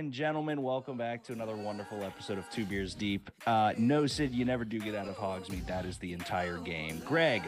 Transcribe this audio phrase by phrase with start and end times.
[0.00, 3.30] And gentlemen, welcome back to another wonderful episode of Two Beers Deep.
[3.46, 5.66] Uh, no, Sid, you never do get out of Hogsmeade.
[5.66, 7.02] That is the entire game.
[7.04, 7.42] Greg,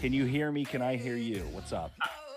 [0.00, 0.64] can you hear me?
[0.64, 1.40] Can I hear you?
[1.50, 1.90] What's up?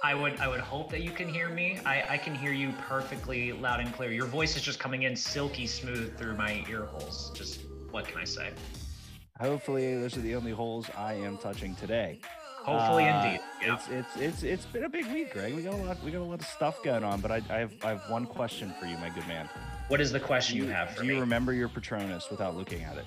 [0.03, 1.79] I would I would hope that you can hear me.
[1.85, 4.11] I, I can hear you perfectly loud and clear.
[4.11, 7.31] Your voice is just coming in silky smooth through my ear holes.
[7.35, 8.49] Just what can I say?
[9.39, 12.19] Hopefully, those are the only holes I am touching today.
[12.77, 13.39] Hopefully, Uh, indeed.
[13.61, 13.75] Yeah.
[13.75, 15.53] It's it's it's it's been a big week, Greg.
[15.55, 17.57] We got a lot we got a lot of stuff going on, but I, I
[17.59, 19.49] have I have one question for you, my good man.
[19.89, 22.97] What is the question you have for do you remember your Patronus without looking at
[22.97, 23.05] it?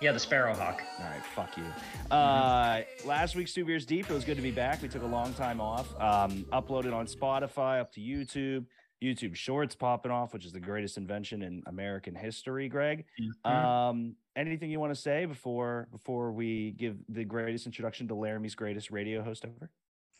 [0.00, 0.80] yeah, the Sparrowhawk.
[0.98, 1.64] All right, fuck you.
[2.10, 4.82] Uh, last week's Two Beers Deep, it was good to be back.
[4.82, 5.88] We took a long time off.
[6.00, 8.66] Um, uploaded on Spotify, up to YouTube.
[9.02, 12.68] YouTube Shorts popping off, which is the greatest invention in American history.
[12.70, 13.50] Greg, Mhm.
[13.50, 18.54] um, anything you want to say before before we give the greatest introduction to Laramie's
[18.54, 19.70] greatest radio host ever?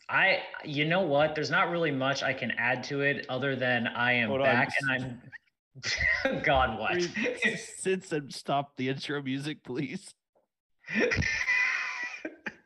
[0.09, 1.35] I you know what?
[1.35, 4.45] There's not really much I can add to it other than I am Hold on.
[4.45, 4.91] back and
[6.25, 7.01] I'm God what?
[7.77, 10.13] Sid said, "Stop the intro music, please."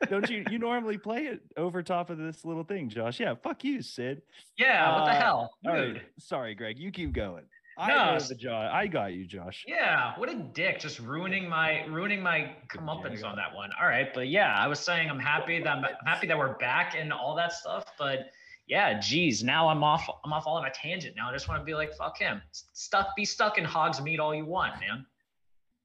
[0.08, 0.44] Don't you?
[0.50, 3.20] You normally play it over top of this little thing, Josh.
[3.20, 4.22] Yeah, fuck you, Sid.
[4.56, 5.50] yeah, what the Uh, hell?
[5.66, 6.02] All right, Dude.
[6.18, 6.78] sorry, Greg.
[6.78, 7.44] You keep going.
[7.78, 8.70] I No, the Josh.
[8.72, 9.64] I got you, Josh.
[9.66, 10.80] Yeah, what a dick!
[10.80, 13.70] Just ruining my ruining my comeuppance on that one.
[13.80, 16.58] All right, but yeah, I was saying I'm happy that I'm, I'm happy that we're
[16.58, 17.84] back and all that stuff.
[17.98, 18.30] But
[18.66, 20.08] yeah, geez, now I'm off.
[20.24, 21.16] I'm off all on a tangent.
[21.16, 22.42] Now I just want to be like, fuck him.
[22.52, 25.06] Stuck, be stuck in Hogsmeade all you want, man.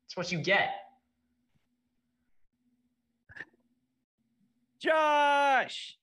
[0.06, 0.70] That's what you get.
[4.80, 5.98] Josh.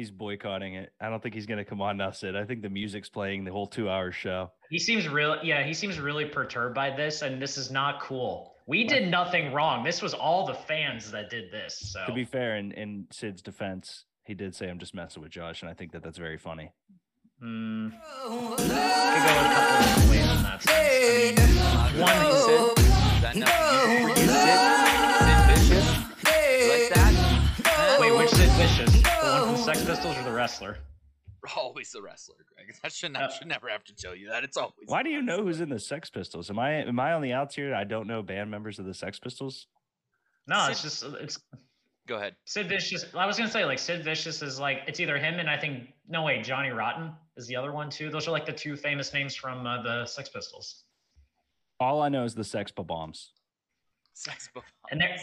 [0.00, 0.94] He's boycotting it.
[0.98, 2.34] I don't think he's gonna come on now, Sid.
[2.34, 4.50] I think the music's playing the whole two-hour show.
[4.70, 5.36] He seems real.
[5.42, 8.54] Yeah, he seems really perturbed by this, and this is not cool.
[8.66, 9.84] We did nothing wrong.
[9.84, 11.92] This was all the fans that did this.
[11.92, 15.32] So To be fair, in, in Sid's defense, he did say I'm just messing with
[15.32, 16.72] Josh, and I think that that's very funny.
[17.42, 17.92] Mm.
[18.24, 18.68] Could go a
[19.52, 20.64] couple ways in that.
[20.66, 21.34] I
[21.92, 22.78] mean, one, Sid?
[22.78, 23.52] Is that enough
[24.16, 24.30] Sid?
[25.28, 25.88] Sid Vicious?
[26.58, 27.98] You like that?
[28.00, 29.09] wait, which Sid Vicious?
[29.22, 30.78] The one from Sex Pistols or the wrestler?
[31.56, 32.74] Always the wrestler, Greg.
[32.82, 34.44] That should not, Uh, should never have to tell you that.
[34.44, 34.74] It's always.
[34.86, 36.50] Why do you know who's in the Sex Pistols?
[36.50, 37.74] Am I am I on the outs here?
[37.74, 39.66] I don't know band members of the Sex Pistols.
[40.46, 41.38] No, Sid- it's just it's
[42.06, 42.34] Go ahead.
[42.44, 43.06] Sid Vicious.
[43.14, 45.88] I was gonna say like Sid Vicious is like it's either him and I think
[46.08, 48.10] no wait Johnny Rotten is the other one too.
[48.10, 50.84] Those are like the two famous names from uh, the Sex Pistols.
[51.78, 53.32] All I know is the Sex Bombs.
[54.12, 54.64] Sex bomb.
[54.90, 55.16] And there,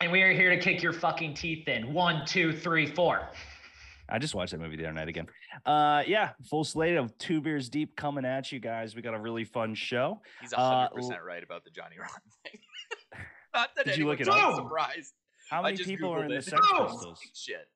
[0.00, 1.92] and we are here to kick your fucking teeth in.
[1.92, 3.28] One, two, three, four.
[4.08, 5.26] I just watched that movie the other night again.
[5.64, 8.94] Uh, yeah, full slate of two beers deep coming at you guys.
[8.94, 10.20] We got a really fun show.
[10.40, 12.60] He's Uh, 100% right about the Johnny Rotten thing.
[13.52, 14.54] not that Did you look anyone's it up?
[14.56, 15.12] surprised.
[15.50, 16.42] How many just people are in Googled the.
[16.50, 16.86] Sex Oh!
[16.86, 17.20] Pistols?
[17.34, 17.68] Shit.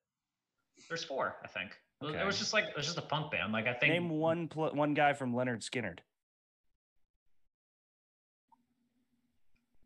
[0.88, 1.70] There's four, I think.
[2.02, 3.52] It was- It was just like it was just a punk band.
[3.52, 5.98] Like I think Name one pl- one guy from Lynyrd Skynyrd.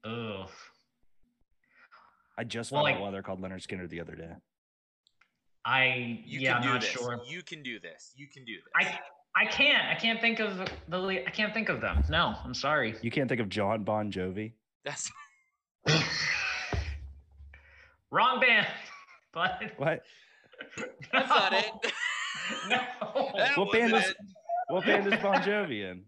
[0.05, 0.51] Ugh.
[2.37, 4.33] I just Well, found like- out why they're called Lynyrd Skynyrd the other day.
[5.65, 6.91] I You yeah, can I'm do not this.
[6.91, 7.21] sure.
[7.27, 8.13] You can do this.
[8.17, 8.65] You can do this.
[8.77, 8.99] I
[9.37, 9.85] I can't.
[9.89, 10.71] I can't think of the.
[11.27, 12.05] I can't think of them.
[12.09, 12.95] No, I'm sorry.
[13.03, 14.53] You can't think of John Bon Jovi.
[14.85, 15.11] That's
[18.11, 18.67] Wrong band.
[19.33, 20.03] But What?
[21.13, 21.65] that's not it.
[22.69, 22.79] no.
[23.37, 24.35] That What band wasn't is-
[24.69, 26.05] What band is Bon Jovi in?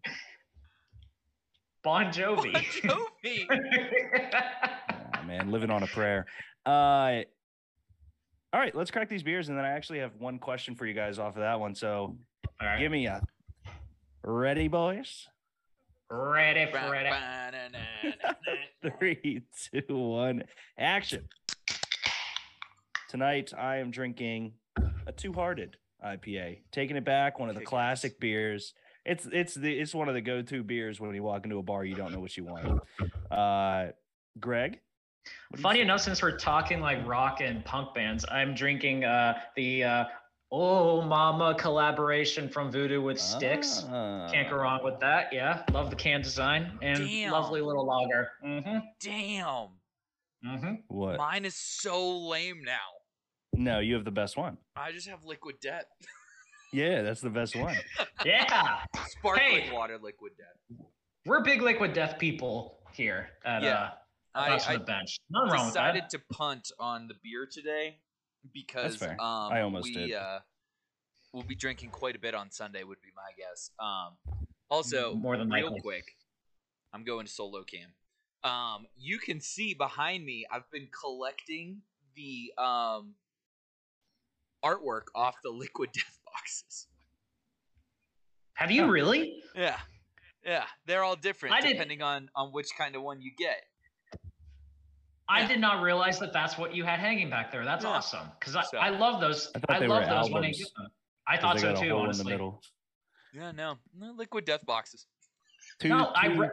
[1.83, 2.55] Bon Jovi.
[2.55, 2.65] it.
[2.85, 3.49] Jovi.
[5.27, 6.27] Man, living on a prayer.
[6.65, 7.23] Uh,
[8.53, 10.95] all right, let's crack these beers, and then I actually have one question for you
[10.95, 11.75] guys off of that one.
[11.75, 12.17] So
[12.61, 12.79] All right.
[12.79, 13.21] give me a
[14.23, 15.27] ready, boys.
[16.09, 17.13] Ready for it.
[18.99, 19.43] Three,
[19.73, 20.45] two, one,
[20.79, 21.29] action.
[23.09, 24.53] Tonight I am drinking
[25.07, 26.61] a Two Hearted IPA.
[26.71, 28.75] Taking it back, one of the classic beers.
[29.05, 31.85] It's it's the it's one of the go-to beers when you walk into a bar
[31.85, 32.81] you don't know what you want.
[33.31, 33.93] Uh,
[34.39, 34.81] Greg.
[35.51, 39.85] What Funny enough, since we're talking like rock and punk bands, I'm drinking uh, the
[39.85, 40.05] uh,
[40.53, 43.81] Oh Mama collaboration from Voodoo with Styx.
[43.83, 44.63] Can't go Ah.
[44.63, 45.33] wrong with that.
[45.33, 47.33] Yeah, love the can design and Damn.
[47.33, 48.31] lovely little lager.
[48.45, 48.79] Mm-hmm.
[49.01, 49.69] Damn.
[50.45, 50.75] Mm-hmm.
[50.89, 51.19] What?
[51.19, 52.79] Mine is so lame now.
[53.55, 54.57] No, you have the best one.
[54.77, 55.85] I just have liquid death.
[56.73, 57.77] Yeah, that's the best one.
[58.25, 59.71] Yeah, Sparkling Hey.
[59.73, 60.79] water liquid death.
[61.25, 63.69] we're big liquid death people here at Yeah.
[63.75, 63.91] uh,
[64.37, 65.19] I, I bench.
[65.31, 65.93] Nothing wrong with that.
[65.95, 67.97] decided to punt on the beer today
[68.53, 70.13] because um I almost we did.
[70.13, 70.41] uh
[71.33, 73.71] we'll be drinking quite a bit on Sunday would be my guess.
[73.81, 74.17] Um
[74.71, 75.81] also More than real likely.
[75.81, 76.05] quick,
[76.93, 77.91] I'm going to solo cam.
[78.45, 81.83] Um you can see behind me I've been collecting
[82.15, 83.15] the um
[84.65, 86.87] artwork off the liquid death boxes.
[88.55, 89.43] Have you really?
[89.55, 89.77] Yeah,
[90.45, 93.65] yeah, they're all different I depending on on which kind of one you get.
[95.29, 95.49] I Yeah.
[95.49, 97.65] did not realize that that's what you had hanging back there.
[97.65, 97.91] That's Yeah.
[97.91, 99.51] awesome because I, So- I love those.
[99.69, 100.91] I I, love were those when I albums, do them.
[101.27, 101.77] I 'cause thought so too.
[101.77, 102.63] hole in the Honestly, middle.
[103.33, 105.07] Yeah, no, no liquid death boxes.
[105.81, 106.49] Two, no, I re-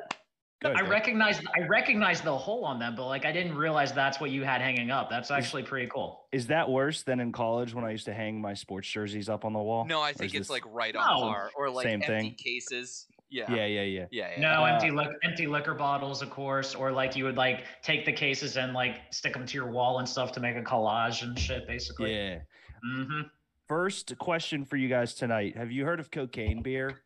[0.61, 0.89] go I Greg.
[0.89, 4.43] recognize I recognize the hole on them, but like I didn't realize that's what you
[4.43, 5.09] had hanging up.
[5.09, 6.27] That's actually pretty cool.
[6.31, 9.45] Is that worse than in college when I used to hang my sports jerseys up
[9.45, 9.85] on the wall?
[9.85, 11.21] No, I think it's this- like right on No.
[11.21, 12.35] par, or like Same empty thing?
[12.35, 13.07] cases.
[13.33, 14.05] Yeah, Yeah, yeah, yeah.
[14.11, 14.39] yeah, yeah.
[14.39, 18.05] No Uh, empty liquor, empty liquor bottles, of course, or like you would like take
[18.05, 21.23] the cases and like stick them to your wall and stuff to make a collage
[21.23, 22.13] and shit, basically.
[22.15, 22.39] Yeah.
[22.83, 23.21] hmm
[23.67, 25.57] First question for you guys tonight.
[25.57, 27.01] Have you heard of cocaine beer?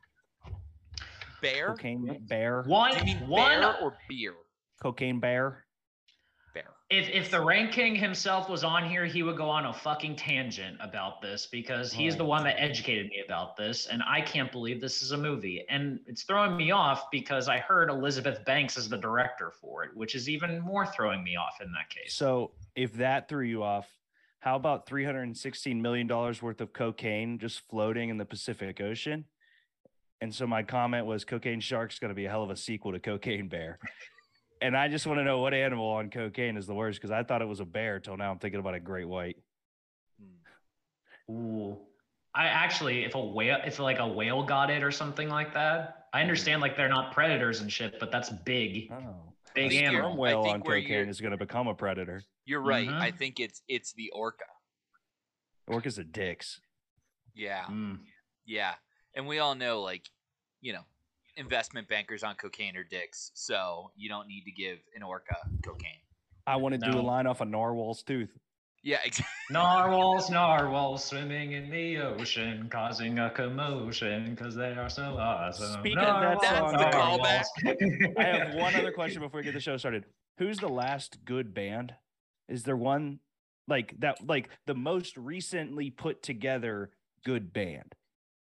[1.42, 1.68] Bear?
[1.68, 2.64] Cocaine bear?
[2.64, 3.62] One, Do you mean one.
[3.62, 4.34] bear or beer?
[4.82, 5.64] Cocaine bear?
[6.90, 10.16] If if the Rank King himself was on here, he would go on a fucking
[10.16, 14.50] tangent about this because he's the one that educated me about this, and I can't
[14.54, 15.66] believe this is a movie.
[15.70, 19.92] And it's throwing me off because I heard Elizabeth Banks is the director for it,
[19.96, 22.14] which is even more throwing me off in that case.
[22.14, 23.88] So if that threw you off,
[24.40, 29.26] how about $316 million worth of cocaine just floating in the Pacific Ocean?
[30.22, 32.94] And so my comment was Cocaine Shark's going to be a hell of a sequel
[32.94, 33.78] to Cocaine Bear.
[34.62, 37.24] And I just want to know what animal on cocaine is the worst because I
[37.24, 39.38] thought it was a bear till now I'm thinking about a great white.
[40.20, 41.32] Hmm.
[41.34, 41.80] Ooh.
[42.34, 46.08] I actually, if a whale, if like a whale got it or something like that,
[46.14, 49.34] I understand like they're not predators and shit, but that's big, Oh.
[49.56, 50.10] big think you're- animal.
[50.12, 52.22] Sperm whale think on cocaine is going to become a predator.
[52.46, 52.88] You're right.
[52.88, 53.18] I Mhm.
[53.18, 54.46] think it's it's the orca.
[55.70, 56.62] Orcas are dicks.
[57.34, 58.00] Yeah, Mm.
[58.46, 58.76] yeah.
[59.14, 60.08] And we all know, like,
[60.62, 60.86] you know,
[61.38, 66.02] investment bankers on cocaine are dicks, so you don't need to give an orca cocaine.
[66.46, 68.32] I want to do a line off a narwhal's tooth.
[68.84, 69.26] Yeah, exactly.
[69.52, 75.80] Narwhals, narwhals swimming in the ocean, causing a commotion because they are so awesome.
[75.80, 78.16] Speaking of that Narwhals, That's the narwhals.
[78.18, 80.06] I have one other question before we get the show started.
[80.38, 81.94] Who's the last good band?
[82.48, 83.20] Is there one
[83.68, 86.92] like that, like the most recently put together
[87.26, 87.94] good band?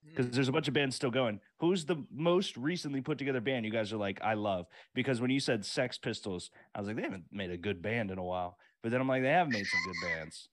[0.09, 1.39] Because there's a bunch of bands still going.
[1.59, 4.65] Who's the most recently put together band you guys are like, I love?
[4.93, 8.11] Because when you said Sex Pistols, I was like, they haven't made a good band
[8.11, 8.57] in a while.
[8.81, 10.49] But then I'm like, they have made some good bands.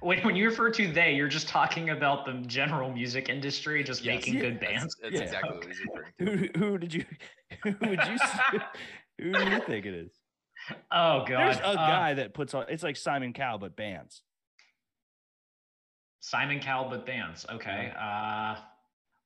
[0.00, 4.04] When, when you refer to they, you're just talking about the general music industry, just
[4.04, 4.16] Yes.
[4.20, 4.96] making Yeah, good bands.
[5.00, 5.22] that's Yeah.
[5.22, 6.58] exactly what he's referring to.
[6.58, 7.04] Who who did you
[7.62, 8.18] who would you
[9.18, 10.12] who do you think it is?
[10.90, 14.22] Oh god, There's a Uh, guy that puts on it's like Simon Cowell, but bands.
[16.20, 17.46] Simon Cowell, but bands.
[17.50, 17.92] Okay.
[17.98, 18.56] Uh,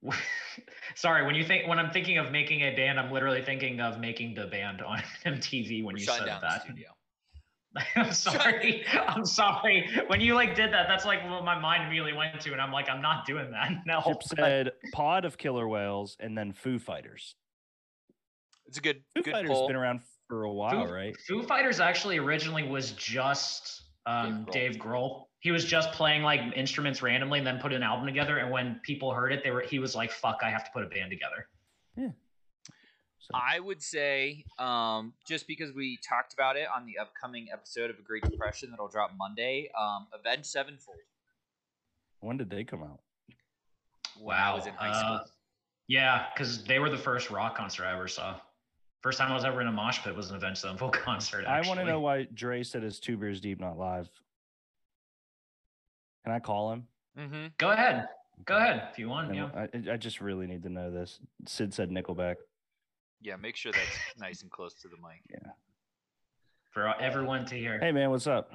[0.94, 4.00] sorry, when you think when I'm thinking of making a band, I'm literally thinking of
[4.00, 6.66] making the band on MTV when We're you said down that.
[7.96, 8.84] I'm sorry.
[8.92, 9.88] I'm sorry.
[10.06, 12.70] When you like did that, that's like what my mind immediately went to, and I'm
[12.70, 13.72] like, I'm not doing that.
[13.84, 14.00] No.
[14.06, 17.34] Chip said Pod of Killer Whales and then Foo Fighters.
[18.66, 19.66] It's a good Foo good Fighters poll.
[19.66, 21.16] been around for a while, Foo, right?
[21.26, 24.72] Foo Fighters actually originally was just um, Dave Grohl.
[24.72, 25.24] Dave Grohl.
[25.44, 28.38] He was just playing like instruments randomly and then put an album together.
[28.38, 30.82] And when people heard it, they were he was like, "Fuck, I have to put
[30.82, 31.48] a band together."
[31.98, 32.08] Yeah.
[33.18, 37.90] So, I would say, um, just because we talked about it on the upcoming episode
[37.90, 40.96] of A Great Depression that'll drop Monday, um, Avenged Sevenfold.
[42.20, 43.00] when did they come out?
[44.18, 45.16] Wow, I was in high school.
[45.16, 45.24] Uh,
[45.88, 48.40] yeah, because they were the first rock concert I ever saw.
[49.02, 51.44] First time I was ever in a mosh pit was an Avenged Sevenfold concert.
[51.44, 54.08] I want to know why Dre said it's two beers deep, not live.
[56.24, 56.86] Can I call him?
[57.18, 57.46] Mm-hmm.
[57.58, 58.06] Go ahead.
[58.46, 59.28] Go ahead if you want.
[59.28, 59.90] And Yeah.
[59.90, 61.20] I, I just really need to know this.
[61.46, 62.36] Sid said Nickelback.
[63.20, 65.22] Yeah, make sure that's nice and close to the mic.
[65.30, 65.52] Yeah.
[66.72, 67.78] For everyone to hear.
[67.78, 68.50] Hey man, what's up?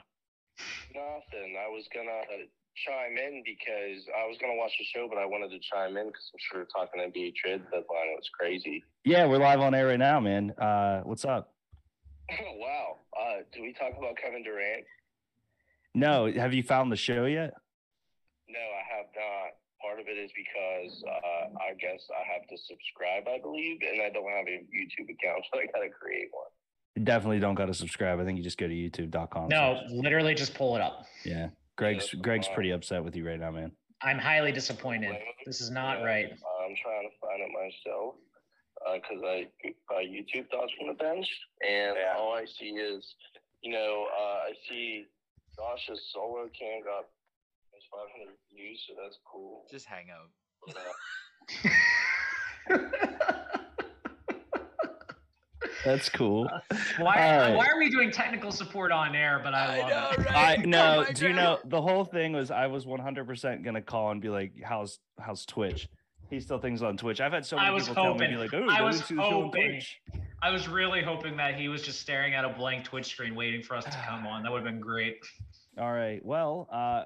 [0.93, 1.55] Nothing.
[1.57, 2.19] I was gonna
[2.85, 6.07] chime in because I was gonna watch the show, but I wanted to chime in
[6.07, 8.83] because I'm sure talking NBA trade deadline it was crazy.
[9.05, 10.51] Yeah, we're live on air right now, man.
[10.51, 11.53] Uh, what's up?
[12.57, 12.97] wow.
[13.17, 14.83] Uh, do we talk about Kevin Durant?
[15.96, 17.53] No, have you found the show yet?
[18.48, 19.53] No, I have not.
[19.81, 24.01] Part of it is because uh, I guess I have to subscribe, I believe, and
[24.01, 26.48] I don't have a YouTube account, so I gotta create one.
[26.96, 28.19] You definitely don't got to subscribe.
[28.19, 29.48] I think you just go to youtube.com.
[29.48, 31.05] No, literally just pull it up.
[31.24, 31.50] Yeah.
[31.77, 32.55] Greg's that's Greg's fine.
[32.55, 33.72] pretty upset with you right now, man.
[34.01, 35.15] I'm highly disappointed.
[35.46, 36.25] This is not Yeah, right.
[36.25, 38.15] I'm trying to find it myself
[38.96, 39.48] because I
[39.93, 41.27] uh, YouTube thoughts from the bench,
[41.65, 42.15] and Yeah.
[42.17, 43.05] all I see is,
[43.62, 45.05] you know, uh, I see
[45.59, 47.05] Josh's solo can got
[47.91, 49.65] 500 views, so that's cool.
[49.69, 50.29] Just hang out.
[55.85, 56.49] That's cool.
[56.97, 57.55] why, All right.
[57.55, 59.39] why are we doing technical support on air?
[59.41, 60.27] But I love it.
[60.27, 63.81] I oh no, on, do you know the whole thing was I was 100% gonna
[63.81, 65.87] call and be like, "How's how's Twitch?"
[66.29, 67.21] He still thinks on Twitch.
[67.21, 69.01] I've had so I many was people tell me, be like, "Oh, I go was
[69.07, 69.71] to the show on hoping.
[69.71, 70.01] Twitch."
[70.41, 73.61] I was really hoping that he was just staring at a blank Twitch screen waiting
[73.61, 74.43] for us to come on.
[74.43, 75.17] That would have been great.
[75.79, 76.24] All right.
[76.25, 77.03] Well, uh,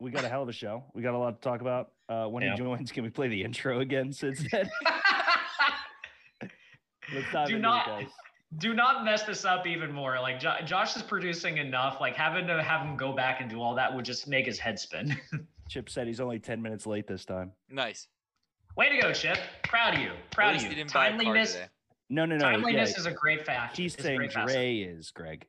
[0.00, 0.84] we got a hell of a show.
[0.94, 1.92] We got a lot to talk about.
[2.08, 2.52] Uh, when Yeah.
[2.52, 4.12] he joins, can we play the intro again?
[4.12, 4.70] Since then,
[7.14, 8.12] let's dive Do into not- it, guys.
[8.56, 10.18] Do not mess this up even more.
[10.20, 12.00] Like jo- Josh is producing enough.
[12.00, 14.58] Like having to have him go back and do all that would just make his
[14.58, 15.14] head spin.
[15.68, 17.52] Chip said he's only ten minutes late this time.
[17.68, 18.08] Nice.
[18.74, 19.36] Way to go, Chip.
[19.64, 20.12] Proud of you.
[20.30, 20.70] Proud of you.
[20.70, 21.52] didn't buy a car Timeliness.
[21.52, 21.66] today.
[22.08, 22.46] No, no, no.
[22.46, 23.76] yeah, Timeliness is a great fact.
[23.76, 24.54] he's is saying great facet.
[24.54, 25.44] Dre is Greg.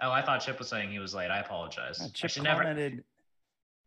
[0.00, 1.30] Oh, I thought Chip was saying he was late.
[1.30, 2.00] I apologize.
[2.00, 2.90] Uh, I Chip never.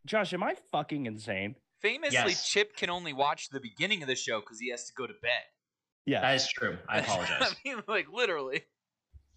[0.06, 1.56] Josh, am I fucking insane?
[1.82, 2.48] Famously, Yes.
[2.50, 5.14] Chip can only watch the beginning of the show because he has to go to
[5.22, 5.44] bed.
[6.06, 6.22] Yeah.
[6.22, 6.78] That is true.
[6.90, 7.38] I apologize.
[7.42, 8.64] I mean, like literally.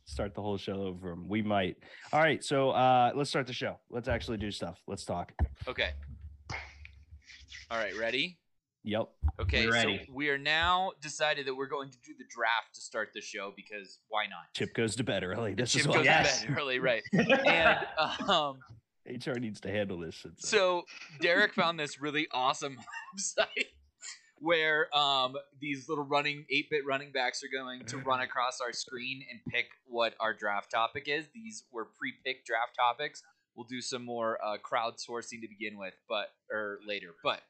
[0.05, 1.11] start the whole show over.
[1.11, 1.77] from- We might.
[2.13, 3.79] All right, so uh let's start the show.
[3.91, 4.81] Let's actually do stuff.
[4.87, 5.33] Let's talk.
[5.69, 5.91] Okay.
[7.71, 8.39] All right, ready?
[8.83, 9.09] Yep.
[9.41, 10.05] Okay, We're ready.
[10.07, 13.21] so we are now decided that we're going to do the draft to start the
[13.21, 14.53] show because why not?
[14.55, 15.55] Chip goes to bed early.
[15.55, 16.03] This is what.
[16.05, 17.03] Chip is goes what to bed early, right?
[17.13, 17.79] And
[18.29, 18.59] um,
[19.07, 20.23] HR needs to handle this.
[20.25, 20.85] It's, uh, so
[21.21, 22.79] Derek found this really awesome
[23.19, 23.67] website
[24.39, 29.23] where um, these little running 8-bit running backs are going to run across our screen
[29.31, 31.27] and pick what our draft topic is.
[31.35, 33.23] These were pre-picked draft topics.
[33.55, 37.11] We'll do some more uh, crowdsourcing to begin with, but or later.
[37.23, 37.41] But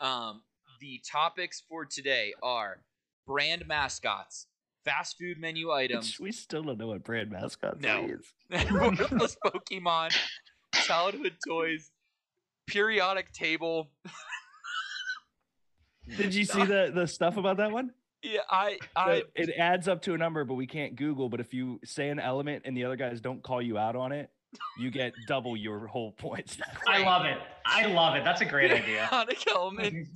[0.00, 0.42] um,
[0.84, 2.82] the topics for today are
[3.26, 4.46] brand mascots,
[4.84, 8.06] fast food menu items, we still don't know what brand mascot No.
[8.06, 8.26] is.
[8.70, 10.14] worthless Pokemon,
[10.74, 11.90] childhood toys,
[12.66, 13.90] periodic table.
[16.18, 17.92] Did you see the the stuff about that one?
[18.22, 21.30] Yeah, I, So I, it adds up to a number, but we can't Google.
[21.30, 24.12] But if you say an element and the other guys don't call you out on
[24.12, 24.30] it,
[24.78, 26.56] you get double your whole points.
[26.86, 27.38] I love it.
[27.66, 28.24] I love it.
[28.24, 29.08] That's a great idea.
[29.10, 30.08] periodic element,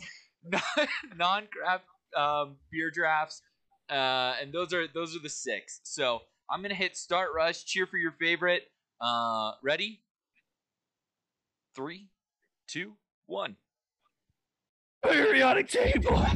[1.16, 1.84] non-craft
[2.16, 3.42] um, beer drafts,
[3.90, 5.80] uh, and those are those are the six.
[5.84, 7.64] So I'm gonna hit start rush.
[7.64, 8.62] Cheer for your favorite.
[9.00, 10.02] Uh, ready?
[11.76, 12.08] Three,
[12.66, 12.94] two,
[13.26, 13.56] one.
[15.04, 16.16] Periodic table.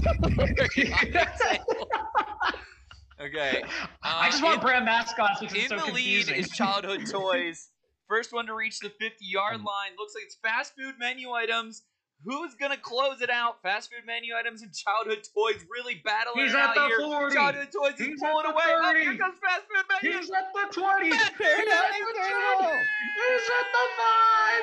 [3.21, 3.63] okay.
[4.03, 7.07] I Uh, just want in- brand mascots because In it's so the lead is childhood
[7.11, 7.71] toys.
[8.09, 9.93] First one to reach the 50 yard Um, line.
[9.99, 11.83] Looks like it's fast food menu items.
[12.25, 13.61] Who's gonna close it out?
[13.63, 17.01] Fast food menu items and childhood toys really battling He's it at out the here.
[17.01, 17.35] 40.
[17.35, 18.63] Childhood toys He's at pulling the away.
[18.67, 19.19] Oh, here 30.
[19.19, 20.19] comes fast food menu.
[20.19, 21.05] He's at the 20.
[21.07, 22.59] He's at the table.
[22.61, 22.79] 20.
[23.19, 23.85] He's at the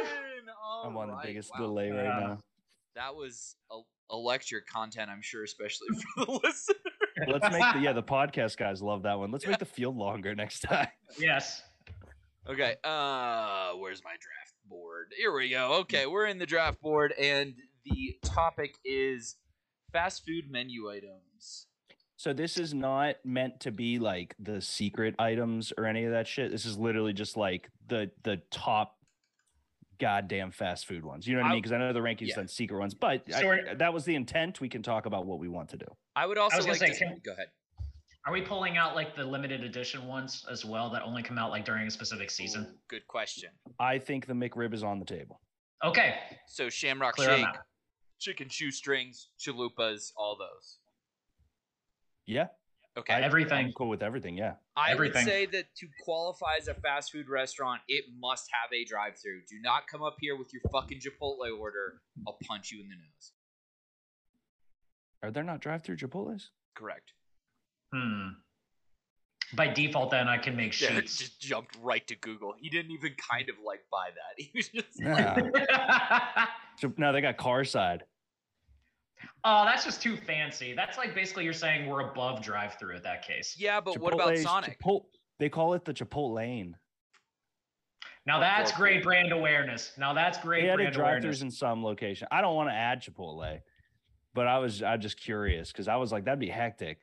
[0.06, 0.08] 5.
[0.86, 1.66] I'm on the biggest wow.
[1.66, 2.38] delay right Uh, now.
[2.96, 3.80] That was a,
[4.12, 6.76] electric content, I'm sure, especially for the listener.
[7.28, 9.32] Let's make the yeah the podcast guys love that one.
[9.32, 10.88] Let's make the field longer next time.
[11.20, 11.62] Yes.
[12.50, 14.39] Okay, uh, where's my draft
[15.00, 15.14] board?
[15.18, 15.74] Here we go.
[15.82, 19.36] Okay, we're in the draft board, and the topic is
[19.92, 21.68] fast food menu items.
[22.18, 26.28] So this is not meant to be like the secret items or any of that
[26.28, 26.52] shit.
[26.52, 28.98] This is literally just like the the top
[30.02, 31.28] goddamn fast food ones.
[31.28, 31.62] You know what I I- mean?
[31.62, 32.36] Because I know the rankings yeah.
[32.36, 34.62] done secret ones, but So we're- that was the intent.
[34.62, 35.86] We can talk about what we want to do.
[36.16, 37.48] I would also was like say, to can- go ahead.
[38.26, 41.52] Are we pulling out like the limited edition ones as well that only come out
[41.52, 42.68] like during a specific season?
[42.70, 43.50] Ooh, good question.
[43.80, 45.40] I think the McRib is on the table.
[45.84, 46.16] Okay.
[46.48, 47.46] So Shamrock Clear Shake,
[48.20, 50.78] chicken shoestrings, chalupas, all those.
[52.26, 52.48] Yeah,
[52.98, 53.14] Okay.
[53.14, 53.68] I- Everything.
[53.68, 54.36] I'm cool with everything.
[54.38, 55.24] Yeah, I Everything.
[55.24, 59.44] would say that to qualify as a fast food restaurant, it must have a drive-through.
[59.50, 62.02] Do not come up here with your fucking Chipotle order.
[62.28, 63.32] I'll punch you in the nose.
[65.24, 66.50] are there not drive-through Chipotle's?
[66.76, 67.14] Correct.
[67.94, 68.28] Hmm.
[69.56, 71.18] By default, then I can make Derek sheets.
[71.18, 72.54] just jumped right to Google.
[72.60, 74.38] He didn't even kind of like buy that.
[74.38, 76.46] He was just Nah.
[76.78, 78.04] so now they got car side.
[79.44, 80.74] oh, that's just too fancy.
[80.76, 83.56] That's like basically you're saying we're above drive-through at that case.
[83.58, 84.80] yeah, but what about Sonic?
[84.80, 85.06] Chipotle-
[85.40, 86.74] they call it the Chipotlane.
[88.28, 89.94] Now that's great brand awareness.
[89.98, 91.42] Now that's great They added brand drive-throughs awareness.
[91.42, 92.28] in some location.
[92.30, 93.60] I don't want to add Chipotle,
[94.36, 97.00] but I was I'm just curious because I was like that'd be hectic.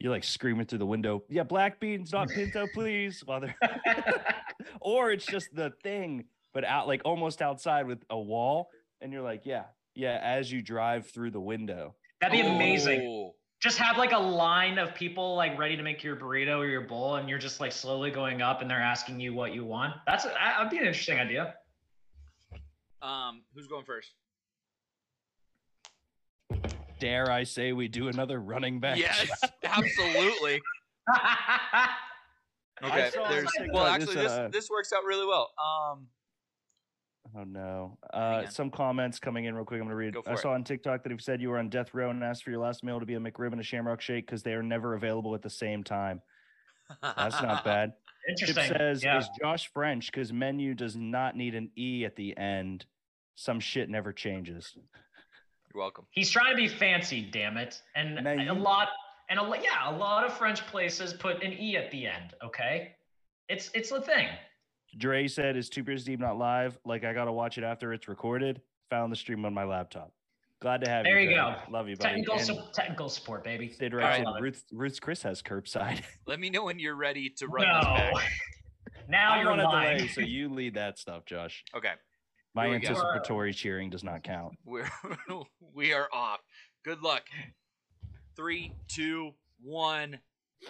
[0.00, 3.22] You're like screaming through the window, yeah, black beans, not pinto, please.
[3.24, 3.54] While they're
[4.80, 9.22] or it's just the thing, but out like almost outside with a wall, and you're
[9.22, 9.64] like, yeah,
[9.94, 11.94] yeah, as you drive through the window.
[12.20, 13.02] That'd be amazing.
[13.02, 16.66] Oh, Just have like a line of people like ready to make your burrito or
[16.66, 19.64] your bowl, and you're just like slowly going up, and they're asking you what you
[19.64, 19.94] want.
[20.06, 21.54] That's that'd be an interesting idea.
[23.02, 24.10] Um, who's going first?
[27.00, 28.98] Dare I say we do another running back?
[28.98, 29.30] Yes,
[29.64, 30.60] absolutely.
[32.82, 35.50] Okay, there's well, actually, this uh, this works out really well.
[35.62, 36.06] Um,
[37.36, 37.98] Oh no.
[38.12, 39.80] Uh, some comments coming in real quick.
[39.80, 40.14] I'm gonna read.
[40.14, 42.24] Go I for saw on TikTok that he said you were on death row and
[42.24, 44.52] asked for your last meal to be a McRib and a Shamrock Shake because they
[44.52, 46.22] are never available at the same time.
[47.02, 47.92] That's not bad.
[48.28, 48.64] Interesting.
[48.64, 49.18] Chip says, yeah.
[49.18, 50.10] "Is Josh French?
[50.10, 52.86] Because menu does not need an e at the end.
[53.36, 54.76] Some shit never changes."
[55.74, 56.06] You're welcome.
[56.10, 57.80] He's trying to be fancy, damn it.
[57.94, 58.88] And Now a lot
[59.28, 62.34] and a lo- yeah, a lot of French places put an e at the end.
[62.44, 62.92] Okay,
[63.48, 64.28] it's it's the thing.
[64.98, 66.76] Dre said, "Is Two Beers Deep not live?
[66.84, 68.60] Like I gotta watch it after it's recorded.
[68.90, 70.12] Found the stream on my laptop.
[70.60, 71.28] Glad to have There you.
[71.28, 71.54] There you go.
[71.72, 73.70] Love you, buddy." Technical su- technical support, baby.
[73.70, 74.20] Sid All right.
[74.26, 76.02] in, Ruth, Ruth's Chris has curbside.
[76.26, 77.80] Let me know when you're ready to run No.
[77.80, 78.30] this back.
[79.08, 79.96] Now I'm you're on a lying.
[79.98, 81.64] delay, so you lead that stuff, Josh.
[81.74, 81.92] Okay,
[82.54, 82.72] My go.
[82.74, 84.54] anticipatory cheering does not count.
[84.64, 84.90] we're
[85.74, 86.40] we are off.
[86.84, 87.24] Good luck.
[88.36, 90.18] Three, two, one,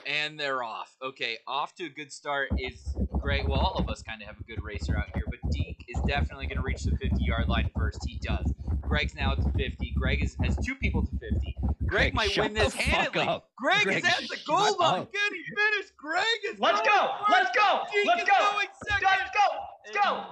[0.06, 0.96] and they're off.
[1.02, 3.48] Okay, off to a good start is great.
[3.48, 6.00] Well, all of us kind of have a good racer out here, but Deke is
[6.06, 7.98] definitely going to reach the 50 yard line first.
[8.06, 8.52] He does.
[8.80, 9.94] Greg's now at the 50.
[9.96, 11.56] Greg is, has two people to 50.
[11.86, 13.28] Greg, Greg, might win this the fuck handedly.
[13.28, 13.50] up.
[13.56, 15.00] Greg, Greg, is at the goal line.
[15.00, 15.12] up.
[15.12, 15.90] Can he finish?
[15.96, 17.10] Greg is Let's go.
[17.28, 17.82] Let's go.
[18.06, 18.36] Let's go.
[18.52, 19.08] going second.
[19.18, 19.46] Let's go.
[19.86, 20.24] Let's go.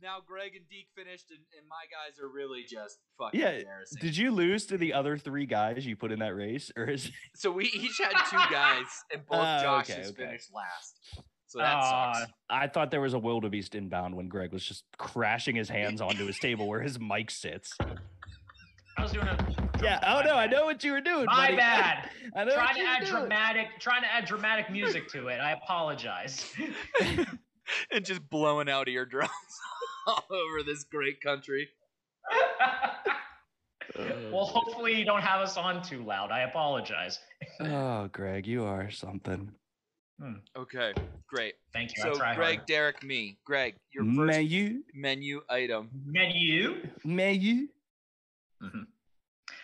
[0.00, 3.38] And, and now Greg and Deke finished, and, and my guys are really just fucking
[3.40, 3.98] Yeah, embarrassing.
[4.00, 7.10] Did you lose to the other three guys you put in that race, or is
[7.34, 10.12] So we each had two guys, and both Oh, Josh's okay, okay.
[10.26, 11.24] finished last.
[11.46, 12.12] So that Aw.
[12.14, 12.32] sucks.
[12.50, 16.26] I thought there was a wildebeest inbound when Greg was just crashing his hands onto
[16.26, 17.76] his table where his mic sits.
[18.98, 19.36] I was doing a.
[19.82, 20.00] Yeah.
[20.02, 21.24] Oh my no, I know what you were doing.
[21.26, 21.56] My buddy.
[21.58, 22.10] bad.
[22.36, 22.52] I know.
[22.54, 23.12] Trying what to add doing.
[23.12, 25.40] dramatic, trying to add dramatic music to it.
[25.40, 26.52] I apologize.
[27.92, 29.30] and just blowing out eardrums
[30.08, 31.68] all over this great country.
[34.32, 36.30] well, hopefully you don't have us on too loud.
[36.30, 37.18] I apologize.
[37.60, 39.50] Oh, Greg, you are something.
[40.56, 40.92] Okay,
[41.28, 41.54] great.
[41.72, 42.02] Thank you.
[42.02, 42.66] So Greg, hard.
[42.66, 43.38] Derek, me.
[43.44, 45.90] Greg, your first Menu, menu item.
[46.04, 46.88] Menu.
[47.04, 47.68] menu.
[48.60, 48.86] Mhm.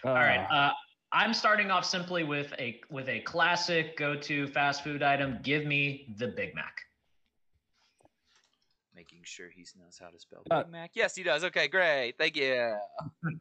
[0.04, 0.46] All right.
[0.48, 0.72] Uh,
[1.10, 5.40] I'm starting off simply with a with a classic go-to fast food item.
[5.42, 6.76] Give me the Big Mac.
[8.94, 10.90] Making sure he knows how to spell Uh, Big Mac.
[10.94, 11.42] Yes, he does.
[11.44, 12.14] Okay, great.
[12.18, 12.76] Thank you.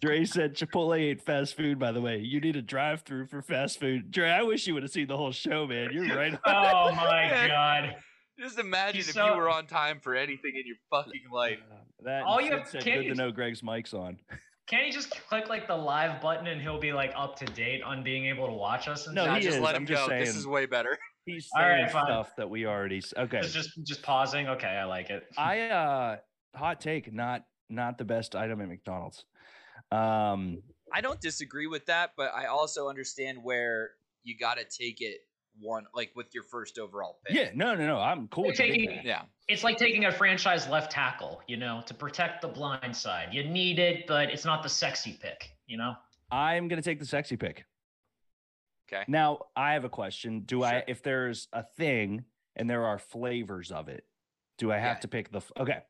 [0.00, 1.78] Dre said Chipotle ain't fast food.
[1.78, 4.10] By the way, you need a drive-through for fast food.
[4.10, 5.90] Dre, I wish you would have seen the whole show, man.
[5.92, 6.38] You're right.
[6.46, 7.96] oh my god.
[8.38, 11.58] Just imagine He's if so- you were on time for anything in your fucking life.
[12.04, 14.18] That All you Sid have- said can't good to know Greg's mic's on.
[14.68, 17.82] Can't he just click like the live button and he'll be like up to date
[17.82, 19.06] on being able to watch us?
[19.06, 19.32] And No, stuff?
[19.32, 19.62] Nah, he just is.
[19.62, 20.18] let I'm him just go.
[20.18, 20.98] This is way better.
[21.26, 22.06] He's All saying right, fine.
[22.06, 23.02] stuff that we already.
[23.16, 23.40] Okay.
[23.40, 24.48] Just, just just pausing.
[24.48, 25.24] Okay, I like it.
[25.36, 26.16] I uh
[26.54, 29.24] hot take, not not the best item at McDonald's.
[29.90, 33.90] Um I don't disagree with that, but I also understand where
[34.22, 35.20] you got to take it
[35.60, 37.36] one like with your first overall pick.
[37.36, 37.98] yeah, no, no, no.
[37.98, 39.22] I'm cool with Taking- Yeah.
[39.48, 43.28] It's like taking a franchise left tackle, you know, to protect the blind side.
[43.32, 45.94] You need it, but it's not the sexy pick, you know.
[46.30, 47.64] I'm gonna take the sexy pick.
[48.92, 49.04] Okay.
[49.08, 50.40] Now I have a question.
[50.40, 52.24] Do I if there's a thing
[52.56, 54.04] and there are flavors of it,
[54.58, 55.00] do I have Yeah.
[55.00, 55.80] to pick the okay.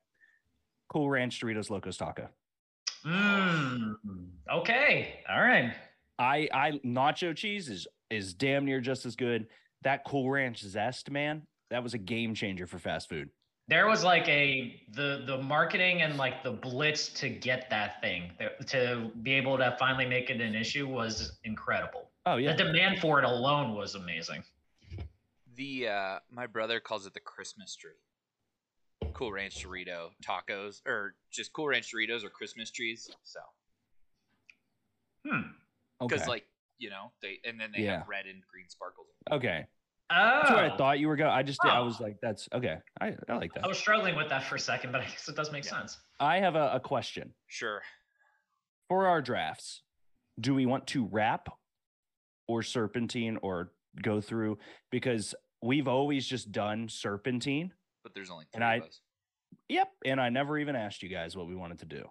[0.89, 2.29] Cool Ranch Doritos Locos Taco.
[3.05, 3.95] Mm,
[4.51, 5.21] okay.
[5.29, 5.73] All right.
[6.17, 9.47] I I nacho cheese is is damn near just as good.
[9.83, 13.29] That Cool Ranch zest, man, that was a game changer for fast food.
[13.67, 18.31] There was like a the the marketing and like the blitz to get that thing
[18.39, 22.09] th- to be able to finally make it an issue was incredible.
[22.25, 22.55] Oh yeah.
[22.55, 24.43] The demand for it alone was amazing.
[25.55, 27.91] The uh my brother calls it the Christmas tree.
[29.13, 33.07] Cool Ranch Dorito tacos or just Cool Ranch Doritos or Christmas trees.
[33.23, 33.39] So
[35.27, 35.41] Hmm.
[35.99, 36.29] because okay.
[36.29, 36.45] like
[36.79, 37.99] you know they and then they Yeah.
[37.99, 39.07] have red and green sparkles.
[39.31, 39.65] okay.
[40.11, 40.77] Oh, That's where I oh.
[40.77, 41.29] thought you were going.
[41.29, 41.85] I just I Oh.
[41.85, 42.77] was like, that's okay.
[42.99, 43.63] I, I like that.
[43.63, 45.69] I was struggling with that for a second, but I guess it does make Yeah.
[45.81, 45.99] sense.
[46.19, 47.35] I have a, a question.
[47.47, 47.83] Sure.
[48.87, 49.83] For our drafts,
[50.39, 51.49] do we want to wrap
[52.47, 54.57] or serpentine or go through?
[54.89, 57.71] Because we've always just done serpentine.
[58.01, 59.01] But there's only And three I- of us.
[59.67, 59.91] Yep.
[60.05, 62.09] And I never even asked you guys what we wanted to do.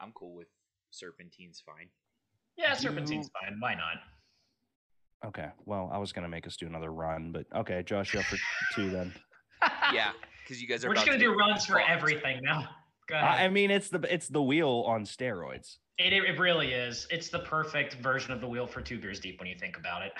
[0.00, 0.48] I'm cool with
[0.90, 1.88] serpentine's fine.
[2.58, 3.56] Yeah, Do- serpentine's fine.
[3.60, 4.02] Why not?
[5.26, 5.48] Okay.
[5.64, 8.36] Well, I was gonna make us do another run, but okay, Josh, you up for
[8.74, 9.12] two then.
[9.92, 10.10] Yeah,
[10.44, 10.88] because you guys are.
[10.88, 11.90] We're just gonna to do runs for fucked.
[11.90, 12.68] everything now.
[13.08, 13.46] Go I, ahead.
[13.46, 15.78] I mean, it's the it's the wheel on steroids.
[15.98, 17.06] it, it really is.
[17.10, 20.02] It's the perfect version of the wheel for two beers deep when you think about
[20.02, 20.12] it.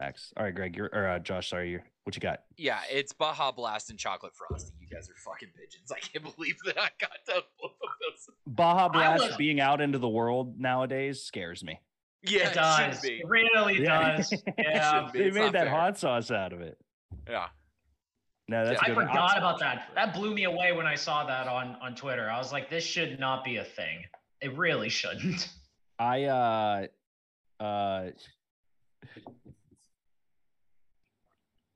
[0.00, 0.32] Facts.
[0.36, 2.40] All right, Greg, you're or uh, Josh, sorry, you're what you got?
[2.56, 4.72] Yeah, it's Baja Blast and Chocolate Frosty.
[4.80, 5.92] You guys are fucking pigeons.
[5.92, 8.34] I can't believe that I got to both of those.
[8.46, 11.78] Baja Blast was- being out into the world nowadays scares me.
[12.24, 12.94] Yeah, it does.
[13.00, 13.14] should be.
[13.20, 14.16] It really Yeah.
[14.16, 14.32] does.
[14.58, 15.04] Yeah.
[15.06, 15.12] should.
[15.12, 15.70] They It's made that fair.
[15.70, 16.78] hot sauce out of it.
[17.28, 17.48] Yeah.
[18.48, 18.94] No, that's I good.
[18.94, 19.88] forgot about that.
[19.94, 22.28] That blew me away when I saw that on on Twitter.
[22.30, 24.04] I was like, this should not be a thing.
[24.40, 25.48] It really shouldn't.
[25.98, 26.86] I uh
[27.60, 28.10] uh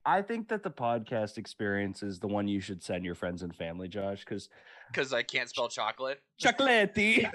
[0.06, 3.54] I think that the podcast experience is the one you should send your friends and
[3.54, 4.48] family, Josh, because
[4.90, 6.22] Because I can't spell chocolate.
[6.40, 7.28] chocolatey.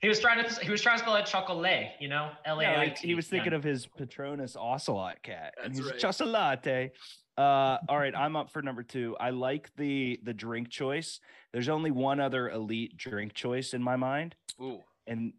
[0.00, 2.62] he was trying to he was trying to spell it chocolat, you know, L A
[2.62, 3.08] Yeah, I like, T.
[3.08, 5.98] he was thinking of his Patronus ocelot cat, and That's he's right.
[5.98, 6.92] chocolate.
[7.36, 9.16] Uh, all right, I'm up for number two.
[9.20, 11.20] I like the the drink choice.
[11.52, 15.32] There's only one other elite drink choice in my mind, Ooh, and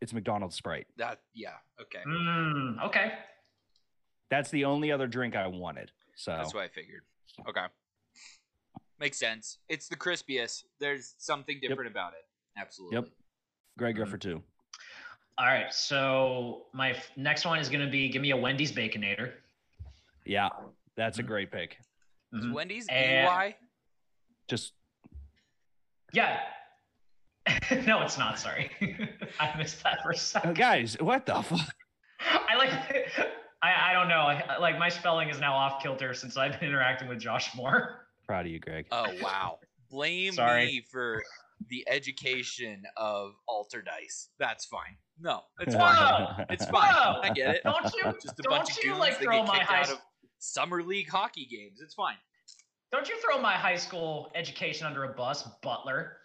[0.00, 0.86] it's McDonald's Sprite.
[0.96, 1.54] that yeah.
[1.80, 3.12] Okay, Mm, okay.
[4.30, 5.92] That's the only other drink I wanted.
[6.16, 7.02] So that's what I figured.
[7.48, 7.66] Okay,
[8.98, 9.58] makes sense.
[9.68, 10.64] It's the crispiest.
[10.80, 12.24] There's something different about it.
[12.58, 12.96] Absolutely.
[12.96, 13.08] Yep.
[13.78, 14.10] Greg, you're Mm.
[14.10, 14.42] for two.
[15.38, 15.72] All right.
[15.72, 19.34] So my f- next one is gonna be give me a Wendy's Baconator.
[20.24, 20.48] Yeah,
[20.96, 21.26] that's a Mhm.
[21.26, 21.78] great pick.
[22.32, 22.54] Is Mhm.
[22.54, 23.56] Wendy's And- EY?
[24.48, 24.72] Just
[26.12, 26.40] Yeah.
[27.86, 28.38] no, it's not.
[28.38, 28.70] Sorry,
[29.40, 30.56] I missed that for a uh, second.
[30.56, 31.74] guys, what the fuck?
[32.20, 32.70] I like.
[33.62, 34.20] I, I don't know.
[34.20, 38.06] I, like my spelling is now off kilter since I've been interacting with Josh more.
[38.26, 38.86] Proud of you, Greg.
[38.92, 39.58] Oh wow.
[39.90, 40.66] Blame Sorry.
[40.66, 41.22] me for
[41.68, 44.28] the education of alter dice.
[44.38, 44.96] That's fine.
[45.20, 46.46] No, it's fine.
[46.50, 47.16] It's fine.
[47.22, 47.62] I get it.
[47.64, 48.02] Don't you?
[48.20, 49.80] Just a don't bunch you goons like throw my high?
[49.80, 49.98] out of
[50.38, 51.80] summer league hockey games.
[51.82, 52.16] It's fine.
[52.92, 56.18] Don't you throw my high school education under a bus, Butler?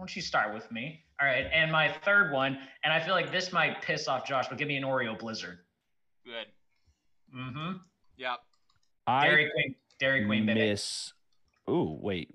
[0.00, 1.04] Don't you start with me?
[1.20, 1.44] All right.
[1.52, 4.66] And my third one, and I feel like this might piss off Josh, but give
[4.66, 5.58] me an Oreo Blizzard.
[6.24, 6.46] Good.
[7.36, 7.72] Mm-hmm.
[8.16, 8.38] Yep.
[9.06, 9.74] I Dairy Queen.
[9.98, 10.58] Dairy Queen, baby.
[10.58, 11.12] miss.
[11.68, 12.34] Ooh, wait.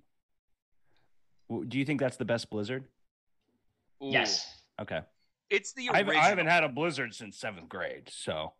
[1.67, 2.84] Do you think that's the best Blizzard?
[4.04, 4.12] Ooh.
[4.12, 4.45] Yes.
[4.80, 4.99] Okay.
[5.49, 8.54] It's the I've, I haven't had a Blizzard since seventh grade, so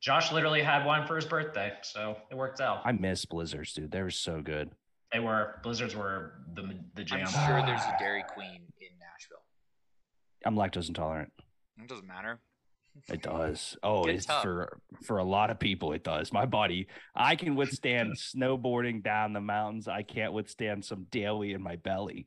[0.00, 2.80] Josh literally had one for his birthday, so it worked out.
[2.86, 3.90] I miss Blizzards, dude.
[3.90, 4.70] They were so good.
[5.12, 7.26] They were Blizzards were the the jam.
[7.26, 9.42] I'm sure there's a Dairy Queen in Nashville.
[10.44, 11.32] I'm lactose intolerant.
[11.82, 12.40] It doesn't matter.
[13.08, 13.76] It does.
[13.82, 14.42] Oh, Get it's tough.
[14.42, 15.92] for for a lot of people.
[15.92, 16.32] It does.
[16.32, 19.88] My body, I can withstand snowboarding down the mountains.
[19.88, 22.26] I can't withstand some daily in my belly.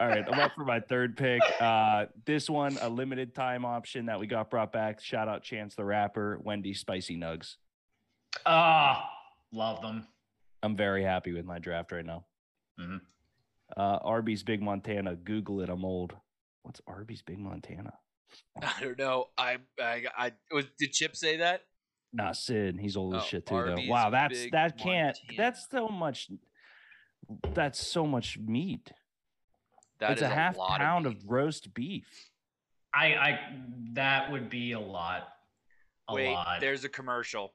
[0.00, 1.40] All right, I'm up for my third pick.
[1.60, 5.00] Uh, this one, a limited time option that we got brought back.
[5.00, 7.56] Shout out Chance the Rapper, Wendy Spicy Nugs.
[8.44, 9.08] Ah,
[9.52, 10.06] love them.
[10.62, 12.24] I'm very happy with my draft right now.
[12.80, 13.00] Mhm.
[13.76, 15.16] Uh, Arby's Big Montana.
[15.16, 15.68] Google it.
[15.68, 16.14] I'm old.
[16.62, 17.92] What's Arby's Big Montana?
[18.62, 19.26] I don't know.
[19.36, 20.66] I I, I was.
[20.78, 21.62] Did Chip say that?
[22.12, 22.78] Nah, Sid.
[22.78, 23.54] He's old as Oh, shit too.
[23.54, 23.92] Arby's though.
[23.92, 25.18] Wow, that's Big that can't.
[25.28, 25.36] Montana.
[25.36, 26.30] That's so much.
[27.54, 28.92] That's so much meat.
[30.00, 32.30] That it's is a half lot pound of, of, roast beef.
[32.94, 33.38] I I
[33.94, 35.28] that would be a lot.
[36.08, 36.60] A Wait, lot.
[36.60, 37.54] there's a commercial.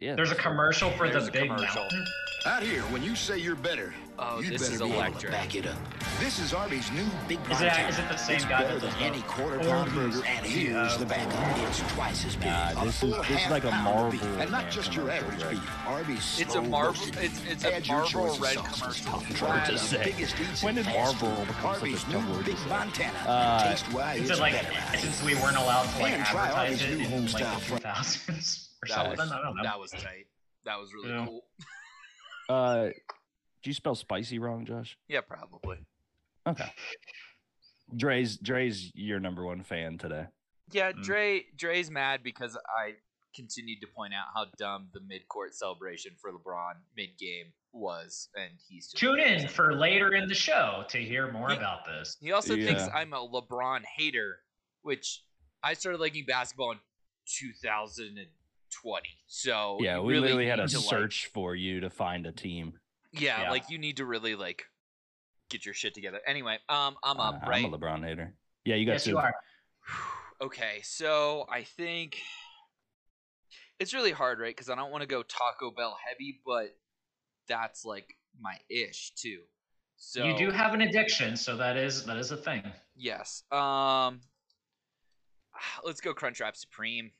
[0.00, 1.82] Yeah, There's a commercial for the big commercial.
[1.82, 2.04] mountain.
[2.46, 5.28] Out here, when you say you're better, Oh, you'd this better is be able to
[5.30, 5.76] back it up.
[6.18, 7.88] This is Arby's new Big Is it- Montana.
[7.88, 10.46] is it the same it's guy better that does than any quarter pound burger, and
[10.46, 11.58] here's Uh, the backup.
[11.68, 12.46] It's twice as big.
[12.46, 15.42] Nah, this is- this is like a pound beef, Marvel and not just your average
[15.42, 15.50] right?
[15.50, 15.70] beef.
[15.86, 17.06] Arby's It's a slow Marvel.
[17.20, 19.20] It's it's a Add Marvel red commercial.
[19.34, 20.04] Try to say.
[20.04, 22.44] biggest eats When in did fast become such a Arby's new word?
[22.46, 23.18] Big Montana.
[23.26, 24.54] Uh, Taste why Is it's it like
[24.98, 29.18] since we weren't allowed to like advertise it in like the 2000s or That something?
[29.18, 29.62] was, I don't know.
[29.62, 30.26] that was tight.
[30.64, 31.26] That was really Yeah.
[31.26, 31.44] cool.
[32.48, 32.86] Uh,
[33.62, 34.96] do you spell spicy wrong, Josh?
[35.08, 35.78] Yeah, probably.
[36.46, 36.72] Okay.
[37.96, 40.26] Dre's Dre's your number one fan today.
[40.72, 41.02] Yeah, Mm.
[41.02, 42.94] Dre Dre's mad because I
[43.34, 48.86] continued to point out how dumb the mid-court celebration for LeBron mid-game was, and he's
[48.90, 52.16] just Tune in for later in the show to hear more He- about this.
[52.20, 54.40] He also thinks I'm a LeBron hater,
[54.82, 55.24] which
[55.62, 56.78] I started liking basketball in
[58.70, 59.08] 2020.
[59.26, 61.90] So Yeah, you we really literally had need to to, like- search for you to
[61.90, 62.78] find a team.
[63.12, 63.50] yeah, Yeah.
[63.50, 64.66] like you need to really like
[65.50, 66.20] get your shit together.
[66.26, 67.64] Anyway, um, I'm up, Uh, right?
[67.64, 68.34] I'm a LeBron hater.
[68.64, 69.10] Yeah, you got Yes, two.
[69.10, 69.34] you are.
[70.40, 72.20] okay, so I think
[73.78, 74.54] it's really hard, right?
[74.54, 76.76] Because I don't want to go Taco Bell heavy, but
[77.48, 79.42] that's like my ish too.
[79.96, 82.62] So You do have an addiction, so that is that is a thing.
[82.94, 83.42] yes.
[83.50, 84.20] Um,
[85.84, 87.10] let's go Crunchwrap Supreme.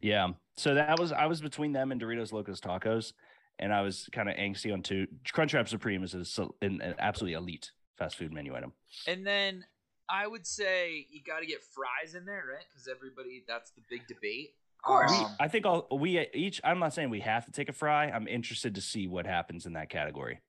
[0.00, 0.28] Yeah.
[0.56, 3.12] So that was I was between them and Doritos Locos Tacos,
[3.58, 5.06] and I was kind of angsty on two.
[5.24, 8.72] Crunchwrap Supreme is a, an, an absolutely elite fast food menu item.
[9.06, 9.64] And then
[10.08, 12.64] I would say you got to get fries in there, right?
[12.68, 14.54] Because everybody, that's the big debate.
[14.78, 15.12] Of course.
[15.12, 16.60] We, Um, I think I'll, we each.
[16.64, 18.06] I'm not saying we have to take a fry.
[18.10, 20.40] I'm interested to see what happens in that category.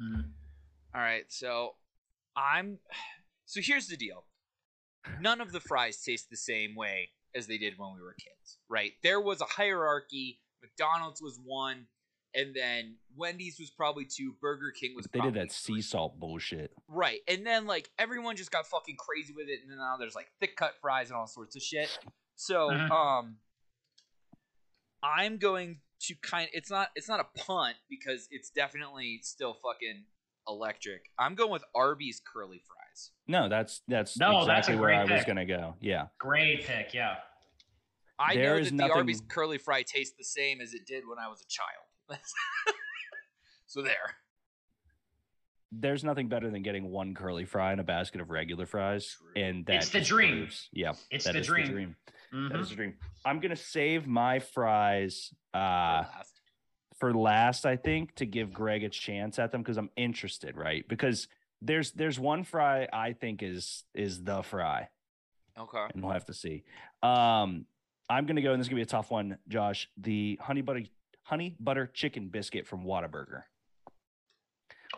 [0.00, 0.30] Mm.
[0.94, 1.74] all right, so
[2.36, 2.78] I'm.
[3.44, 4.24] So here's the deal.
[5.20, 8.58] none of the fries taste the same way as they did when we were kids,
[8.68, 8.92] right?
[9.02, 10.40] There was a hierarchy.
[10.62, 11.86] McDonald's was one,
[12.34, 14.34] and then Wendy's was probably two.
[14.40, 15.06] Burger King was.
[15.12, 16.72] They did probably that sea salt bullshit.
[16.88, 17.20] Right.
[17.28, 20.28] And then like everyone just got fucking crazy with it and then now there's like
[20.40, 21.96] thick cut fries and all sorts of shit.
[22.36, 22.90] So, Mhm.
[22.90, 23.36] um
[25.02, 30.04] I'm going to kind it's not it's not a punt because it's definitely still fucking
[30.48, 31.10] electric.
[31.18, 33.10] I'm going with Arby's curly fries.
[33.28, 35.74] No, that's that's No, that's exactly where great I was gonna go.
[35.80, 36.06] Yeah.
[36.18, 36.92] Great pick.
[36.94, 37.16] Yeah.
[38.18, 41.04] I There know is that the Arby's curly fry tastes the same as it did
[41.08, 42.20] when I was a child.
[43.66, 44.16] so there.
[45.72, 49.40] There's nothing better than getting one curly fry and a basket of regular fries, True.
[49.42, 50.38] and that's the just dream.
[50.38, 51.96] proves- Yeah, It's that the is dream.
[52.32, 52.60] That Mhm.
[52.60, 52.98] is the dream.
[53.24, 56.39] I'm gonna save my fries uh, last.
[57.00, 60.86] For last, I think, to give Greg a chance at them because I'm interested, right?
[60.86, 61.26] Because
[61.62, 64.88] there's there's one fry I think is is the fry,
[65.58, 65.86] Okay.
[65.92, 66.62] and we'll have to see.
[67.02, 67.64] Um,
[68.08, 69.88] I'm gonna go, and this is gonna be a tough one, Josh.
[69.96, 70.82] The honey butter
[71.22, 73.42] honey butter chicken biscuit from Whataburger.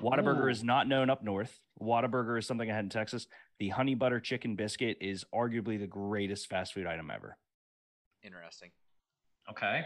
[0.01, 0.49] Whataburger Ooh.
[0.51, 1.61] is not known up north.
[1.81, 3.27] Whataburger is something I had in Texas.
[3.59, 7.37] The honey butter chicken biscuit is arguably the greatest fast food item ever.
[8.23, 8.71] Interesting.
[9.51, 9.85] Okay.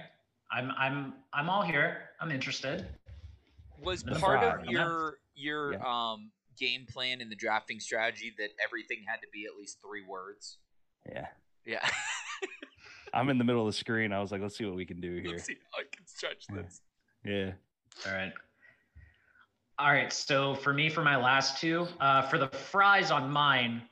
[0.51, 2.11] I'm I'm I'm all here.
[2.21, 2.87] I'm interested.
[3.83, 5.79] Was The part of your your Yeah.
[6.13, 10.03] um game plan in the drafting strategy that everything had to be at least three
[10.07, 10.59] words?
[11.11, 11.27] Yeah.
[11.67, 11.87] Yeah.
[13.15, 14.13] I'm in the middle of the screen.
[14.13, 15.33] I was like, let's see what we can do here.
[15.33, 16.81] Let's see how I can stretch this.
[17.25, 17.53] Yeah.
[18.07, 18.33] All right.
[19.79, 20.13] All right.
[20.13, 23.83] So for me, for my last two, uh, for the fries on mine,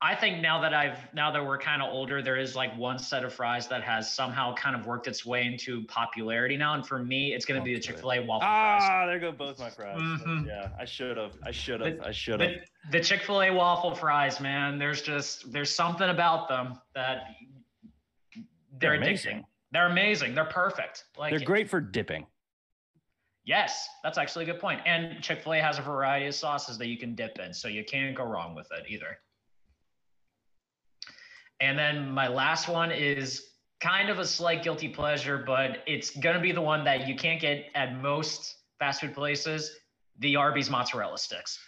[0.00, 3.00] I think now that I've now that we're kind of older, there is like one
[3.00, 6.74] set of fries that has somehow kind of worked its way into popularity now.
[6.74, 8.82] And for me, it's going to be the Chick Fil A waffle fries.
[8.84, 10.00] Ah, there go both my fries.
[10.00, 10.46] Mhm.
[10.46, 11.32] Yeah, I should have.
[11.44, 12.00] I should have.
[12.00, 12.50] I should have.
[12.92, 14.78] The, the Chick Fil A waffle fries, man.
[14.78, 17.24] There's just there's something about them that
[18.34, 18.44] they're,
[18.78, 19.02] They're addicting.
[19.02, 19.46] amazing.
[19.72, 20.34] They're amazing.
[20.36, 21.06] They're perfect.
[21.18, 22.24] Like They're great for dipping.
[23.44, 24.80] Yes, that's actually a good point.
[24.86, 27.66] And Chick fil A has a variety of sauces that you can dip in, so
[27.66, 29.18] you can't go wrong with it either.
[31.60, 33.44] And then my last one is
[33.80, 37.16] kind of a slight guilty pleasure, but it's going to be the one that you
[37.16, 39.72] can't get at most fast food places
[40.20, 41.58] the Arby's mozzarella sticks.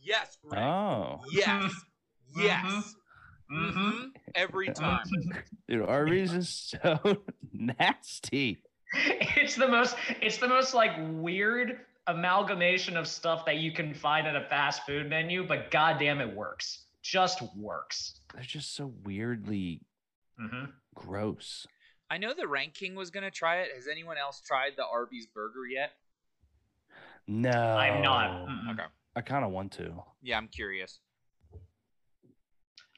[0.00, 0.62] Yes, Greg.
[0.62, 1.72] Oh, Yes.
[2.36, 2.94] Yes.
[3.50, 3.70] Mhm.
[3.72, 5.06] hmm Every time.
[5.66, 8.62] dude, Arby's is so nasty.
[8.94, 14.26] it's the most it's the most like weird amalgamation of stuff that you can find
[14.26, 16.84] at a fast food menu, but goddamn it works.
[17.02, 18.20] Just works.
[18.34, 19.80] They're just so weirdly
[20.38, 21.66] hmm gross.
[22.10, 23.70] I know the ranking was gonna try it.
[23.74, 25.92] Has anyone else tried the Arby's burger yet?
[27.26, 28.46] No, I'm not.
[28.48, 28.72] Mm-mm.
[28.72, 28.84] Okay.
[29.14, 29.94] I kind of want to.
[30.22, 31.00] Yeah, I'm curious.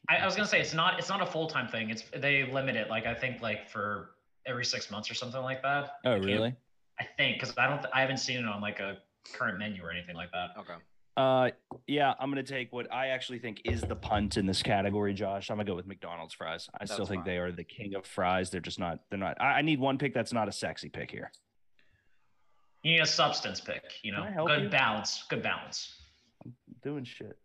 [0.08, 1.90] I, I was gonna say it's not it's not a full time thing.
[1.90, 4.10] It's they limit it like I think like for
[4.46, 5.96] every six months or something like that.
[6.04, 6.54] Oh, I really?
[6.98, 8.98] I think because I don't I haven't seen it on like a
[9.32, 10.50] current menu or anything like that.
[10.58, 10.74] Okay.
[11.20, 11.50] Uh,
[11.86, 15.50] yeah, I'm gonna take what I actually think is the punt in this category, Josh.
[15.50, 16.68] I'm gonna go with McDonald's fries.
[16.80, 17.32] I still think fine.
[17.34, 18.48] they are the king of fries.
[18.50, 19.00] They're just not.
[19.10, 19.40] They're not.
[19.40, 21.30] I, I need one pick that's not a sexy pick here.
[22.82, 23.82] You need a substance pick.
[24.02, 24.68] You know, Can I help good you?
[24.70, 25.24] balance.
[25.28, 25.94] Good balance.
[26.44, 27.36] I'm doing shit.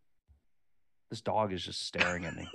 [1.10, 2.48] This dog is just staring at me.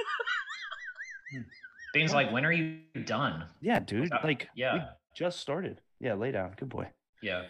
[1.92, 3.44] Things like, when are you done?
[3.60, 4.10] Yeah, dude.
[4.10, 4.24] that?
[4.24, 4.90] Like, we Yeah.
[5.14, 5.80] just started.
[6.00, 6.54] Yeah, lay down.
[6.56, 6.88] Good boy.
[7.22, 7.42] Yeah.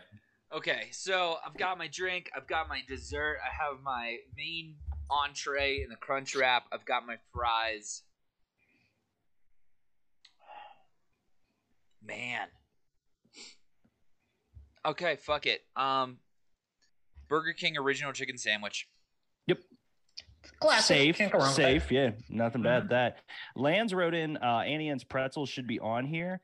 [0.53, 4.75] Okay, so I've got my drink, I've got my dessert, I have my main
[5.09, 8.03] entree in the crunch wrap, I've got my fries.
[12.03, 12.49] Man.
[14.85, 15.61] Okay, fuck it.
[15.77, 16.19] Um
[17.29, 18.89] Burger King original chicken sandwich.
[19.47, 19.59] Yep.
[20.59, 20.85] Classic.
[20.97, 21.63] Safe, Can't go wrong with that.
[21.63, 21.93] safe.
[21.93, 22.85] Yeah, nothing bad.
[22.85, 22.89] Mhm.
[22.89, 23.19] That
[23.55, 26.41] Lands wrote in uh, Auntie Anne's pretzels should be on here.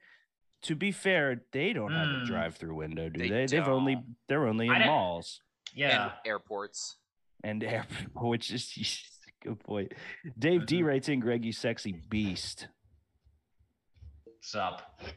[0.67, 2.27] To be fair, they don't have a Mm.
[2.27, 3.47] drive-through window, do They they?
[3.47, 5.41] They've only they're only in malls
[5.75, 6.05] Yeah.
[6.05, 6.97] And airports.
[7.45, 8.73] and air, which is
[9.43, 9.93] good point.
[10.39, 10.87] Dave D Mhm.
[10.87, 12.67] writes in, "Greg, you sexy beast."
[14.25, 15.01] What's up?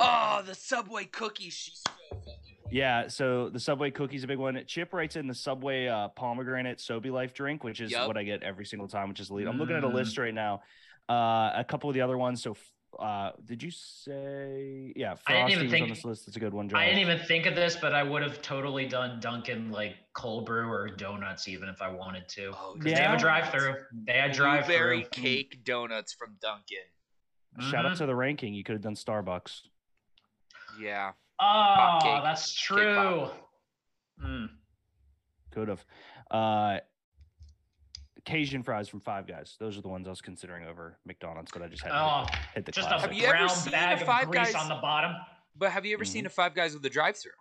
[0.00, 1.50] Oh, the Subway cookie.
[1.50, 2.56] She's so fucking.
[2.70, 4.58] Yeah, so the Subway cookie's a big one.
[4.66, 8.06] Chip writes in the Subway uh, pomegranate Sobe Life drink, which is Yup.
[8.08, 9.46] what I get every single time, which is elite.
[9.46, 9.92] I'm looking at a Mm.
[9.92, 10.62] list right now.
[11.06, 12.42] Uh, a couple of the other ones.
[12.42, 12.56] So,
[12.98, 14.92] uh, did you say?
[14.96, 16.28] Yeah, I didn't Frosty even was on think- this list.
[16.28, 16.68] It's a good one.
[16.68, 16.78] Josh.
[16.80, 20.46] I didn't even think of this, but I would have totally done Dunkin' like cold
[20.46, 22.52] brew or donuts even if I wanted to.
[22.56, 23.76] Oh, 'Cause They have a drive through.
[24.06, 25.22] They had drive Blueberry through.
[25.22, 27.70] cake donuts from Dunkin'.
[27.70, 28.54] Shout out to the ranking.
[28.54, 29.60] You could have done Starbucks.
[30.80, 31.12] Yeah.
[31.40, 32.22] Oh, cake.
[32.22, 33.28] that's true.
[34.22, 34.48] Mm.
[35.50, 35.84] Could have.
[36.30, 36.78] Uh,
[38.24, 39.56] Cajun fries from Five Guys.
[39.58, 42.24] Those are the ones I was considering over McDonald's, but I just had to Oh,
[42.30, 43.10] hit, hit the just classic.
[43.10, 45.12] a Have you ever brown seen a bag of Five grease Guys- on the bottom.
[45.56, 46.12] But have you ever Mm-hmm.
[46.12, 47.32] seen a Five Guys with a drive-through?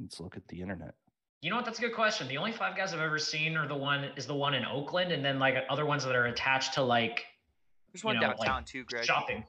[0.00, 0.94] Let's look at the internet.
[1.40, 1.64] You know what?
[1.64, 2.28] That's a good question.
[2.28, 5.10] The only five guys I've ever seen are the one is the one in Oakland,
[5.10, 7.24] and then like other ones that are attached to like
[7.92, 9.04] There's one know, like, downtown too, Greg.
[9.04, 9.44] shopping.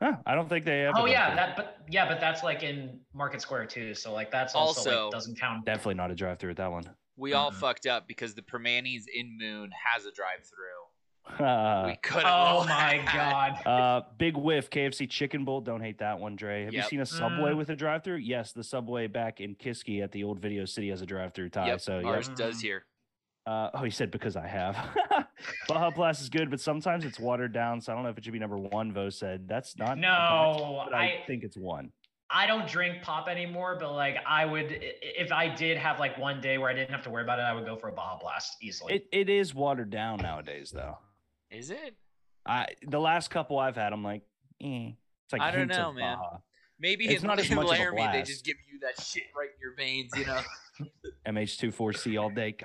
[0.00, 0.94] Huh, I don't think they have.
[0.96, 1.36] Oh yeah, drive-thru.
[1.36, 3.94] that but yeah, but that's like in Market Square too.
[3.94, 5.66] So like that's also, Also- like, doesn't count.
[5.66, 6.84] definitely not a drive-through at that one.
[7.22, 7.54] We all Mhm.
[7.54, 11.46] fucked up because the Primanti's in Moon has a drive-through.
[11.46, 12.24] Uh, we could.
[12.26, 13.52] Oh my god.
[13.66, 14.68] uh, big whiff.
[14.70, 15.60] KFC chicken bowl.
[15.60, 16.64] Don't hate that one, Dre.
[16.64, 17.56] Have you seen a Subway Mm.
[17.56, 18.16] with a drive-through?
[18.16, 21.50] Yes, the Subway back in Kiski at the old Video City has a drive-through.
[21.50, 21.68] Tie.
[21.68, 22.08] Yep, So yeah.
[22.08, 22.36] ours yep.
[22.36, 22.86] does here.
[23.46, 24.76] Uh, oh, he said because I have.
[25.68, 27.80] Baja Blast is good, but sometimes it's watered down.
[27.80, 28.92] So I don't know if it should be number one.
[28.92, 29.98] Vo said that's not.
[29.98, 31.92] a No, but I, I think it's one.
[32.32, 36.40] I don't drink pop anymore, but like I would if I did have like one
[36.40, 38.18] day where I didn't have to worry about it, I would go for a Baja
[38.18, 38.94] Blast easily.
[38.94, 40.98] It it is watered down nowadays, though.
[41.50, 41.94] Is it?
[42.46, 44.22] I the last couple I've had, I'm like,
[44.62, 44.92] eh.
[45.24, 46.16] It's like I don't know, man.
[46.16, 46.38] Baja.
[46.80, 49.02] Maybe It's in, not as in much of a Laramie they just give you that
[49.02, 50.40] shit right in your veins, you know.
[51.26, 52.56] MH24C all day.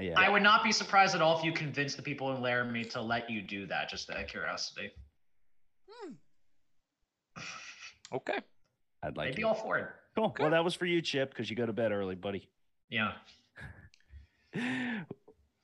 [0.00, 0.14] Yeah.
[0.16, 3.00] I would not be surprised at all if you convinced the people in Laramie to
[3.00, 4.90] let you do that, just out of curiosity.
[8.12, 8.40] okay.
[9.02, 9.86] I'd like They'd be all for it.
[10.16, 10.34] Cool.
[10.38, 12.48] Well, that was for you, Chip, because you go to bed early, buddy.
[12.90, 13.12] Yeah.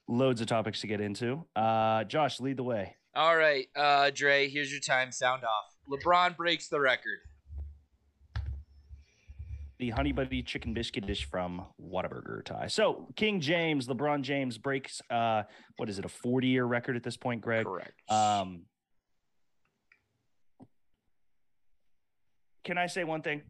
[0.09, 1.44] Loads of topics to get into.
[1.57, 2.97] Uh, Josh, lead the way.
[3.16, 4.49] All right, uh, Dre.
[4.49, 5.12] Here's your time.
[5.12, 5.75] Sound off.
[5.90, 7.18] LeBron breaks the record.
[9.79, 12.68] The Honey Butter chicken biscuit dish from Whataburger Tie.
[12.68, 15.42] So King James, LeBron James breaks uh
[15.77, 17.66] what is it, a 40 year record at this point, Greg?
[17.66, 17.92] Correct.
[18.09, 18.62] Um
[22.64, 23.42] Can I say one thing?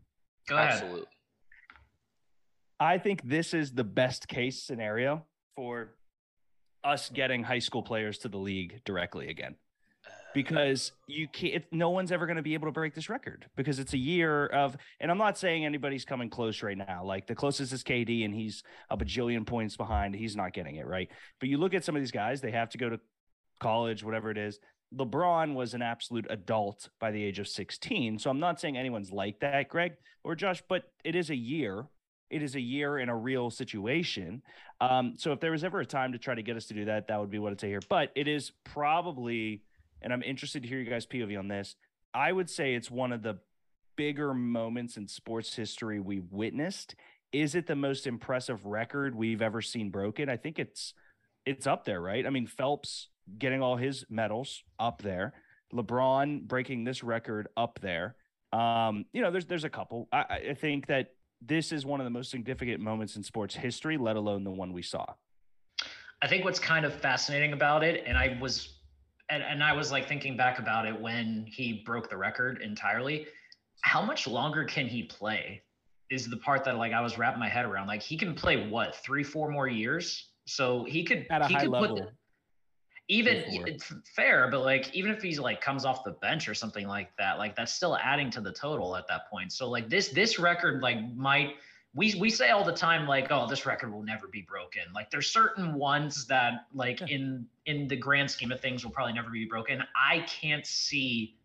[0.48, 0.72] Go ahead.
[0.72, 1.06] Absolutely.
[2.80, 5.24] I think this is the best case scenario
[5.56, 5.94] for
[6.82, 9.54] us getting high school players to the league directly again.
[10.34, 13.46] Because you can't, it- no one's ever going to be able to break this record
[13.56, 17.04] because it's a year of, and I'm not saying anybody's coming close right now.
[17.04, 20.16] Like the closest is KD, and he's a bajillion points behind.
[20.16, 21.08] He's not getting it right.
[21.38, 22.98] But you look at some of these guys; they have to go to
[23.60, 24.58] college, whatever it is.
[24.96, 28.18] LeBron was an absolute adult by the age of 16.
[28.18, 31.86] So I'm not saying anyone's like that, Greg or Josh, but it is a year.
[32.30, 34.42] It is a year in a real situation.
[34.80, 36.86] Um, so if there was ever a time to try to get us to do
[36.86, 37.80] that, that would be what I'd say here.
[37.88, 39.62] But it is probably,
[40.02, 41.76] and I'm interested to hear you guys' POV on this.
[42.12, 43.38] I would say it's one of the
[43.96, 46.94] bigger moments in sports history we witnessed.
[47.32, 50.28] Is it the most impressive record we've ever seen broken?
[50.28, 50.94] I think it's
[51.44, 52.26] it's up there, right?
[52.26, 53.08] I mean, Phelps
[53.38, 55.32] getting all his medals up there,
[55.72, 58.16] LeBron breaking this record up there.
[58.52, 60.08] Um, you know, there's there's a couple.
[60.12, 61.08] I, I- I think that
[61.40, 64.72] this is one of the most significant moments in sports history, let alone the one
[64.72, 65.04] we saw.
[66.22, 68.78] I think what's kind of fascinating about it, and I was,
[69.28, 73.26] and, and I was like thinking back about it when he broke the record entirely.
[73.82, 75.62] How much longer can he play?
[76.10, 77.88] Is the part that like I was wrapping my head around.
[77.88, 80.30] Like he can play what three, four more years.
[80.46, 81.96] So he could At a he high could level.
[81.96, 82.08] put
[83.08, 86.86] even it's fair, but like even if he's like comes off the bench or something
[86.86, 89.52] like that, like that's still adding to the total at that point.
[89.52, 91.56] So like this this record like might
[91.94, 94.82] we we say all the time like oh this record will never be broken.
[94.94, 97.08] Like there's certain ones that like Yeah.
[97.10, 99.82] in in the grand scheme of things will probably never be broken.
[99.94, 101.36] I can't see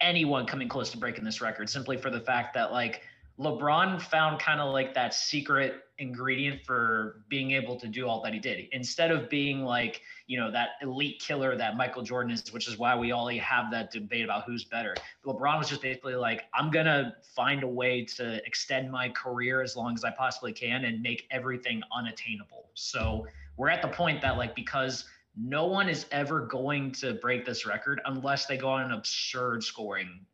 [0.00, 3.00] anyone coming close to breaking this record simply for the fact that like
[3.38, 8.32] LeBron found kind of like that secret ingredient for being able to do all that
[8.32, 8.68] he did.
[8.72, 12.78] Instead of being like, you know, that elite killer that Michael Jordan is, which is
[12.78, 14.94] why we all have that debate about who's better.
[15.24, 19.62] LeBron was just basically like, I'm going to find a way to extend my career
[19.62, 22.70] as long as I possibly can and make everything unattainable.
[22.74, 23.26] So
[23.56, 25.06] we're at the point that, like, because
[25.36, 29.64] no one is ever going to break this record unless they go on an absurd
[29.64, 30.24] scoring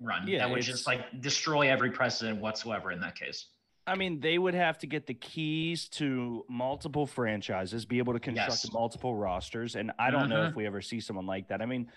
[0.00, 3.46] run Yeah, that would just like destroy every precedent whatsoever in that case.
[3.86, 8.20] I mean, they would have to get the keys to multiple franchises, be able to
[8.20, 8.72] construct Yes.
[8.72, 9.74] multiple rosters.
[9.74, 11.60] And I don't know if we ever see someone like that.
[11.60, 11.90] I mean,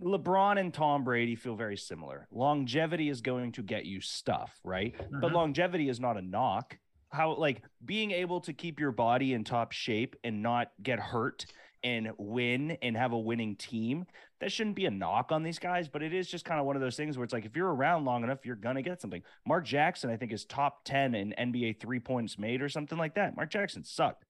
[0.00, 2.28] LeBron and Tom Brady feel very similar.
[2.30, 4.94] Longevity is going to get you stuff, right?
[5.10, 5.34] But Mhm.
[5.34, 6.78] longevity is not a knock.
[7.12, 11.46] How, like, being able to keep your body in top shape and not get hurt
[11.82, 14.06] and win and have a winning team,
[14.40, 15.88] that shouldn't be a knock on these guys.
[15.88, 17.72] But it is just kind of one of those things where it's like, if you're
[17.74, 19.22] around long enough, you're to get something.
[19.46, 23.14] Mark Jackson, I think, is top 10 in NBA three points made or something like
[23.14, 23.36] that.
[23.36, 24.24] Mark Jackson sucked.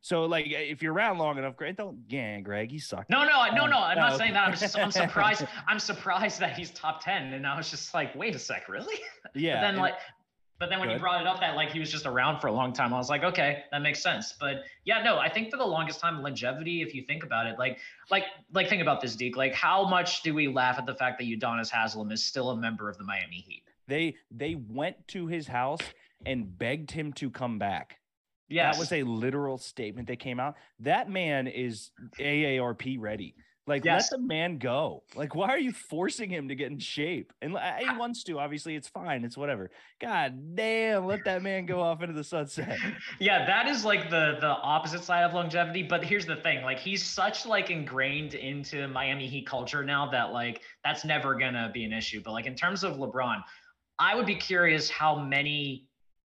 [0.00, 3.10] So, like, if you're around long enough, Greg, don't, yeah, Greg, he sucked.
[3.10, 3.78] No, no, no, Um, no.
[3.78, 4.18] I'm no, not okay.
[4.18, 4.46] saying that.
[4.46, 5.44] I'm just I'm surprised.
[5.66, 8.94] I'm surprised that he's top ten, and I was just like, wait a sec, really?
[9.34, 9.56] Yeah.
[9.56, 9.94] but then and- like,
[10.58, 12.52] But then when you brought it up that like he was just around for a
[12.52, 14.34] long time, I was like, okay, that makes sense.
[14.40, 17.58] But yeah, no, I think for the longest time, longevity, if you think about it,
[17.58, 17.78] like,
[18.10, 19.36] like, like, think about this, Deke.
[19.36, 22.56] Like, how much do we laugh at the fact that Udonis Haslem is still a
[22.56, 23.62] member of the Miami Heat?
[23.86, 25.80] They they went to his house
[26.26, 27.98] and begged him to come back.
[28.48, 30.56] Yeah, That was a literal statement that came out.
[30.80, 33.34] That man is AARP ready.
[33.68, 34.10] Like, Yes.
[34.10, 35.02] let the man go.
[35.14, 37.32] Like, why are you forcing him to get in shape?
[37.42, 38.38] And he wants to.
[38.38, 39.24] Obviously, it's fine.
[39.24, 39.70] It's whatever.
[40.00, 42.78] God damn, let that man go off into the sunset.
[43.20, 46.78] yeah that is like the the opposite side of longevity but here's the thing like
[46.78, 51.84] he's such like ingrained into miami heat culture now that like that's never gonna be
[51.84, 53.42] an issue but like in terms of lebron
[53.98, 55.86] i would be curious how many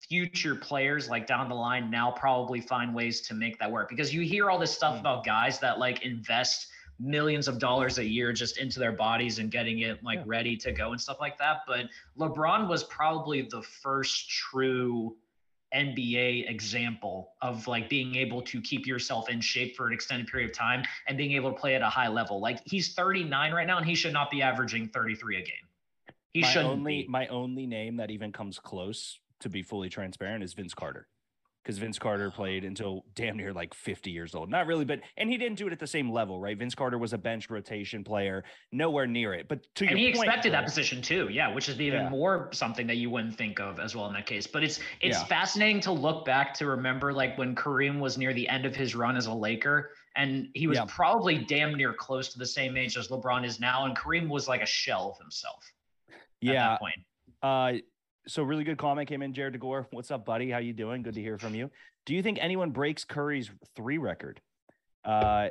[0.07, 4.13] future players like down the line now probably find ways to make that work because
[4.13, 4.99] you hear all this stuff Mm.
[4.99, 6.67] about guys that like invest
[6.99, 10.23] millions of dollars a year just into their bodies and getting it like Yeah.
[10.27, 11.85] ready to go and stuff like that but
[12.17, 15.15] lebron was probably the first true
[15.73, 20.51] NBA example of like being able to keep yourself in shape for an extended period
[20.51, 22.39] of time and being able to play at a high level.
[22.39, 25.47] Like he's 39 right now and he should not be averaging 33 a game.
[26.31, 27.07] He my shouldn't only be.
[27.09, 31.07] my only name that even comes close to be fully transparent is Vince Carter.
[31.65, 34.51] Because Vince Carter played until damn near like 50 years old.
[34.51, 36.55] Not really, but and he didn't do it at the same level, right?
[36.55, 39.47] Vince Carter was a bench rotation player, nowhere near it.
[39.47, 42.09] But to and your he point, expected that position too, yeah, which is even Yeah.
[42.09, 44.45] more something that you wouldn't think of as well in that case.
[44.45, 45.25] But it's it's Yeah.
[45.25, 48.93] fascinating to look back to remember like when Kareem was near the end of his
[48.93, 50.85] run as a Laker, and he was Yeah.
[50.87, 54.47] probably damn near close to the same age as LeBron is now, and Kareem was
[54.47, 55.65] like a shell of himself
[56.11, 56.53] at Yeah.
[56.69, 56.99] that point.
[57.41, 57.73] Uh,
[58.27, 59.87] so really good comment came in, Jared DeGore.
[59.91, 60.49] What's up, buddy?
[60.49, 61.03] How you doing?
[61.03, 61.69] Good to hear from you.
[62.05, 64.41] Do you think anyone breaks Curry's three record?
[65.03, 65.49] Uh,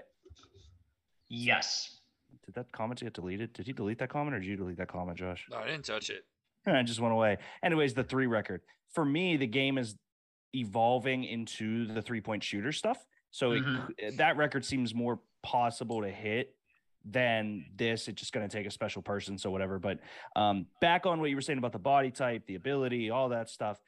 [1.29, 2.01] Yes.
[2.45, 3.53] did that comment get deleted?
[3.55, 5.47] Did he delete that comment or did you delete that comment, Josh?
[5.51, 6.25] No, I didn't touch it.
[6.67, 7.39] I just went away.
[7.63, 8.61] Anyways, the three record.
[8.93, 9.97] For me, the game is
[10.55, 12.99] evolving into the three point shooter stuff.
[13.31, 13.89] So it Mhm.
[13.99, 16.55] c- that record seems more possible to hit
[17.05, 18.09] than this.
[18.09, 19.39] It's just going to take a special person.
[19.39, 19.79] So whatever.
[19.79, 20.01] But
[20.37, 23.49] um, back on what you were saying about the body type, the ability, all that
[23.51, 23.81] stuff.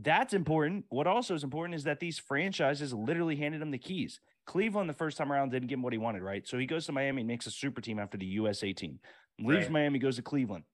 [0.00, 0.86] That's important.
[0.88, 4.20] What also is important is that these franchises literally handed him the keys.
[4.46, 6.46] Cleveland, the first time around, didn't give him what he wanted, right?
[6.48, 8.98] So he goes to Miami and makes a super team after the USA team.
[9.38, 9.72] Leaves Right.
[9.72, 10.64] Miami, goes to Cleveland,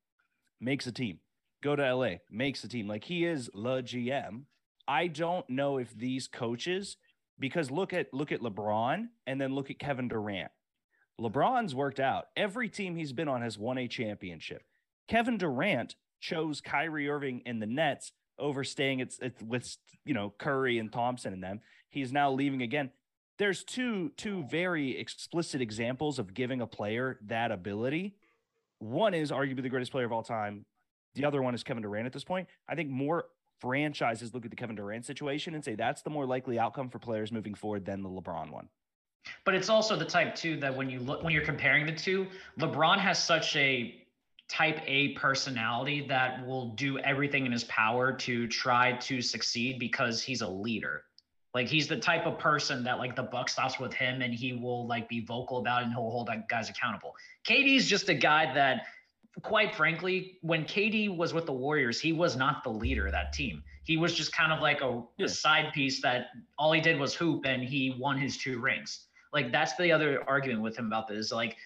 [0.60, 1.18] makes a team
[1.62, 2.86] go to LA, makes a team.
[2.88, 4.42] Like he is the GM.
[4.86, 6.96] I don't know if these coaches,
[7.38, 10.50] because look at look at LeBron and then look at Kevin Durant.
[11.20, 12.26] LeBron's worked out.
[12.36, 14.62] Every team he's been on has won a championship.
[15.08, 20.32] Kevin Durant chose Kyrie Irving and the Nets over staying at, at with you know
[20.38, 21.60] Curry and Thompson and them.
[21.90, 22.90] He's now leaving again.
[23.38, 28.14] There's two two very explicit examples of giving a player that ability.
[28.78, 30.66] One is arguably the greatest player of all time.
[31.14, 32.48] The other one is Kevin Durant at this point.
[32.68, 33.24] I think more
[33.60, 37.00] franchises look at the Kevin Durant situation and say that's the more likely outcome for
[37.00, 38.68] players moving forward than the LeBron one.
[39.44, 42.26] But it's also the type too that when you look when you're comparing the two,
[42.58, 44.04] LeBron has such a
[44.48, 50.22] type A personality that will do everything in his power to try to succeed because
[50.22, 51.04] he's a leader.
[51.54, 54.52] Like he's the type of person that like the buck stops with him and he
[54.52, 57.14] will like be vocal about it and he'll hold that guys accountable.
[57.46, 58.82] KD's just a guy that
[59.42, 63.32] quite frankly, when KD was with the Warriors, he was not the leader of that
[63.32, 63.62] team.
[63.84, 65.26] He was just kind of like a, Yeah.
[65.26, 66.26] a side piece that
[66.58, 69.06] all he did was hoop and he won his two rings.
[69.32, 71.32] Like that's the other argument with him about this.
[71.32, 71.56] Like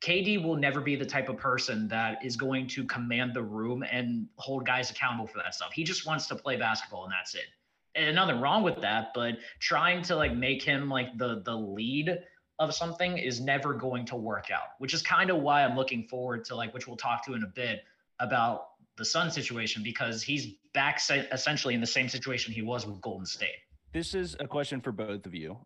[0.00, 3.84] KD will never be the type of person that is going to command the room
[3.90, 5.72] and hold guys accountable for that stuff.
[5.72, 7.46] He just wants to play basketball and that's it.
[7.94, 12.18] And nothing wrong with that, but trying to like make him like the the lead
[12.60, 16.04] of something is never going to work out, which is kind of why I'm looking
[16.04, 17.80] forward to like which we'll talk to in a bit
[18.20, 22.86] about the Sun situation because he's back se- essentially in the same situation he was
[22.86, 23.56] with Golden State.
[23.92, 25.58] This is a question for both of you.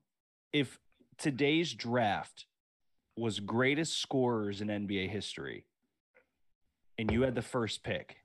[0.53, 0.79] If
[1.23, 2.47] today's draft
[3.17, 5.67] was greatest scorers in NBA history
[6.99, 8.17] and you had the first pick,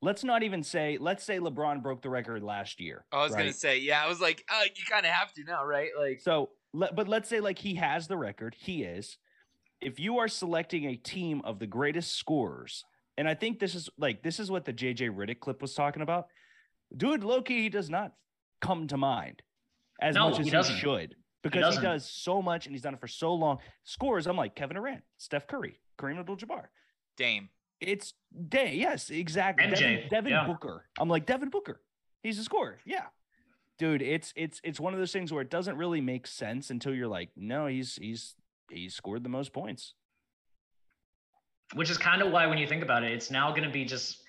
[0.00, 3.04] let's not even say, let's say LeBron broke the record last year.
[3.12, 5.64] I was gonna say, yeah, I was like, uh, you kind of have to now,
[5.64, 5.90] right?
[5.98, 8.54] Like, So, let, but let's say like he has the record.
[8.58, 9.18] He is.
[9.80, 12.84] If you are selecting a team of the greatest scorers,
[13.18, 16.02] and I think this is like this is what the JJ Redick clip was talking
[16.02, 16.26] about.
[16.96, 18.12] Dude, Loki, he does not
[18.60, 19.42] come to mind
[20.00, 21.82] as No, much as he he, should because he, doesn't.
[21.82, 23.58] does so much and he's done it for so long.
[23.84, 26.64] Scores, I'm like Kevin Durant, Steph Curry, Kareem Abdul-Jabbar.
[27.16, 27.48] Dame.
[27.80, 28.14] It's
[28.48, 29.66] day, yes, exactly.
[29.66, 30.46] MJ, Devin, Devin yeah.
[30.46, 30.84] Booker.
[30.98, 31.80] I'm like Devin Booker.
[32.22, 32.78] He's a scorer.
[32.84, 33.06] Yeah.
[33.78, 36.94] Dude, it's it's it's one of those things where it doesn't really make sense until
[36.94, 38.36] you're like, no, he's he's
[38.70, 39.94] he's scored the most points.
[41.74, 43.84] which is kind of why when you think about it it's now going to be
[43.84, 44.22] just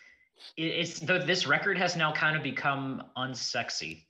[0.58, 4.04] it's the, this record has now kind of become unsexy.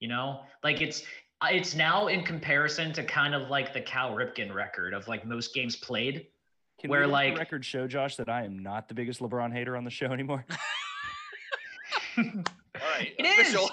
[0.00, 1.02] You know, like it's
[1.52, 5.54] it's now in comparison to kind of like the Cal Ripken record of like most
[5.54, 6.26] games played.
[6.80, 9.52] Can Where, we like- the record show Josh that I am not the biggest LeBron
[9.52, 10.44] hater on the show anymore?
[12.18, 12.24] All
[12.98, 13.48] right, It is.
[13.48, 13.70] official.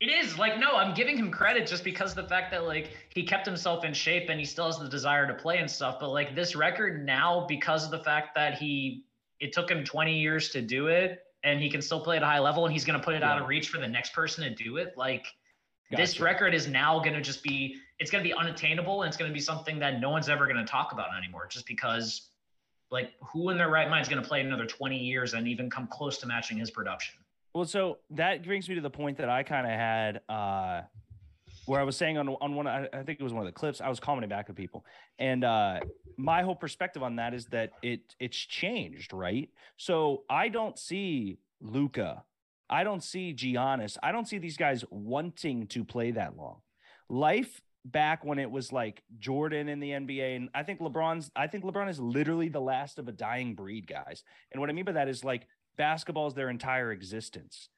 [0.00, 3.22] It is like no, I'm giving him credit just because the fact that like he
[3.22, 5.98] kept himself in shape and he still has the desire to play and stuff.
[6.00, 9.04] But like this record now, because of the fact that he
[9.38, 12.26] it took him 20 years to do it, and he can still play at a
[12.26, 14.50] high level, and he's gonna put it out of reach for the next person to
[14.64, 14.94] do it.
[14.96, 15.24] Like
[15.96, 19.40] this record is now gonna just be it's gonna be unattainable and it's gonna be
[19.40, 22.28] something that no one's ever gonna talk about anymore, just because
[22.90, 25.86] like who in their right mind is gonna play another 20 years and even come
[25.86, 27.14] close to matching his production?
[27.54, 30.82] Well, so that brings me to the point that I kind of had, uh,
[31.66, 33.58] where I was saying on on one, I, I think it was one of the
[33.58, 34.84] clips, I was commenting back to people,
[35.18, 35.80] and uh,
[36.16, 39.50] my whole perspective on that is that it it's changed, right?
[39.76, 42.24] So I don't see Luka,
[42.72, 46.62] I don't see Giannis, I don't see these guys wanting to play that long.
[47.08, 51.48] Life back when it was like Jordan in the NBA, and I think LeBron's, I
[51.48, 54.22] think LeBron is literally the last of a dying breed, guys.
[54.52, 55.46] And what I mean by that is like
[55.76, 57.68] basketball is their entire existence.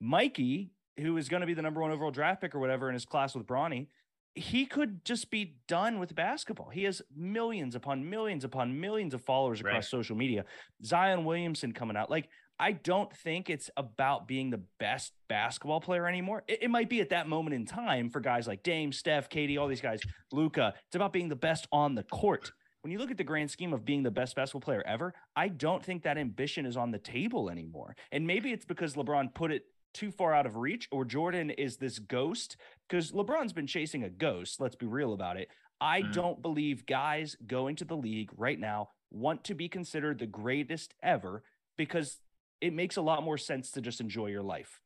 [0.00, 2.94] Mikey, who is going to be the number one overall draft pick or whatever in
[2.94, 3.88] his class with Bronny,
[4.34, 6.68] he could just be done with basketball.
[6.68, 9.84] He has millions upon millions upon millions of followers across Right.
[9.84, 10.44] social media.
[10.84, 12.10] Zion Williamson coming out.
[12.10, 12.28] Like,
[12.60, 16.42] I don't think it's about being the best basketball player anymore.
[16.48, 19.58] It, it might be at that moment in time for guys like Dame, Steph, KD,
[19.58, 20.00] all these guys,
[20.32, 20.74] Luka.
[20.86, 22.52] It's about being the best on the court.
[22.82, 25.48] When you look at the grand scheme of being the best basketball player ever, I
[25.48, 27.94] don't think that ambition is on the table anymore.
[28.12, 31.76] And maybe it's because LeBron put it too far out of reach, or Jordan is
[31.78, 32.56] this ghost.
[32.88, 34.60] Because LeBron's been chasing a ghost.
[34.60, 35.48] Let's be real about it.
[35.80, 36.12] I Mhm.
[36.12, 40.94] don't believe guys going to the league right now want to be considered the greatest
[41.02, 41.42] ever
[41.76, 42.18] because
[42.60, 44.80] it makes a lot more sense to just enjoy your life.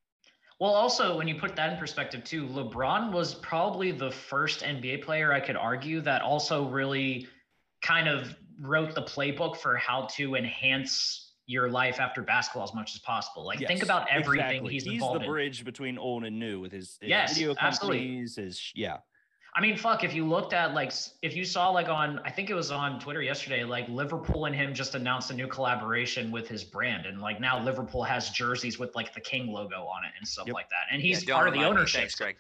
[0.61, 5.03] Well, also, when you put that in perspective, too, LeBron was probably the first NBA
[5.03, 7.27] player I could argue that also really
[7.83, 12.95] kind of wrote the playbook for how to enhance your life after basketball as much
[12.95, 13.45] as possible.
[13.45, 14.73] Like, think about everything exactly.
[14.73, 15.31] he's He's involved the in.
[15.31, 18.19] bridge between old and new with his, his Yes, video absolutely.
[18.37, 18.99] His yeah,
[19.55, 22.49] I mean, fuck, if you looked at like, if you saw like on, I think
[22.49, 26.49] it was on Twitter yesterday, like Liverpool and him just announced a new collaboration with
[26.49, 27.05] his brand.
[27.05, 30.47] And like now Liverpool has jerseys with like the King logo on it and stuff
[30.47, 30.55] Yep.
[30.55, 30.87] like that.
[30.91, 32.01] And he's don't part of the ownership.
[32.01, 32.37] Thanks, Greg.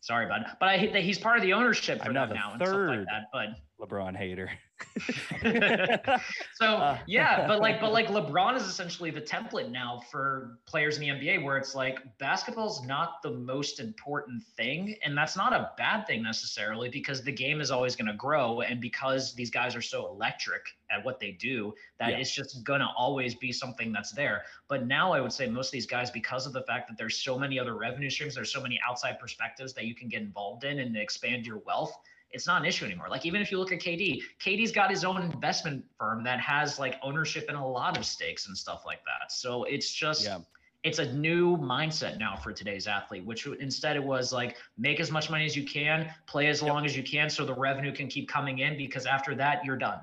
[0.00, 0.46] Sorry, bud.
[0.58, 2.62] But I hate that he's part of the ownership for I'm now them now and
[2.62, 3.06] stuff like third.
[3.08, 3.24] that.
[3.34, 3.48] But
[3.86, 4.50] LeBron hater.
[6.54, 10.98] so Uh, yeah, but like but like LeBron is essentially the template now for players
[10.98, 15.52] in the NBA where it's like basketball's not the most important thing and that's not
[15.52, 19.50] a bad thing necessarily because the game is always going to grow and because these
[19.50, 22.18] guys are so electric at what they do that Yeah.
[22.18, 24.42] it's just going to always be something that's there.
[24.68, 27.16] But now I would say most of these guys because of the fact that there's
[27.16, 30.64] so many other revenue streams, there's so many outside perspectives that you can get involved
[30.64, 31.96] in and expand your wealth
[32.32, 33.08] it's not an issue anymore.
[33.08, 36.78] Like even if you look at KD, KD's got his own investment firm that has
[36.78, 39.32] like ownership in a lot of stakes and stuff like that.
[39.32, 40.38] So it's just Yeah.
[40.84, 45.10] it's a new mindset now for today's athlete, which instead it was like make as
[45.10, 48.06] much money as you can, play as long as you can so the revenue can
[48.08, 49.98] keep coming in because after that you're done.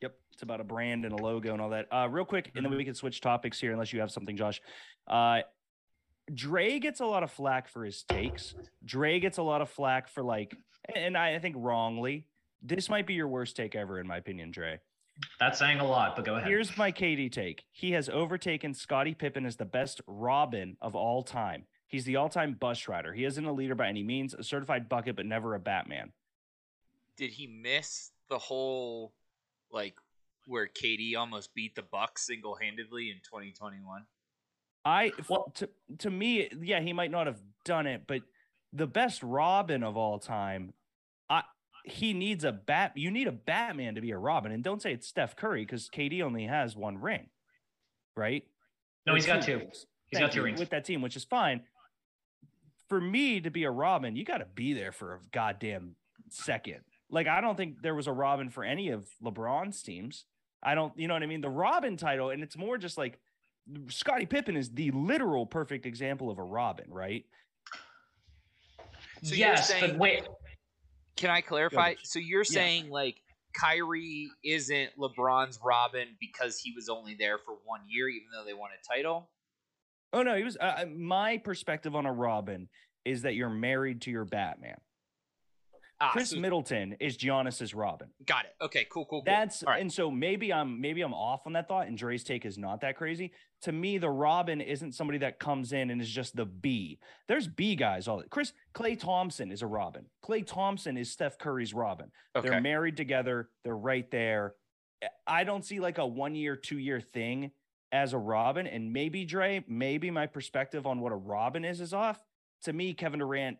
[0.00, 1.86] Yep, it's about a brand and a logo and all that.
[1.92, 4.60] Uh, real quick, and then we can switch topics here, unless you have something, Josh.
[5.08, 5.40] Uh,
[6.32, 8.54] Dre gets a lot of flack for his takes.
[8.84, 10.54] Dre gets a lot of flack for like,
[10.94, 12.26] and I think wrongly.
[12.62, 14.80] This might be your worst take ever, in my opinion, Dre.
[15.38, 16.48] That's saying a lot, but go ahead.
[16.48, 17.64] Here's my KD take.
[17.70, 21.64] He has overtaken Scottie Pippen as the best Robin of all time.
[21.86, 23.12] He's the all-time bus rider.
[23.12, 26.12] He isn't a leader by any means, a certified bucket, but never a Batman.
[27.18, 29.12] Did he miss the whole
[29.70, 29.94] like
[30.46, 34.06] where KD almost beat the Bucks single handedly in 2021?
[34.86, 35.68] I Well- to
[35.98, 38.22] to me, yeah, he might not have done it, but
[38.72, 40.72] the best Robin of all time,
[41.28, 41.42] I
[41.84, 42.92] he needs a bat.
[42.96, 45.88] You need a Batman to be a Robin, and don't say it's Steph Curry because
[45.88, 47.28] KD only has one ring,
[48.16, 48.44] right?
[49.06, 49.58] no, he's got two.
[49.58, 49.86] rings.
[50.06, 50.60] He's Thank got two rings.
[50.60, 51.62] with that team, which is fine.
[52.88, 55.96] For me to be a Robin, you got to be there for a goddamn
[56.28, 56.80] second.
[57.10, 60.24] Like I don't think there was a Robin for any of LeBron's teams.
[60.62, 61.40] I don't, you know what I mean?
[61.40, 63.18] The Robin title, and it's more just like
[63.88, 67.24] Scottie Pippen is the literal perfect example of a Robin, right?
[69.22, 70.24] So you're yes, saying- but wait.
[71.16, 71.94] Can I clarify?
[72.02, 72.54] So you're Yeah.
[72.54, 73.22] saying like
[73.54, 78.54] Kyrie isn't LeBron's Robin because he was only there for one year, even though they
[78.54, 79.30] won a title?
[80.14, 80.56] Oh no, he was.
[80.56, 82.68] Uh, my perspective on a Robin
[83.04, 84.78] is that you're married to your Batman.
[86.04, 88.08] Ah, Chris so- Middleton is Giannis's Robin.
[88.26, 88.54] got it.
[88.60, 89.22] Okay, cool, cool, cool.
[89.24, 89.80] That's right.
[89.80, 92.80] and so maybe I'm maybe I'm off on that thought, and Dre's take is not
[92.80, 93.32] that crazy.
[93.62, 96.98] To me, the Robin isn't somebody that comes in and is just the B.
[97.28, 98.08] There's B guys.
[98.08, 100.06] All Chris Klay Thompson is a Robin.
[100.24, 102.10] Klay Thompson is Steph Curry's Robin.
[102.34, 102.48] okay.
[102.48, 103.50] They're married together.
[103.62, 104.54] They're right there.
[105.26, 107.52] I don't see like a one year, two year thing
[107.92, 108.66] as a Robin.
[108.66, 112.20] And maybe Dre, maybe my perspective on what a Robin is is off.
[112.64, 113.58] To me, Kevin Durant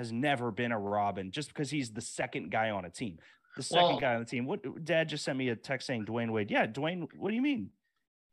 [0.00, 3.18] has never been a Robin just because he's the second guy on a team.
[3.58, 4.46] The second Well- guy on the team.
[4.46, 6.50] What Dad just sent me a text saying Dwyane Wade.
[6.50, 7.06] Yeah, Dwyane.
[7.14, 7.68] What do you mean?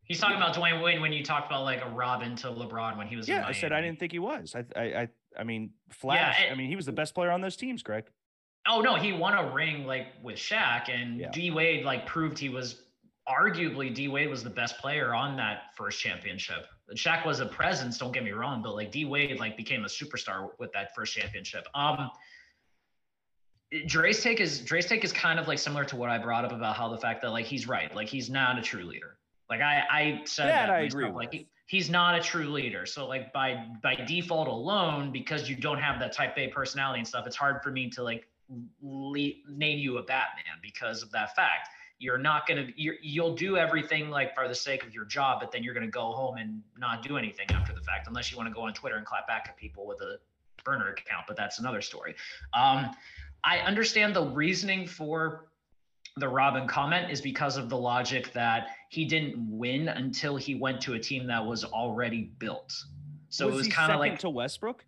[0.06, 3.08] He's talking about Dwyane Wade when you talked about like a Robin to LeBron when
[3.08, 3.28] he was.
[3.28, 4.56] in Yeah, I said I didn't think he was.
[4.56, 5.08] I, I, I,
[5.38, 6.40] I mean, Flash.
[6.40, 8.06] I and- mean, he was the best player on those teams, Greg.
[8.70, 11.32] Oh no, he won a ring like with Shaq, and Yeah.
[11.32, 12.84] D Wade like proved he was
[13.28, 16.66] arguably D Wade was the best player on that first championship.
[16.96, 19.88] Shaq was a presence, don't get me wrong, but like D Wade like became a
[19.88, 21.68] superstar with that first championship.
[21.76, 22.10] Um,
[23.86, 26.54] Dre's take is Dre's take is kind of like similar to what I brought up
[26.54, 29.18] about how the fact that like he's right, like he's not a true leader.
[29.50, 32.86] Like I I said That that, I agree Like he, he's not a true leader.
[32.86, 37.08] So like by by default alone, because you don't have that type A personality and
[37.08, 38.30] stuff, it's hard for me to like
[38.82, 41.68] le- name you a Batman because of that fact.
[42.00, 45.52] You're not gonna you're, you'll do everything like for the sake of your job, but
[45.52, 48.50] then you're gonna go home and not do anything after the fact, unless you want
[48.50, 50.20] to go on Twitter and clap back at people with a
[50.64, 51.26] burner account.
[51.28, 52.16] But that's another story.
[52.54, 52.92] Um,
[53.44, 55.48] I understand the reasoning for
[56.18, 60.82] the Robin comment is because of the logic that he didn't win until he went
[60.82, 62.74] to a team that was already built.
[63.30, 64.84] So was it was kind of like to Westbrook.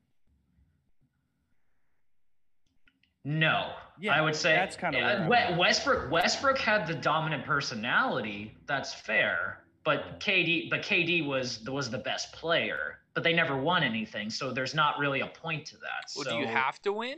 [3.25, 3.71] No.
[4.01, 5.57] Yeah, I would say that's kinda uh, where I'm We- at.
[5.57, 6.09] Westbrook.
[6.11, 8.55] Westbrook had the dominant personality.
[8.65, 9.63] That's fair.
[9.83, 12.99] But KD, but KD was was the best player.
[13.13, 16.05] But they never won anything, so there's not really a point to that.
[16.15, 17.17] Well, so do you have to win?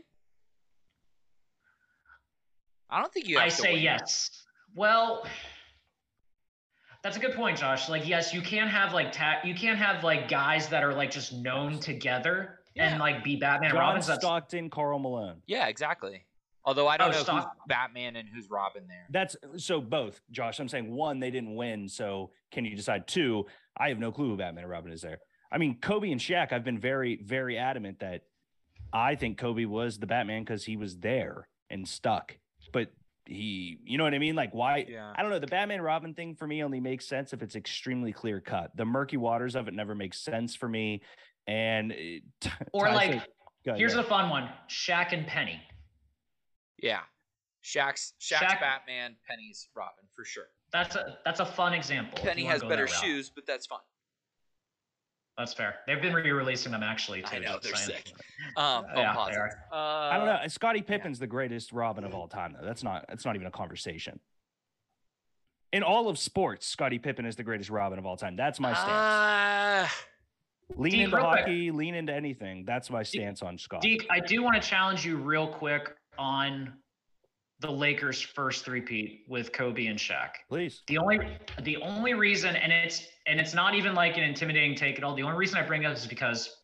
[2.90, 3.84] I don't think you have I to say win.
[3.84, 4.46] yes.
[4.74, 5.26] Well,
[7.04, 7.90] that's a good point, Josh.
[7.90, 11.12] Like, yes, you can't have like ta- you can't have like guys that are like
[11.12, 12.90] just known together Yeah.
[12.92, 14.08] and like be Batman and John Robins.
[14.08, 15.42] That's Stockton, Karl Malone.
[15.48, 16.26] Yeah, exactly.
[16.64, 17.46] Although I don't Oh, know who's.
[17.68, 19.08] Batman and who's Robin there.
[19.10, 20.60] That's so both, Josh.
[20.60, 21.90] I'm saying one, they didn't win.
[21.90, 23.08] So can you decide?
[23.08, 25.18] Two, I have no clue who Batman and Robin is there.
[25.52, 28.22] I mean, Kobe and Shaq, I've been very, very adamant that
[28.94, 32.38] I think Kobe was the Batman because he was there and stuck.
[32.72, 32.92] But
[33.26, 34.36] he, you know what I mean?
[34.36, 34.86] Like, why?
[34.88, 35.12] Yeah.
[35.16, 35.40] I don't know.
[35.40, 38.72] The Batman Robin thing for me only makes sense if it's extremely clear cut.
[38.76, 41.02] The murky waters of it never makes sense for me.
[41.48, 42.24] And it,
[42.74, 43.28] or Ty like said-
[43.64, 44.00] Go ahead, here's yeah.
[44.02, 45.62] a fun one: Shaq and Penny.
[46.82, 47.02] Yeah.
[47.64, 50.46] Shaq's Shaq's Shaq- Batman, Penny's Robin for sure.
[50.74, 52.18] That's a that's a fun example.
[52.24, 53.04] Penny has better that route.
[53.04, 53.80] shoes, but that's fine.
[55.38, 55.76] That's fair.
[55.88, 57.22] They've been re-releasing them actually.
[57.22, 58.12] Too, I know, they're so- sick.
[58.58, 59.42] Um, Yeah, I'm they positive.
[59.72, 60.40] Uh, I don't know.
[60.48, 62.66] Scottie Pippen's the greatest Robin of all time, though.
[62.66, 63.06] That's not.
[63.08, 64.20] That's not even a conversation.
[65.72, 68.36] In all of sports, Scottie Pippen is the greatest Robin of all time.
[68.36, 68.90] That's my stance.
[68.90, 69.88] Uh,
[70.76, 71.40] lean Deke, into real quick.
[71.40, 72.64] hockey, lean into anything.
[72.66, 73.82] That's my stance on Scott.
[73.82, 76.74] Deke, I do want to challenge you real quick on
[77.60, 80.30] the Lakers' first three-peat with Kobe and Shaq.
[80.50, 80.82] Please.
[80.88, 81.20] The only
[81.62, 85.16] the only reason, and it's and it's not even like an intimidating take at all.
[85.16, 86.58] The only reason I bring it up is because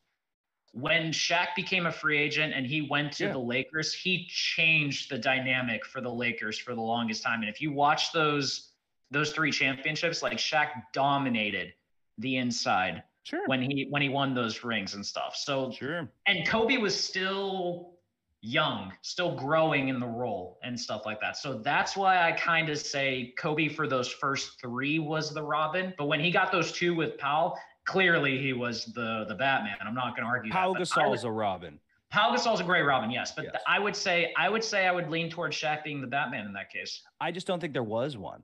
[0.73, 3.31] when Shaq became a free agent and he went to Yeah.
[3.31, 7.41] the Lakers, he changed the dynamic for the Lakers for the longest time.
[7.41, 8.73] And if you watch those
[9.11, 11.73] those three championships, like Shaq dominated
[12.17, 13.45] the inside Sure.
[13.47, 15.35] when he when he won those rings and stuff.
[15.35, 16.09] So sure.
[16.27, 17.95] and Kobe was still
[18.41, 21.35] young, still growing in the role and stuff like that.
[21.35, 25.93] So that's why I kind of say Kobe for those first three was the Robin,
[25.97, 29.75] but when he got those two with Powell, clearly he was the the Batman.
[29.81, 30.79] I'm not going to argue Pau that.
[30.79, 31.79] but I Gasol's a Robin.
[32.09, 33.51] Pau Gasol's a great Robin, yes, but Yes.
[33.51, 36.45] th- I would say I would say I would lean towards Shaq being the Batman
[36.45, 37.01] in that case.
[37.19, 38.41] I just don't think there was one.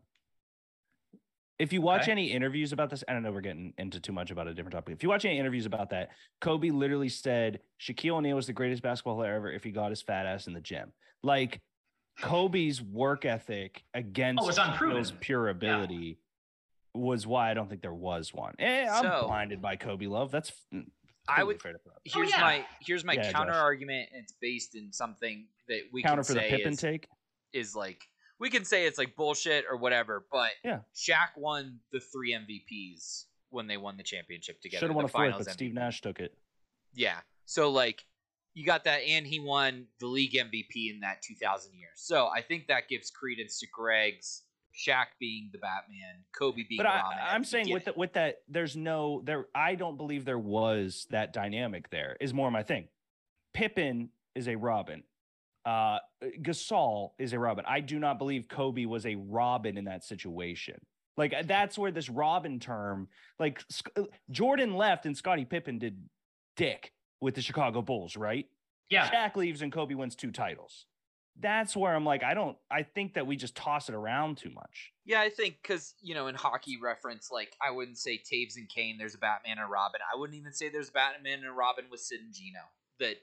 [1.59, 2.11] If you watch Okay.
[2.11, 4.73] any interviews about this, I don't know we're getting into too much about a different
[4.73, 4.93] topic.
[4.95, 6.09] If you watch any interviews about that,
[6.41, 10.01] Kobe literally said Shaquille O'Neal was the greatest basketball player ever if he got his
[10.01, 10.91] fat ass in the gym.
[11.21, 11.61] Like
[12.19, 14.97] Kobe's work ethic against Oh, it's unproven.
[14.97, 16.17] Shaquille's pure ability
[16.95, 18.55] was why I don't think there was one.
[18.59, 20.31] Eh, I'm So- blinded by Kobe love.
[20.31, 20.89] That's mm,
[21.27, 22.01] I would- fair to put up.
[22.03, 22.41] here's yeah.
[22.41, 23.61] my here's my Yeah, counter Josh.
[23.61, 27.07] argument, it's based in something that we counter can for the say Pippen is, take.
[27.53, 28.07] is like
[28.43, 30.79] we can say it's like bullshit or whatever, but Yeah.
[30.93, 34.81] Shaq won the three MVPs when they won the championship together.
[34.81, 36.35] Should have won the a fourth, finals but Steve Nash took it.
[36.93, 37.19] Yeah.
[37.45, 38.03] So like
[38.53, 41.91] you got that and he won the league MVP in that 2000 years.
[41.95, 44.41] So I think that gives credence to Greg's
[44.75, 48.75] Shaq being the Batman, Kobe being But I, I'm saying with the, with that, there's
[48.75, 49.47] no there.
[49.55, 51.91] I don't believe there was that dynamic.
[51.91, 52.89] There is more my thing.
[53.53, 55.03] Pippen is a Robin.
[55.65, 55.99] Uh,
[56.41, 57.63] Gasol is a Robin.
[57.67, 60.75] I do not believe Kobe was a Robin in that situation.
[61.15, 63.07] Like uh, that's where this Robin term,
[63.39, 65.97] like Sc- uh, Jordan left and Scottie Pippen did
[66.57, 66.91] dick
[67.21, 68.47] with the Chicago Bulls, right?
[68.89, 69.07] Yeah.
[69.09, 70.85] Shaq leaves and Kobe wins two titles.
[71.39, 72.57] That's where I'm like, I don't.
[72.69, 74.91] I think that we just toss it around too much.
[75.05, 78.69] Yeah, I think because you know in hockey reference, like I wouldn't say Toews and
[78.69, 78.97] Kane.
[78.99, 79.99] There's a Batman and Robin.
[80.13, 82.59] I wouldn't even say there's a Batman and a Robin with Sid and Gino
[82.99, 83.15] that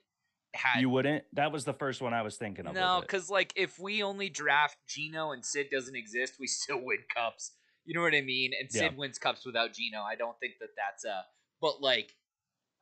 [0.55, 0.81] had.
[0.81, 1.25] You wouldn't.
[1.35, 2.75] That was the first one I was thinking of.
[2.75, 6.99] no, because like if we only draft Gino and Sid doesn't exist, we still win
[7.15, 7.53] cups.
[7.87, 8.53] You know what I mean?
[8.61, 8.99] And Sid Yeah.
[8.99, 10.01] wins cups without Gino.
[10.03, 11.25] I don't think that that's a.
[11.61, 12.15] But like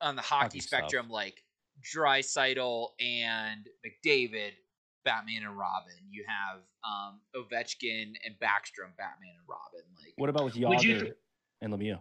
[0.01, 0.79] on the hockey, Hockey stuff.
[0.79, 1.43] spectrum, like
[1.95, 4.51] Draisaitl and McDavid,
[5.05, 5.93] Batman and Robin.
[6.09, 9.85] You have um, Ovechkin and Backstrom, Batman and Robin.
[9.97, 11.11] Like what about with Would you- Jagr
[11.61, 11.99] and Lemieux?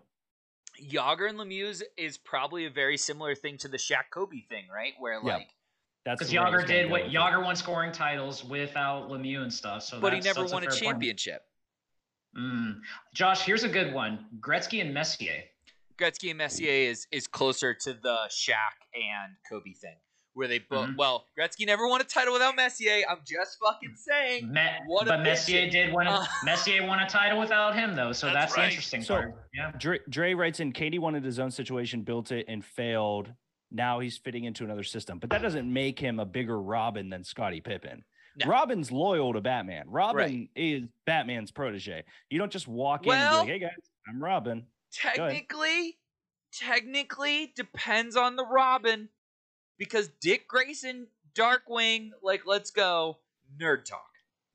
[0.93, 4.93] Jagr and Lemieux is probably a very similar thing to the Shaq Kobe thing, right?
[5.01, 5.49] Where like,
[6.09, 7.13] That's Because where I was Jagr did what with.
[7.13, 9.83] Jagr won scoring titles without Lemieux and stuff.
[9.83, 10.83] So but he never that's won a fair point.
[10.83, 11.43] championship.
[12.37, 12.81] Mm.
[13.15, 15.43] Josh, here's a good one: Gretzky and Messier.
[15.99, 18.55] Gretzky and Messier is is closer to the Shaq
[18.95, 19.97] and Kobe thing,
[20.33, 20.89] where they both.
[20.91, 20.97] Mhm.
[20.97, 23.03] Well, Gretzky never won a title without Messier.
[23.11, 24.51] I'm just fucking saying.
[24.53, 25.73] Me- What a but Messier bitch.
[25.73, 26.07] did win.
[26.07, 26.27] A, Uh.
[26.45, 28.13] Messier won a title without him, though.
[28.13, 28.69] So That's that's, the right.
[28.71, 29.35] interesting So- part.
[29.53, 29.73] Yeah.
[29.79, 33.33] Dre, Dre writes in, KD wanted his own situation, built it, and failed.
[33.71, 37.23] Now he's fitting into another system, but that doesn't make him a bigger Robin than
[37.25, 38.03] Scottie Pippen.
[38.39, 38.47] No.
[38.51, 39.85] Robin's loyal to Batman.
[39.89, 42.05] Robin is Batman's protege.
[42.31, 45.99] You don't just walk Well- in and be like, "Hey guys, I'm Robin." Technically,
[46.53, 49.09] technically depends on the Robin,
[49.77, 53.19] because Dick Grayson, Darkwing, like let's go
[53.61, 54.05] nerd talk.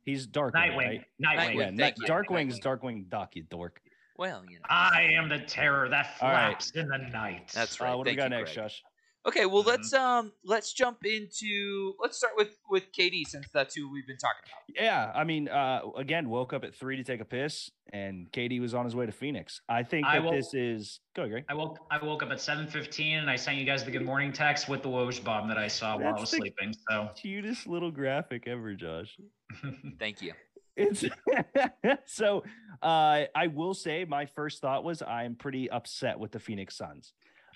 [0.05, 0.78] He's Darkwing, Nightwing.
[0.78, 1.05] right?
[1.22, 1.38] Nightwing.
[1.38, 1.55] Nightwing.
[1.59, 3.82] Yeah, Night- Darkwing's Darkwing Duck, you dork.
[4.18, 4.66] Well, you know.
[4.70, 6.49] I am the terror that All right.
[6.49, 7.51] flaps in the night.
[7.53, 7.95] That's Uh, right.
[7.95, 8.66] what do we got you, next, Craig.
[8.66, 8.84] Josh?
[9.26, 9.68] Okay, well Mhm.
[9.68, 14.18] let's um let's jump into let's start with with KD since that's who we've been
[14.18, 14.84] talking about.
[14.84, 18.60] Yeah, I mean, uh, again, woke up at three to take a piss, and KD
[18.60, 19.62] was on his way to Phoenix.
[19.70, 21.46] I think I that will- this is go, Greg.
[21.48, 24.34] I woke I woke up at 7:15 and I sent you guys the good morning
[24.34, 26.74] text with the Woj bomb that I saw while I was the- sleeping.
[26.90, 29.18] So Cutest little graphic ever, Josh.
[30.00, 30.34] Thank you.
[30.76, 31.06] It's
[32.06, 32.44] so
[32.82, 37.14] uh I will say my first thought was I'm pretty upset with the Phoenix Suns.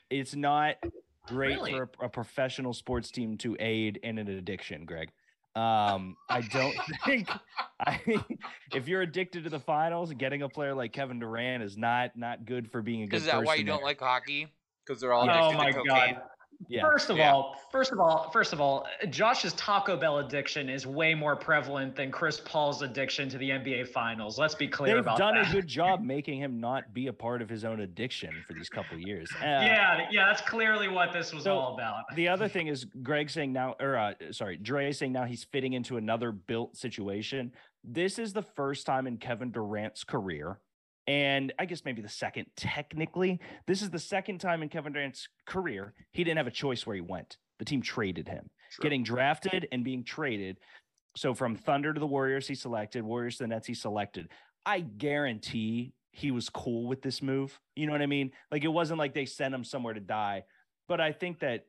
[0.09, 0.75] It's not
[1.27, 1.71] great Really?
[1.71, 5.09] for a, a professional sports team to aid in an addiction, Greg.
[5.55, 6.75] Um, I don't
[7.05, 7.29] think
[7.79, 7.99] I
[8.73, 12.45] if you're addicted to the finals, getting a player like Kevin Durant is not not
[12.45, 14.47] good for being a good Is that why person you don't like hockey?
[14.85, 16.13] Because they're all Oh addicted my to cocaine.
[16.15, 16.21] god.
[16.67, 16.81] Yeah.
[16.81, 17.31] First of Yeah.
[17.33, 21.95] all, first of all, first of all, Josh's Taco Bell addiction is way more prevalent
[21.95, 24.39] than Chris Paul's addiction to the NBA Finals.
[24.39, 25.49] Let's be clear They've about done that.
[25.49, 28.69] a good job making him not be a part of his own addiction for these
[28.69, 29.29] couple years.
[29.37, 32.03] Uh, yeah, yeah, that's clearly what this was So, all about.
[32.15, 35.73] the other thing is Greg saying now, or uh, sorry, Dre saying now he's fitting
[35.73, 37.51] into another built situation.
[37.83, 40.59] This is the first time in Kevin Durant's career,
[41.07, 43.39] and I guess maybe the second technically.
[43.65, 46.95] This is the second time in Kevin Durant's career he didn't have a choice where
[46.95, 47.37] he went.
[47.59, 48.49] The team traded him,
[48.81, 50.57] getting drafted and being traded.
[51.15, 53.03] So from Thunder to the Warriors, he selected.
[53.03, 54.29] Warriors to the Nets, he selected.
[54.65, 57.59] I guarantee he was cool with this move.
[57.75, 58.31] You know what I mean?
[58.51, 60.43] Like it wasn't like they sent him somewhere to die.
[60.87, 61.65] But I think that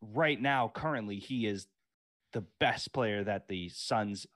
[0.00, 1.66] right now, currently, he is
[2.32, 4.26] the best player that the Suns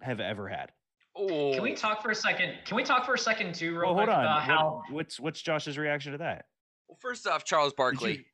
[0.00, 0.72] have ever had.
[1.18, 2.54] Oh, Can we talk for a second?
[2.66, 4.24] Can we talk for a second too, real Well, hold quick on.
[4.24, 6.46] about What- how what's what's Josh's reaction to that?
[6.88, 8.24] Well, first off, Charles Barkley you-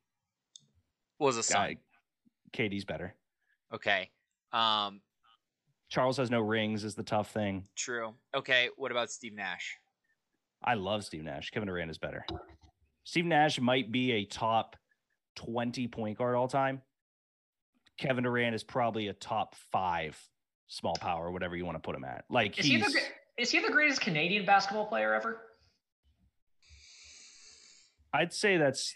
[1.19, 1.75] was a son.
[1.75, 1.77] Guy,
[2.51, 3.15] KD's better.
[3.73, 4.11] Okay.
[4.51, 5.01] Um,
[5.89, 7.67] Charles has no rings is the tough thing.
[7.75, 8.15] true.
[8.35, 8.69] Okay.
[8.75, 9.77] What about Steve Nash?
[10.63, 11.49] I love Steve Nash.
[11.51, 12.25] Kevin Durant is better.
[13.03, 14.75] Steve Nash might be a top
[15.35, 16.81] 20 point guard all time.
[17.97, 20.19] Kevin Durant is probably a top five
[20.73, 22.25] small power, whatever you want to put him at.
[22.29, 22.91] Like is he the
[23.37, 25.39] is he the greatest Canadian basketball player ever?
[28.13, 28.95] I'd say that's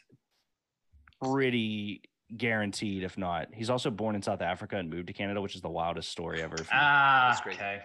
[1.24, 2.02] pretty
[2.36, 3.48] guaranteed, if not.
[3.54, 6.42] He's also born in South Africa and moved to Canada, which is the wildest story
[6.44, 6.58] ever.
[6.72, 7.58] Ah, That's crazy.
[7.58, 7.80] okay.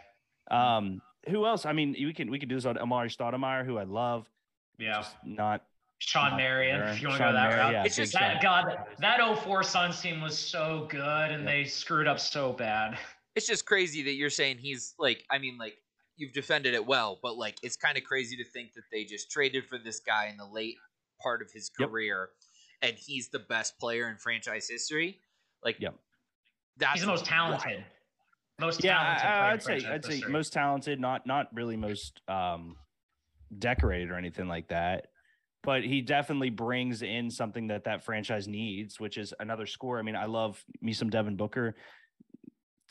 [0.50, 1.64] Um, who else?
[1.64, 4.28] I mean, we can we can do this on Amar'e Stoudemire, who I love.
[4.78, 4.96] Yeah.
[4.96, 5.62] Just not
[5.98, 6.88] Shawn not Marion, there.
[6.88, 7.72] if you want to go that Marion, route.
[7.72, 8.32] yeah, It's big just Shawn.
[8.34, 11.46] That God, that 04 Suns team was so good, and Yep.
[11.52, 12.98] they screwed up so bad.
[13.34, 15.24] It's just crazy that you're saying he's like.
[15.30, 15.74] I mean, like
[16.16, 19.30] you've defended it well, but like it's kind of crazy to think that they just
[19.30, 20.76] traded for this guy in the late
[21.22, 21.88] part of his Yep.
[21.88, 22.28] career,
[22.82, 25.20] and he's the best player in franchise history.
[25.64, 25.90] Like, yeah,
[26.76, 27.60] That's He's the most wild.
[27.60, 27.84] talented.
[28.60, 29.26] Most yeah, talented.
[29.26, 30.32] I, I'd say I'd say history.
[30.32, 32.76] most talented, not not really most um
[33.58, 35.06] decorated or anything like that.
[35.64, 39.98] But he definitely brings in something that that franchise needs, which is another score.
[39.98, 41.76] I mean, I love me some Devin Booker.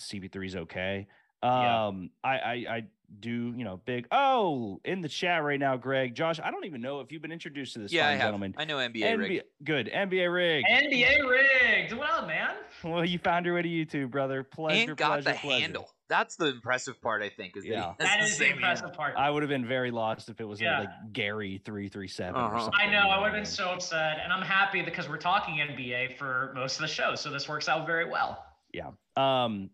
[0.09, 1.07] CP3's okay.
[1.43, 1.87] Yeah.
[1.87, 2.83] Um, I, I I
[3.19, 4.05] do you know big.
[4.11, 6.39] Oh, in the chat right now, Greg, Josh.
[6.41, 8.21] I don't even know if you've been introduced to this yeah, I have.
[8.21, 8.53] gentleman.
[8.57, 9.41] I know NBA, NBA, rig.
[9.63, 10.63] good NBA rig.
[10.71, 11.93] NBA rigged.
[11.93, 12.51] Well, man.
[12.83, 14.43] well, you found your way to YouTube, brother.
[14.43, 15.61] Pleasure, and got pleasure, the pleasure.
[15.61, 15.89] handle.
[16.09, 17.57] That's the impressive part, I think.
[17.57, 17.93] Is Yeah.
[17.97, 18.97] that, he has That the the same impressive handle.
[18.97, 19.15] part.
[19.17, 20.81] I would have been very lost if it was Yeah.
[20.81, 22.35] like Gary three three seven.
[22.39, 22.69] Uh-huh.
[22.79, 23.09] I know.
[23.09, 26.75] I would have been so upset, and I'm happy because we're talking NBA for most
[26.75, 28.45] of the show, so this works out very well.
[28.73, 28.91] Yeah.
[29.17, 29.69] Um,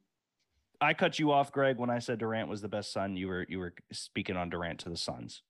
[0.80, 3.16] I cut you off, Greg, when I said Durant was the best son.
[3.16, 5.42] You were you were speaking on Durant to the Suns.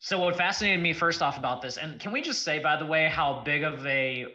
[0.00, 2.84] So what fascinated me first off about this, and can we just say, by the
[2.84, 4.26] way, how big of a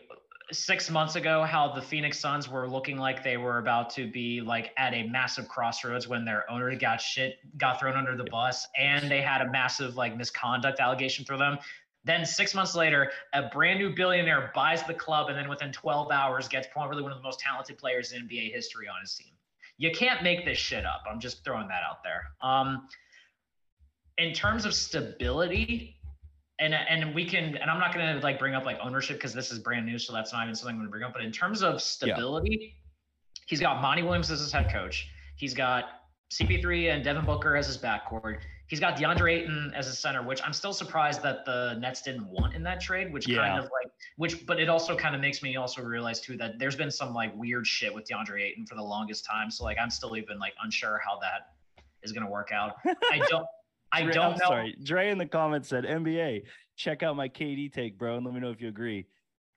[0.51, 4.39] six months ago, how the Phoenix Suns were looking like they were about to be
[4.39, 8.65] like at a massive crossroads when their owner got shit got thrown under the bus,
[8.77, 11.57] and they had a massive like misconduct allegation for them.
[12.05, 16.09] Then six months later, a brand new billionaire buys the club, and then within 12
[16.09, 19.36] hours gets probably one of the most talented players in NBA history on his team.
[19.77, 21.03] You can't make this shit up.
[21.09, 22.23] I'm just throwing that out there.
[22.41, 22.87] Um,
[24.17, 25.95] in terms of stability,
[26.59, 29.51] and and we can, and I'm not gonna like bring up like ownership because this
[29.51, 31.13] is brand new, so that's not even something I'm gonna bring up.
[31.13, 32.75] But in terms of stability,
[33.45, 35.07] he's got Monty Williams as his head coach.
[35.35, 35.85] He's got
[36.33, 38.39] CP3 and Devin Booker as his backcourt.
[38.67, 42.27] He's got DeAndre Ayton as a center, which I'm still surprised that the Nets didn't
[42.27, 43.37] want in that trade, which Yeah.
[43.47, 46.59] kind of like which but it also kind of makes me also realize too that
[46.59, 49.49] there's been some like weird shit with DeAndre Ayton for the longest time.
[49.49, 51.53] So like I'm still even like unsure how that
[52.03, 52.73] is gonna work out.
[53.09, 53.45] I don't
[53.93, 54.45] I Dre- don't I'm know.
[54.47, 56.43] Sorry, Dre in the comments said NBA.
[56.75, 59.07] Check out my KD take, bro, and let me know if you agree.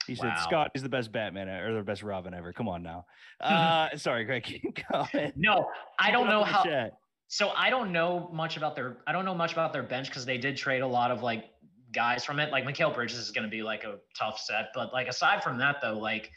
[0.06, 2.52] He said Scott is the best Batman or the best Robin ever.
[2.52, 3.06] Come on now.
[3.40, 4.44] Uh, sorry, Greg.
[4.44, 5.32] Keep going.
[5.34, 6.92] No, I don't know up in the how chat.
[7.32, 10.26] So I don't know much about their I don't know much about their bench because
[10.26, 11.44] they did trade a lot of like
[11.92, 12.50] guys from it.
[12.50, 14.70] Like Mikal Bridges is gonna be like a tough set.
[14.74, 16.32] But like aside from that though, like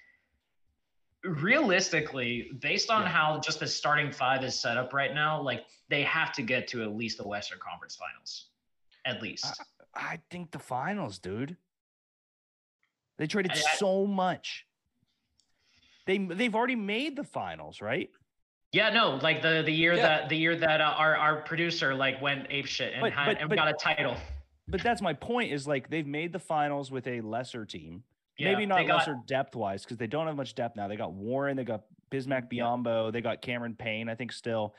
[1.23, 3.07] realistically, based on Yeah.
[3.09, 6.67] how just the starting five is set up right now, like they have to get
[6.69, 8.49] to at least the Western Conference Finals.
[9.03, 9.61] At least.
[9.95, 11.57] I think the finals, dude.
[13.17, 14.67] They traded I- I- so much.
[16.05, 18.11] They they've already made the finals, right?
[18.73, 20.01] Yeah, no, like the the year Yeah.
[20.01, 23.25] that the year that uh, our our producer like went ape shit and But- had
[23.27, 24.17] but- and but- got a title.
[24.67, 25.51] But that's my point.
[25.51, 28.03] Is like they've made the finals with a lesser team.
[28.37, 30.87] Yeah, Maybe not got- lesser depth wise because they don't have much depth now.
[30.87, 32.49] They got Warren, they got Bismack.
[32.51, 34.09] Biyombo, they got Cameron Payne.
[34.09, 34.73] I think still.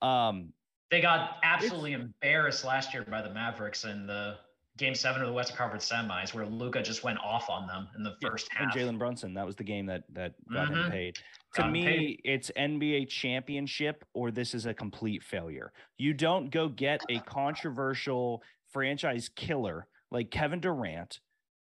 [0.00, 0.52] Um,
[0.90, 4.36] They got absolutely embarrassed last year by the Mavericks and the
[4.80, 8.02] game seven of the Western Conference semis, where Luka just went off on them in
[8.02, 8.74] the Yeah, first and half.
[8.76, 9.34] Jalen Brunson.
[9.34, 10.90] That was the game that that got him Mhm.
[10.90, 11.18] paid.
[11.54, 12.20] Got To him me, paid.
[12.24, 15.72] it's NBA championship or this is a complete failure.
[15.98, 21.20] You don't go get a controversial franchise killer like Kevin Durant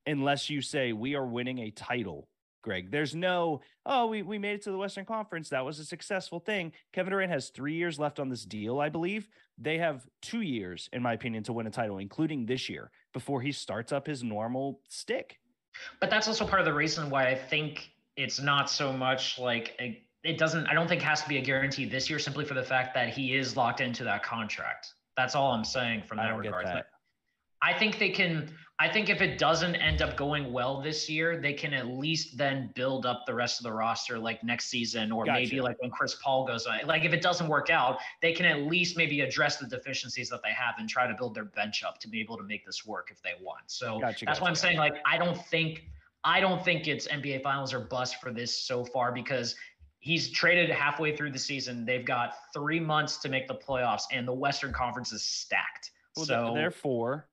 [0.08, 2.28] unless you say we are winning a title.
[2.66, 5.50] Greg, there's no, oh, we, we made it to the Western Conference.
[5.50, 6.74] That was a successful thing.
[6.94, 9.30] Kevin Durant has three years left on this deal, I believe.
[9.60, 13.40] They have two years, in my opinion, to win a title, including this year, before
[13.40, 15.38] he starts up his normal stick.
[16.02, 19.76] But that's also part of the reason why I think it's not so much like
[19.80, 20.66] a, it doesn't.
[20.66, 23.10] I don't think has to be a guarantee this year, simply for the fact that
[23.10, 24.88] he is locked into that contract.
[25.16, 26.66] That's all I'm saying from that regard.
[26.66, 26.88] that.
[27.62, 28.50] I think they can.
[28.78, 32.38] I think if it doesn't end up going well this year, they can at least
[32.38, 35.90] then build up the rest of the roster like next season, or maybe like when
[35.92, 36.80] Chris Paul goes on.
[36.86, 40.42] Like if it doesn't work out, they can at least maybe address the deficiencies that
[40.44, 42.86] they have and try to build their bench up to be able to make this
[42.86, 43.62] work if they want.
[43.68, 45.86] So Gotcha, that's why I'm gotcha, saying like I don't think
[46.26, 49.56] I don't think it's NBA Finals or bust for this so far because
[50.00, 51.86] he's traded halfway through the season.
[51.86, 55.92] They've got three months to make the playoffs, and the Western Conference is stacked.
[56.18, 57.28] Well, so they're four.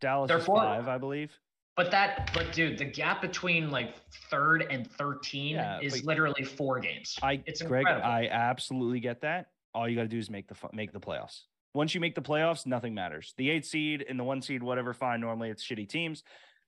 [0.00, 0.60] Dallas They're is four.
[0.60, 1.32] five, I believe.
[1.76, 3.96] But that, but dude, the gap between like
[4.30, 7.16] third and thirteen Yeah, is literally four games.
[7.22, 8.06] I It's Greg, incredible.
[8.10, 9.48] I absolutely get that.
[9.74, 11.42] All you got to do is make the make the playoffs.
[11.74, 13.34] Once you make the playoffs, nothing matters.
[13.36, 15.20] The eight seed and the one seed, whatever, fine.
[15.20, 16.22] Normally, it's shitty teams.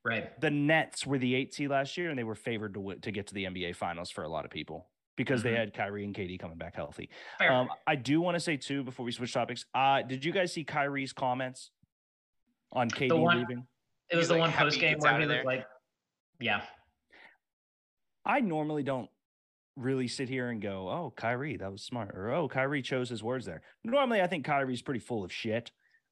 [0.04, 0.38] right.
[0.40, 3.26] The Nets were the eight seed last year, and they were favored to to get
[3.28, 5.44] to the NBA Finals for a lot of people because Mhm.
[5.44, 7.08] they had Kyrie and KD coming back healthy.
[7.40, 9.64] Um, I do want to say too before we switch topics.
[9.74, 11.70] Uh, did you guys see Kyrie's comments
[12.72, 13.66] on KD one- leaving?
[14.10, 15.44] it was he's, the like, one post game where he was there.
[15.44, 15.66] like,
[16.40, 16.62] yeah,
[18.24, 19.10] I normally don't
[19.76, 23.22] really sit here and go, "Oh, Kyrie, that was smart," or "Oh, Kyrie chose his
[23.22, 25.70] words there." Normally, I think Kyrie's pretty full of shit.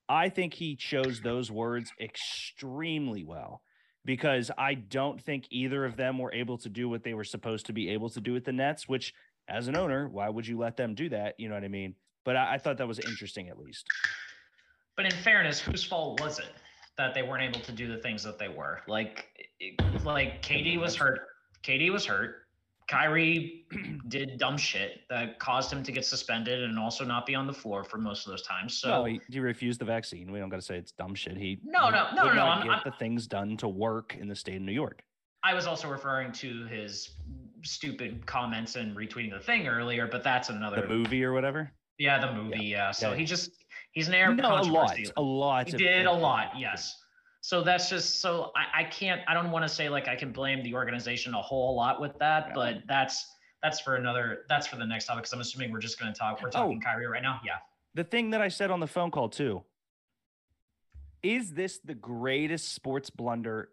[0.09, 3.63] I think he chose those words extremely well
[4.05, 7.67] because I don't think either of them were able to do what they were supposed
[7.67, 8.89] to be able to do with the Nets.
[8.89, 9.13] Which,
[9.49, 11.35] as an owner, why would you let them do that?
[11.39, 11.97] You know what I mean?
[12.25, 13.87] But I, I thought that was interesting, at least.
[14.97, 16.49] But in fairness, whose fault was it
[16.97, 18.80] that they weren't able to do the things that they were?
[18.88, 19.26] Like,
[20.05, 21.20] like KD was hurt.
[21.62, 22.42] KD was hurt.
[22.88, 23.66] Kyrie
[24.09, 27.53] did dumb shit that caused him to get suspended and also not be on the
[27.53, 28.78] floor for most of those times.
[28.78, 30.30] So no, he, he refused the vaccine.
[30.30, 31.36] We don't got to say it's dumb shit.
[31.36, 34.28] He No, no, no, no, no, I'm- get I'm- the things done to work in
[34.28, 35.03] the state of New York.
[35.42, 37.11] I was also referring to his
[37.62, 41.70] stupid comments and retweeting the thing earlier, but that's another The movie or whatever.
[41.99, 42.64] Yeah, the movie.
[42.66, 42.90] Yeah.
[42.92, 43.16] So Yeah.
[43.16, 43.51] he just
[43.97, 45.66] he's an air No, a lot, a lot.
[45.66, 47.03] He of- did a lot, yes.
[47.40, 50.32] So that's just so I, I can't I don't want to say like I can
[50.32, 52.55] blame the organization a whole lot with that, Yeah.
[52.55, 53.24] but that's
[53.62, 56.40] that's for another that's for the next topic because I'm assuming we're just gonna talk
[56.42, 56.84] we're talking oh.
[56.84, 57.40] Kyrie right now.
[57.44, 57.57] Yeah.
[57.94, 59.62] the thing that I said on the phone call too.
[61.22, 63.70] Is this the greatest sports blunder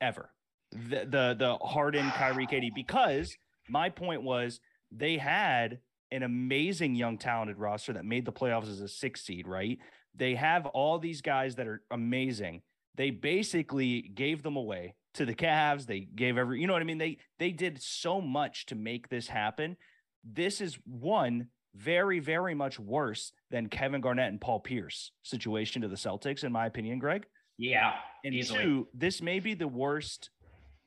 [0.00, 0.30] ever?
[0.72, 3.36] The the the Harden Kyrie KD because
[3.68, 4.60] my point was
[4.92, 5.80] they had
[6.10, 9.78] an amazing young talented roster that made the playoffs as a six seed, right?
[10.14, 12.62] They have all these guys that are amazing.
[12.94, 15.86] They basically gave them away to the Cavs.
[15.86, 16.98] They gave every, you know what I mean?
[16.98, 19.76] They they did so much to make this happen.
[20.24, 25.88] This is one very, very much worse than Kevin Garnett and Paul Pierce situation to
[25.88, 27.26] the Celtics, in my opinion, Greg.
[27.58, 27.92] Yeah.
[28.24, 28.62] And Easily.
[28.62, 30.30] two, this may be the worst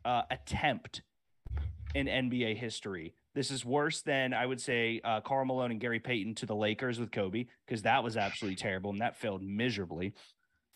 [0.06, 1.02] uh, attempt
[1.96, 3.16] in NBA history.
[3.40, 6.54] This is worse than I would say uh, Karl Malone and Gary Payton to the
[6.54, 10.14] Lakers with Kobe because that was absolutely terrible and that failed miserably.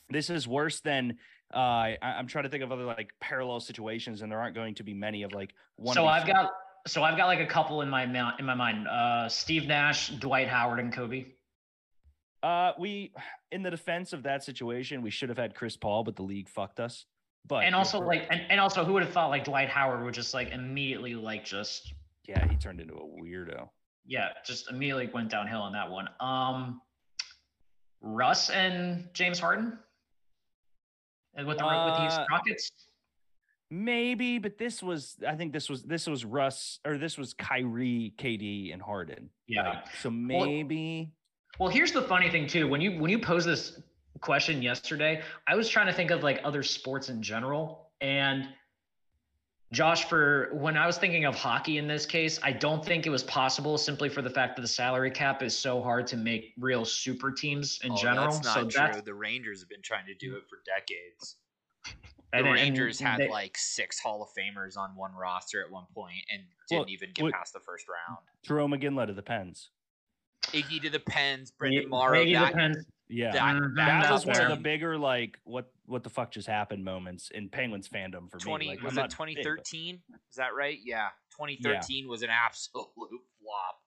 [0.10, 1.18] This is worse than
[1.54, 4.76] uh, I, I'm trying to think of other like parallel situations, and there aren't going
[4.76, 5.94] to be many of like one.
[5.94, 6.52] so I've got
[6.88, 8.88] so I've got like a couple in my mount in my mind.
[8.88, 11.26] Uh Steve Nash, Dwight Howard, and Kobe.
[12.42, 13.12] Uh, we
[13.52, 16.48] in the defense of that situation, we should have had Chris Paul, but the league
[16.48, 17.08] fucked us.
[17.46, 20.14] But and also like and, and also who would have thought like Dwight Howard would
[20.14, 21.94] just like immediately like just
[22.26, 23.70] yeah, he turned into a weirdo.
[24.06, 26.08] yeah, just immediately went downhill on that one.
[26.20, 26.82] Um,
[28.02, 29.78] Russ and James Harden,
[31.36, 32.72] and with the with these Uh, Rockets.
[33.72, 38.14] Maybe, but this was I think this was this was Russ or this was Kyrie,
[38.18, 39.30] KD, and Harden.
[39.48, 39.70] Yeah.
[39.70, 41.12] Like, so maybe
[41.60, 42.68] Well, here's the funny thing too.
[42.68, 43.82] When you when you pose this
[44.20, 48.48] question yesterday, I was trying to think of like other sports in general, and
[49.74, 53.10] Josh, for when I was thinking of hockey in this case, I don't think it
[53.10, 56.54] was possible simply for the fact that the salary cap is so hard to make
[56.60, 58.32] real super teams in Oh, general.
[58.32, 58.70] That's not so true.
[58.72, 61.38] that's The Rangers have been trying to do it for decades.
[61.86, 65.72] The and- and Rangers had they- like six Hall of Famers on one roster at
[65.72, 68.20] one point and didn't Well, even get what- past the first round.
[68.48, 69.72] Jarome Iginla to the Pens.
[70.44, 72.24] Iggy to the Pens, Brenden Morrow.
[72.24, 72.86] Iggy that, depends.
[73.10, 73.32] Yeah.
[73.32, 73.76] that, Mhm.
[73.76, 77.30] that, that was one of the bigger like what what the fuck just happened moments
[77.32, 78.72] in Penguins fandom for 20 me.
[78.72, 80.02] Like, was I'm it not big, but- 2013?
[80.30, 80.80] Is that right?
[80.84, 82.88] Yeah, 2013 was an absolute
[83.42, 83.80] flop.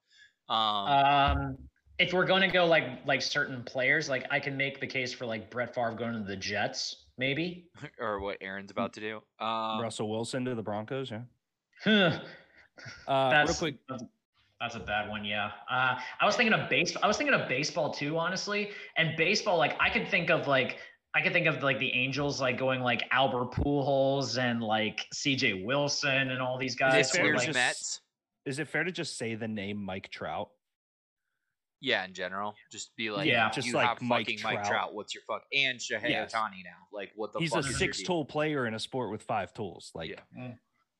[0.49, 1.57] Um, Um,
[1.99, 5.11] if we're going to go like like certain players, like I can make the case
[5.13, 7.69] for like Brett Favre going to the Jets, maybe.
[7.99, 9.21] or what Aaron's about to do.
[9.43, 11.11] Um, Russell Wilson to the Broncos.
[11.11, 11.21] Yeah.
[11.85, 12.19] Uh, real
[13.07, 13.77] That's quick,
[14.59, 15.23] That's, that's a bad one.
[15.25, 15.51] Yeah.
[15.69, 16.95] Uh, I was thinking of base.
[17.01, 18.71] I was thinking of baseball too, honestly.
[18.97, 20.77] And baseball, like I could think of like
[21.15, 25.63] I could think of like the Angels, like going like Albert Pujols and like C.J.
[25.65, 27.07] Wilson and all these guys.
[27.09, 28.01] Is it fair to like, just- Mets.
[28.45, 30.49] is it fair to just say the name Mike Trout?
[31.79, 34.67] Yeah, in general, just be like, Yeah, just you like have Mike fucking Mike Trout.
[34.67, 34.95] Trout.
[34.95, 35.43] What's your fuck?
[35.53, 36.33] And Shohei Yes.
[36.33, 36.87] Ohtani now.
[36.91, 37.63] Like, what the He's fuck?
[37.65, 39.91] a six-tool player in a sport with five tools.
[39.93, 40.51] Like, Yeah.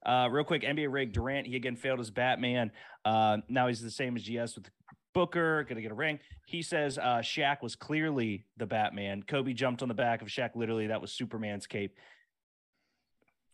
[0.05, 1.47] Uh, real quick, NBA rig Durant.
[1.47, 2.71] He again failed as Batman.
[3.05, 4.69] Uh, now he's the same as GS with
[5.13, 5.63] Booker.
[5.67, 6.19] Gonna get a ring.
[6.45, 9.23] He says uh, Shaq was clearly the Batman.
[9.23, 10.51] Kobe jumped on the back of Shaq.
[10.55, 11.95] Literally, that was Superman's cape.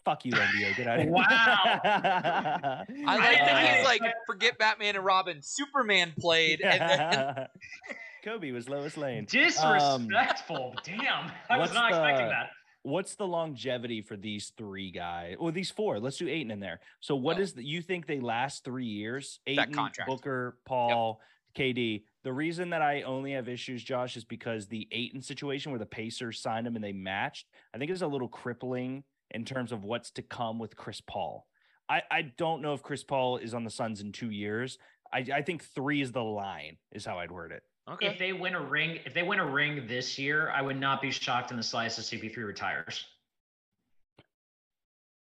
[0.05, 0.75] Fuck you, NBA.
[0.75, 1.13] Get out of here.
[1.13, 1.23] Wow.
[1.29, 5.41] I like I that he's like, forget Batman and Robin.
[5.41, 7.47] Superman played, and then
[8.23, 9.25] Kobe was Lois Lane.
[9.29, 10.75] disrespectful.
[10.83, 12.49] Damn, I was what's not expecting that.
[12.83, 15.35] What's the longevity for these three guys?
[15.39, 15.99] Or these four?
[15.99, 16.79] Let's do Ayton in there.
[16.99, 17.41] So, what Oh.
[17.41, 19.39] is the, you think they last three years?
[19.45, 20.09] That Ayton, contract.
[20.09, 21.21] Booker, Paul,
[21.55, 22.03] KD.
[22.23, 25.85] The reason that I only have issues, Josh, is because the Ayton situation where the
[25.85, 29.83] Pacers signed him and they matched, I think is a little crippling in terms of
[29.83, 31.47] what's to come with Chris Paul.
[31.89, 34.77] I, I don't know if Chris Paul is on the Suns in two years.
[35.11, 37.63] I, I think three is the line, is how I'd word it.
[37.89, 38.07] Okay.
[38.07, 41.01] If they win a ring, if they win a ring this year, I would not
[41.01, 43.05] be shocked in the slice if CP3 retires.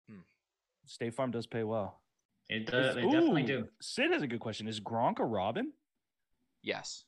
[0.09, 0.21] Hmm.
[0.87, 2.01] State Farm does pay well.
[2.49, 2.91] It does.
[2.91, 3.69] Is- They definitely Ooh, do.
[3.81, 4.69] Sid has a good question.
[4.69, 5.73] Is Gronk a Robin?
[6.63, 7.05] yes.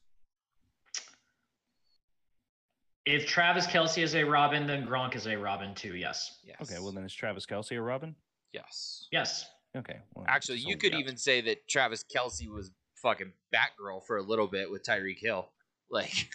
[3.06, 5.96] If Travis Kelce is a Robin, then Gronk is a Robin too.
[5.96, 6.40] Yes.
[6.44, 6.56] Yes.
[6.60, 8.14] Okay, well then is Travis Kelce a Robin?
[8.52, 9.06] yes.
[9.10, 9.46] Yes.
[9.76, 9.98] Okay.
[10.14, 10.98] Well, Actually, so you could yeah.
[10.98, 12.70] even say that Travis Kelce was
[13.02, 15.48] fucking Batgirl for a little bit with Tyreek Hill.
[15.90, 16.28] Like,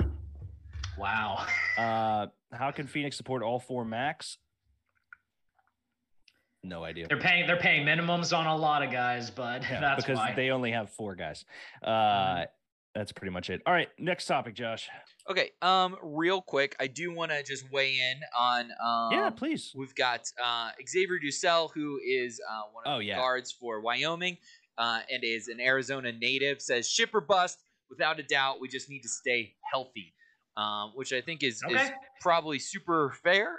[0.98, 1.44] Wow.
[1.76, 4.38] Uh, how can Phoenix support all four Max?
[6.62, 7.06] No idea.
[7.08, 10.32] They're paying they're paying minimums on a lot of guys, but Yeah, that's because why.
[10.34, 11.44] they only have four guys.
[11.82, 12.46] Uh, Mhm.
[12.94, 13.60] that's pretty much it.
[13.66, 14.88] All right, next topic, Josh.
[15.30, 19.72] Okay, um, real quick, I do want to just weigh in on um, yeah, please.
[19.76, 23.16] We've got uh, Xavier DuSell, who is uh, one of Oh, the yeah.
[23.16, 24.38] guards for Wyoming
[24.78, 26.60] uh, and is an Arizona native.
[26.60, 27.58] Says ship or bust.
[27.88, 30.12] Without a doubt, we just need to stay healthy,
[30.56, 33.58] um, which I think is, is probably super fair.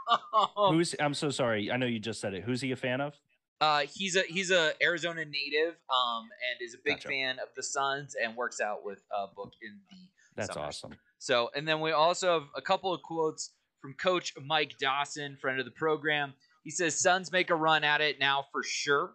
[0.56, 0.94] Who's?
[0.98, 1.70] I'm so sorry.
[1.70, 2.44] I know you just said it.
[2.44, 3.14] Who's he a fan of?
[3.60, 7.08] uh, he's a he's a Arizona native um, and is a big Gotcha.
[7.08, 9.96] fan of the Suns and works out with uh, Book in the
[10.36, 10.68] That's summers.
[10.68, 10.94] awesome.
[11.18, 13.50] So, and then we also have a couple of quotes
[13.82, 16.34] from Coach Mike Dawson, friend of the program.
[16.62, 19.14] He says, "Suns make a run at it now for sure."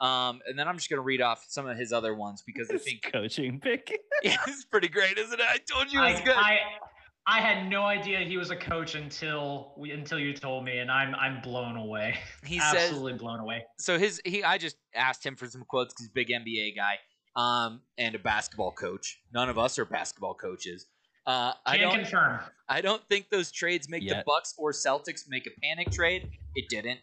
[0.00, 2.78] Um, and then I'm just gonna read off some of his other ones because I
[2.78, 3.98] think coaching pick.
[4.22, 5.46] yeah, it's pretty great, isn't it?
[5.48, 6.36] I told you it I, good.
[6.36, 6.58] I
[7.26, 10.90] I had no idea he was a coach until we, until you told me, and
[10.90, 12.18] I'm I'm blown away.
[12.44, 13.64] he says Absolutely blown away.
[13.78, 13.98] so.
[13.98, 16.98] His he I just asked him for some quotes because he's a big NBA guy,
[17.36, 19.20] um, and a basketball coach.
[19.32, 20.86] None of us are basketball coaches.
[21.26, 21.94] Uh, I don't.
[21.94, 22.40] confirm.
[22.68, 26.28] I don't think those trades make the Bucks or Celtics make a panic trade.
[26.54, 27.00] It didn't.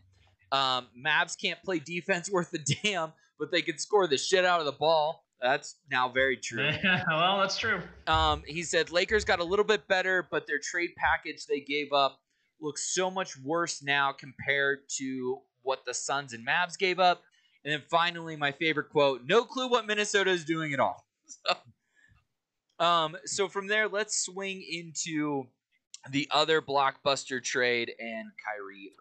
[0.51, 4.59] Um, Mavs can't play defense worth a damn, but they can score the shit out
[4.59, 5.25] of the ball.
[5.41, 6.69] That's now very true.
[7.07, 7.81] well, that's true.
[8.05, 11.91] Um, he said Lakers got a little bit better, but their trade package they gave
[11.93, 12.19] up
[12.59, 17.23] looks so much worse now compared to what the Suns and Mavs gave up.
[17.63, 21.55] And then finally, my favorite quote: "No clue what Minnesota is doing at all." So,
[22.85, 25.47] um, so from there, let's swing into
[26.09, 28.93] the other blockbuster trade and Kyrie.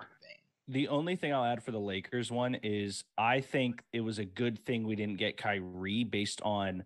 [0.71, 4.25] The only thing I'll add for the Lakers one is I think it was a
[4.25, 6.85] good thing we didn't get Kyrie based on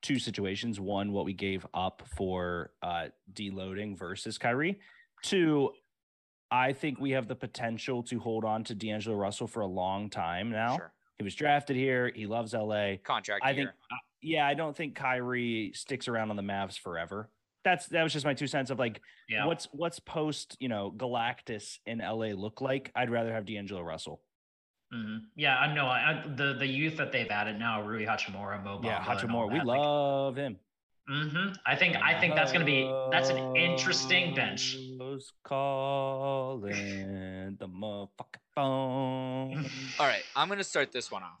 [0.00, 0.80] two situations.
[0.80, 4.80] One, what we gave up for uh, deloading versus Kyrie.
[5.22, 5.72] Two,
[6.50, 10.08] I think we have the potential to hold on to D'Angelo Russell for a long
[10.08, 10.76] time now.
[10.76, 10.92] Sure.
[11.18, 12.10] He was drafted here.
[12.14, 12.94] He loves LA.
[13.04, 13.56] Contract I year.
[13.56, 17.28] think, uh, yeah, I don't think Kyrie sticks around on the Mavs forever.
[17.66, 19.44] That's that was just my two cents of like Yeah.
[19.44, 22.92] what's what's post you know Galactus in LA look like.
[22.94, 24.22] I'd rather have D'Angelo Russell.
[24.94, 25.22] Mhm.
[25.34, 25.86] Yeah, I know.
[25.86, 29.78] I, the the youth that they've added now, Rui Hachimura, Mo yeah, Hachimura, we like-
[29.80, 30.60] love him.
[31.10, 31.54] Mm-hmm.
[31.66, 34.76] I think I think that's gonna be that's an interesting bench.
[35.16, 36.68] Who's calling
[37.58, 39.64] the motherfucking phone?
[39.98, 41.40] All right, I'm gonna start this one off.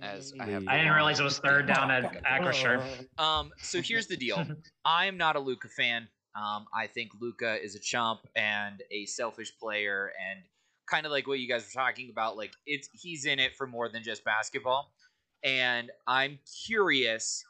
[0.00, 3.06] As I have- I didn't realize it was third down at Acrisure.
[3.18, 4.42] Um, so here's the deal.
[4.86, 6.08] I am not a Luka fan.
[6.34, 10.40] Um, I think Luka is a chump and a selfish player, and
[10.86, 12.38] kind of like what you guys were talking about.
[12.38, 14.94] Like it's he's in it for more than just basketball.
[15.44, 17.44] And I'm curious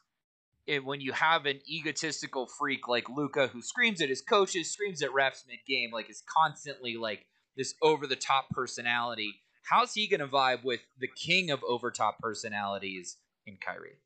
[0.67, 5.03] if when you have an egotistical freak like Luka who screams at his coaches, screams
[5.03, 9.35] at refs mid game, like is constantly like this over the top personality.
[9.69, 13.97] How's he gonna vibe with the king of over top personalities in Kyrie?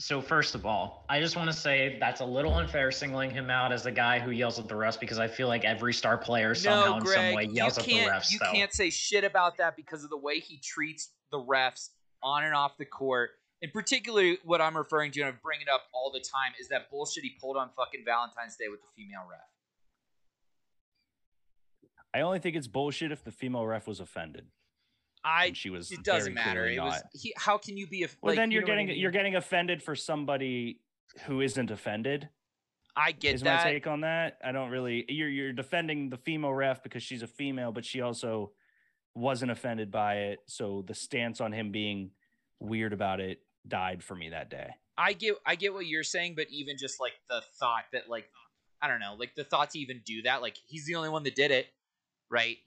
[0.00, 3.48] So first of all, I just want to say that's a little unfair singling him
[3.48, 6.18] out as the guy who yells at the refs because I feel like every star
[6.18, 8.32] player somehow no, in some way yells at the refs.
[8.32, 8.52] You though.
[8.52, 11.90] can't say shit about that because of the way he treats the refs
[12.24, 13.30] on and off the court.
[13.64, 16.68] In particular, what I'm referring to, and I bring it up all the time, is
[16.68, 19.40] that bullshit he pulled on fucking Valentine's Day with the female ref.
[22.12, 24.48] I only think it's bullshit if the female ref was offended.
[25.24, 25.46] I.
[25.46, 25.90] and she was.
[25.90, 26.66] It doesn't matter.
[26.66, 27.02] It was.
[27.14, 28.08] He, how can you be a?
[28.20, 28.98] Well, like, then you you're know what I getting mean?
[28.98, 30.80] you're getting offended for somebody
[31.24, 32.28] who isn't offended.
[32.94, 33.64] I get is that.
[33.64, 34.36] my take on that.
[34.44, 35.06] I don't really.
[35.08, 38.52] You're you're defending the female ref because she's a female, but she also
[39.14, 40.40] wasn't offended by it.
[40.44, 42.10] So the stance on him being
[42.60, 44.70] weird about it died for me that day.
[44.96, 48.28] I get I get what you're saying, but even just like the thought that like
[48.80, 51.24] I don't know, like the thought to even do that, like he's the only one
[51.24, 51.66] that did it,
[52.30, 52.58] right?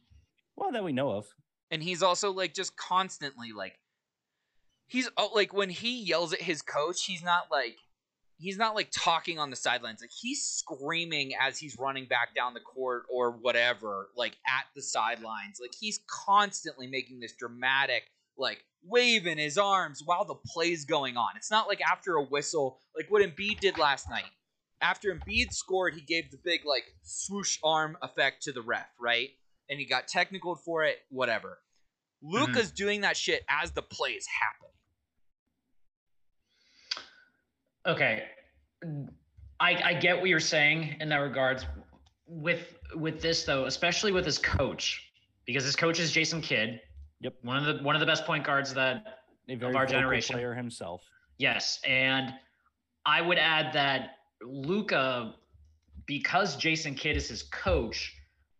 [0.56, 1.28] Well, that we know of.
[1.70, 3.80] And he's also like just constantly like
[4.88, 7.78] he's oh, like when he yells at his coach, he's not like
[8.38, 10.02] he's not like talking on the sidelines.
[10.02, 14.82] Like he's screaming as he's running back down the court or whatever, like at the
[14.82, 15.60] sidelines.
[15.62, 18.04] Like he's constantly making this dramatic
[18.38, 21.32] like waving his arms while the play's going on.
[21.36, 24.26] It's not like after a whistle, like what Embiid did last night.
[24.82, 29.30] After Embiid scored, he gave the big like swoosh arm effect to the ref, right?
[29.70, 31.60] And he got technical for it, whatever.
[32.22, 32.76] Luka's mm-hmm.
[32.76, 34.68] doing that shit as the play is happening.
[37.86, 38.24] Okay,
[39.60, 41.66] I I get what you're saying in that regards.
[42.28, 45.10] With with this though, especially with his coach,
[45.46, 46.82] because his coach is Jason Kidd.
[47.22, 47.36] Yep.
[47.42, 49.04] One of the one of the best point guards that
[49.50, 50.36] A very our generation.
[50.36, 51.04] player himself.
[51.38, 52.34] Yes, and
[53.06, 55.36] I would add that Luka,
[56.06, 58.16] because Jason Kidd is his coach,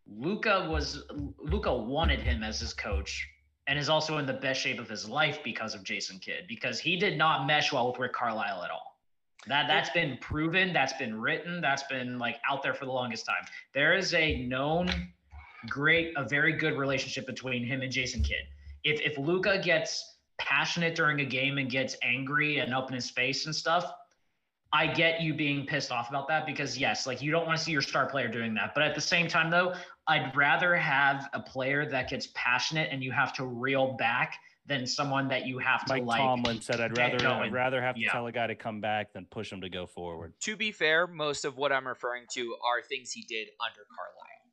[0.06, 1.04] Luka was
[1.38, 3.28] Luka wanted him as his coach
[3.66, 6.80] and is also in the best shape of his life because of Jason Kidd because
[6.80, 8.98] he did not mesh well with Rick Carlisle at all.
[9.46, 13.24] That that's been proven, that's been written, that's been like out there for the longest
[13.26, 13.44] time.
[13.74, 14.90] There is a known
[15.68, 18.46] great a very good relationship between him and Jason Kidd.
[18.84, 23.10] If if Luka gets passionate during a game and gets angry and up in his
[23.10, 23.92] face and stuff,
[24.72, 27.64] I get you being pissed off about that because yes, like you don't want to
[27.64, 28.72] see your star player doing that.
[28.74, 29.74] But at the same time though,
[30.06, 34.36] I'd rather have a player that gets passionate and you have to reel back
[34.66, 37.80] than someone that you have to Mike like Tomlin said, "I'd get rather I'd rather
[37.80, 38.12] have to Yeah.
[38.12, 41.06] tell a guy to come back than push him to go forward." To be fair,
[41.06, 44.47] most of what I'm referring to are things he did under Carlisle.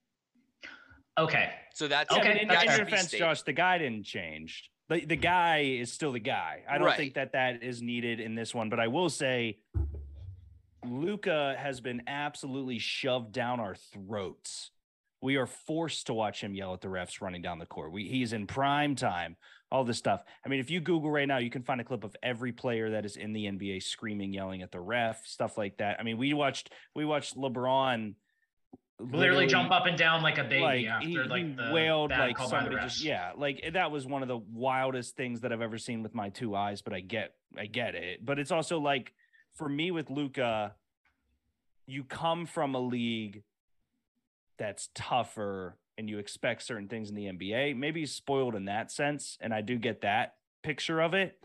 [1.17, 1.49] Okay.
[1.73, 4.69] So that's Okay, Yeah, in, that's in your defense, Josh, the guy didn't change.
[4.89, 6.63] The the guy is still the guy.
[6.69, 6.97] I don't Right.
[6.97, 9.59] think that that is needed in this one, but I will say,
[10.83, 14.71] Luka has been absolutely shoved down our throats.
[15.21, 17.91] We are forced to watch him yell at the refs running down the court.
[17.91, 19.37] We, he's in prime time.
[19.71, 20.23] All this stuff.
[20.45, 22.91] I mean, if you Google right now, you can find a clip of every player
[22.91, 25.99] that is in the NBA screaming, yelling at the ref, stuff like that.
[25.99, 28.13] I mean, we watched we watched LeBron
[28.97, 32.11] Literally, jump up and down like a baby like after he, like he the wailed
[32.11, 35.41] like call by the somebody just yeah like that was one of the wildest things
[35.41, 38.25] that i've ever seen with my two eyes but i get i get it.
[38.25, 39.13] But it's also like
[39.53, 40.75] for me with luka
[41.85, 43.43] you come from a league
[44.57, 48.91] that's tougher and you expect certain things in the nba maybe he's spoiled in that
[48.91, 51.37] sense and i do get that picture of it.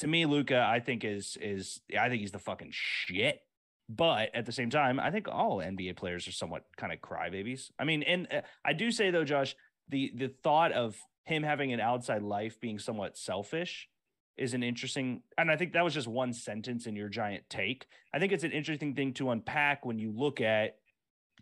[0.00, 3.40] To me luka i think is is i think he's the fucking shit
[3.88, 7.70] but at the same time, I think all NBA players are somewhat kind of crybabies.
[7.78, 9.56] I mean, and uh, I do say though, Josh,
[9.88, 13.88] the the thought of him having an outside life being somewhat selfish
[14.36, 17.86] is an interesting, and I think that was just one sentence in your giant take.
[18.14, 20.76] I think it's an interesting thing to unpack when you look at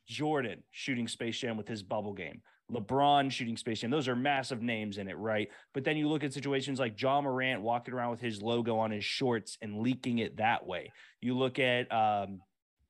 [0.07, 2.41] Jordan shooting Space Jam with his bubble game,
[2.73, 3.91] LeBron shooting Space Jam.
[3.91, 5.49] Those are massive names in it, right?
[5.73, 8.91] But then you look at situations like Ja Morant walking around with his logo on
[8.91, 10.93] his shorts and leaking it that way.
[11.21, 12.41] You look at um,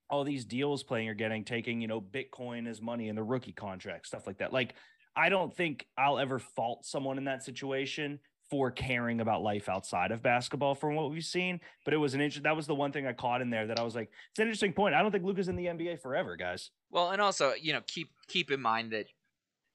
[0.08, 3.52] all these deals playing are getting, taking, you know, Bitcoin as money in the rookie
[3.52, 4.52] contract, stuff like that.
[4.52, 4.74] Like,
[5.14, 8.20] I don't think I'll ever fault someone in that situation
[8.50, 11.60] for caring about life outside of basketball from what we've seen.
[11.84, 13.80] But it was an interesting, that was the one thing I caught in there that
[13.80, 14.94] I was like, it's an interesting point.
[14.94, 16.70] I don't think Luka's in the NBA forever, guys.
[16.90, 19.06] Well, and also, you know, keep keep in mind that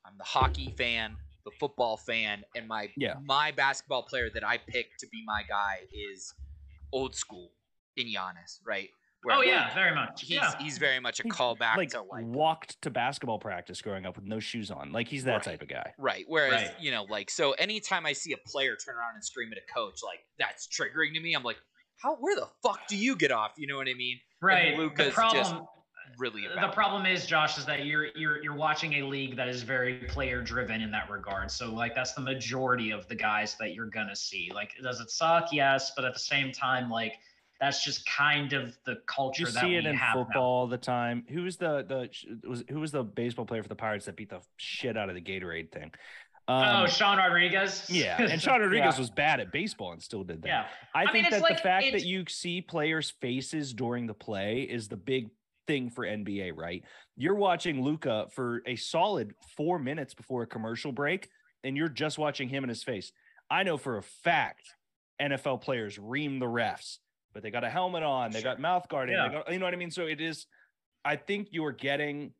[0.05, 1.15] I'm the hockey fan,
[1.45, 3.15] the football fan, and my Yeah.
[3.25, 6.33] my basketball player that I pick to be my guy is
[6.91, 7.51] old school
[7.97, 8.89] in Giannis, right?
[9.23, 10.21] Where Oh yeah, very much.
[10.21, 10.57] he's yeah.
[10.59, 14.25] he's very much a callback like, to like walked to basketball practice growing up with
[14.25, 14.91] no shoes on.
[14.91, 15.43] Like he's that Right.
[15.43, 15.93] type of guy.
[15.99, 16.25] Right.
[16.27, 16.79] Whereas, Right.
[16.79, 19.73] you know, like so anytime I see a player turn around and scream at a
[19.73, 21.35] coach, like that's triggering to me.
[21.35, 21.57] I'm like,
[22.01, 23.51] how where the fuck do you get off?
[23.57, 24.19] You know what I mean?
[24.41, 24.75] right.
[24.75, 25.53] Luka's the just
[26.17, 29.47] problem Really the problem is Josh is that you're you're you're watching a league that
[29.47, 31.49] is very player driven in that regard.
[31.51, 34.51] So like that's the majority of the guys that you're gonna see.
[34.53, 35.47] Like does it suck?
[35.51, 37.13] Yes, but at the same time, like
[37.59, 40.67] that's just kind of the culture You that see we it in have football all
[40.67, 41.25] the time.
[41.29, 44.29] Who was the the was who was the baseball player for the Pirates that beat
[44.29, 45.91] the shit out of the Gatorade thing?
[46.47, 47.87] oh, Um, Sean Rodriguez.
[47.87, 48.99] yeah, and Sean Rodriguez Yeah.
[48.99, 50.47] was bad at baseball and still did that.
[50.47, 50.65] Yeah.
[50.95, 54.15] I, I think it's that like- the fact that you see players' faces during the
[54.15, 55.29] play is the big
[55.71, 56.83] thing for NBA, right?
[57.15, 61.29] You're watching Luka for a solid four minutes before a commercial break,
[61.63, 63.13] and you're just watching him in his face.
[63.49, 64.63] I know for a fact
[65.21, 66.97] NFL players ream the refs,
[67.33, 69.27] but they got a helmet on, they got mouth guard in, Yeah.
[69.29, 69.91] they got, you know what I mean?
[69.91, 70.45] So it is,
[71.05, 72.33] I think you're getting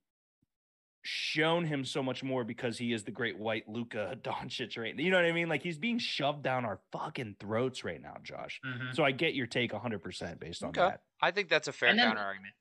[1.04, 5.10] shown him so much more because he is the great white Luka Doncic right You
[5.10, 5.48] know what I mean?
[5.50, 8.60] Like he's being shoved down our fucking throats right now, Josh.
[8.66, 8.94] Mhm.
[8.94, 10.82] So I get your take 100% based on Okay.
[10.82, 11.02] that.
[11.22, 12.54] I think that's a fair then- counter argument.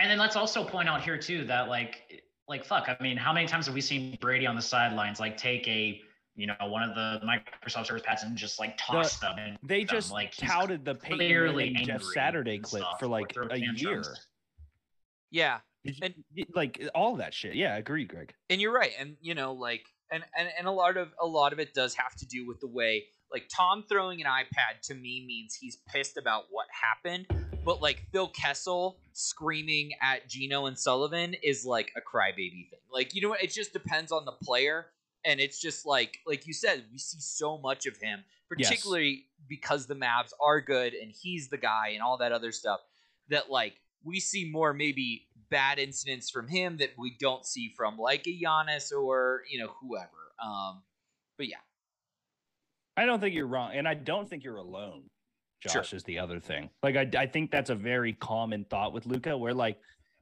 [0.00, 3.32] And then let's also point out here too that like like fuck, I mean, how
[3.32, 6.00] many times have we seen Brady on the sidelines like take a
[6.36, 9.36] you know one of the Microsoft Surface pads and just like toss them?
[9.38, 13.48] And They them, just like touted the Peyton clearly Jeff Saturday clip for like throw
[13.50, 14.04] a year.
[15.30, 15.58] Yeah,
[16.02, 16.14] And-
[16.54, 17.54] like all that shit.
[17.54, 18.32] Yeah, I agree, Greg.
[18.50, 21.52] and you're right and you know like and, and and a lot of a lot
[21.52, 24.94] of it does have to do with the way like tom throwing an ipad to
[24.94, 27.26] me means he's pissed about what happened
[27.64, 33.14] but like phil kessel screaming at geno and sullivan is like a crybaby thing like
[33.14, 34.86] you know what it just depends on the player
[35.24, 38.24] and it's just like like you said we see so much of him
[38.56, 38.68] Yes.
[38.70, 42.80] particularly because the Mavs are good and he's the guy and all that other stuff
[43.28, 43.74] that like
[44.04, 48.30] we see more maybe bad incidents from him that we don't see from like a
[48.30, 50.32] Giannis or you know whoever.
[50.42, 50.82] Um,
[51.36, 51.56] but yeah,
[52.98, 55.04] I don't think you're wrong, and I don't think you're alone.
[55.60, 55.82] Sure.
[55.82, 56.70] Josh is the other thing.
[56.82, 59.78] Like I, I think that's a very common thought with Luka, where like,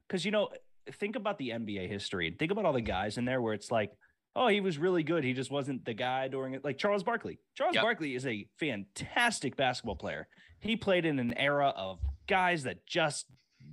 [0.09, 0.49] because you know,
[0.93, 3.71] think about the NBA history and think about all the guys in there where it's
[3.71, 3.93] like,
[4.35, 5.25] oh, he was really good.
[5.25, 6.65] He just wasn't the guy during it.
[6.65, 7.39] Like Charles Barkley.
[7.55, 7.83] Charles Yep.
[7.83, 10.29] Barkley is a fantastic basketball player.
[10.61, 13.27] He played in an era of guys that just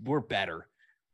[0.03, 0.67] were better.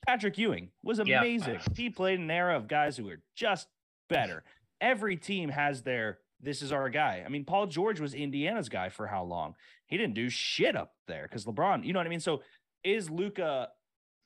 [0.07, 1.59] Patrick Ewing was amazing.
[1.75, 3.67] He played in an era of guys who were just
[4.07, 4.43] better.
[4.81, 7.23] Every team has their this is our guy.
[7.25, 9.55] I mean, Paul George was Indiana's guy for how long?
[9.87, 12.19] He didn't do shit up there because LeBron, you know what I mean?
[12.19, 12.41] So
[12.83, 13.69] is Luka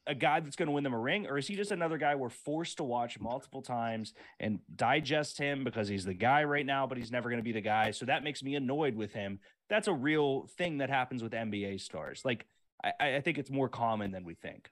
[0.06, 2.16] a guy that's going to win them a ring, or is he just another guy
[2.16, 6.86] we're forced to watch multiple times and digest him because he's the guy right now,
[6.86, 7.92] but he's never going to be the guy?
[7.92, 9.40] So that makes me annoyed with him.
[9.70, 12.22] That's a real thing that happens with NBA stars.
[12.26, 12.46] Like,
[12.84, 14.70] I, I think it's more common than we think.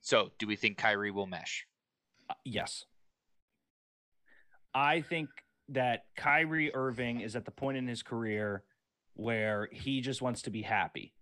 [0.00, 1.64] So, do we think Kyrie will mesh?
[2.28, 2.86] Uh, yes.
[4.74, 5.28] I think
[5.68, 8.62] that Kyrie Irving is at the point in his career
[9.14, 11.14] where he just wants to be happy.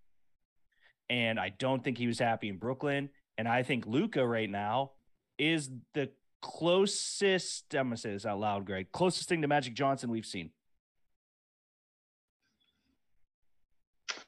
[1.08, 3.10] And I don't think he was happy in Brooklyn.
[3.36, 4.92] And I think Luka right now
[5.38, 6.10] is the
[6.40, 10.26] closest, I'm going to say this out loud, Greg, closest thing to Magic Johnson we've
[10.26, 10.50] seen.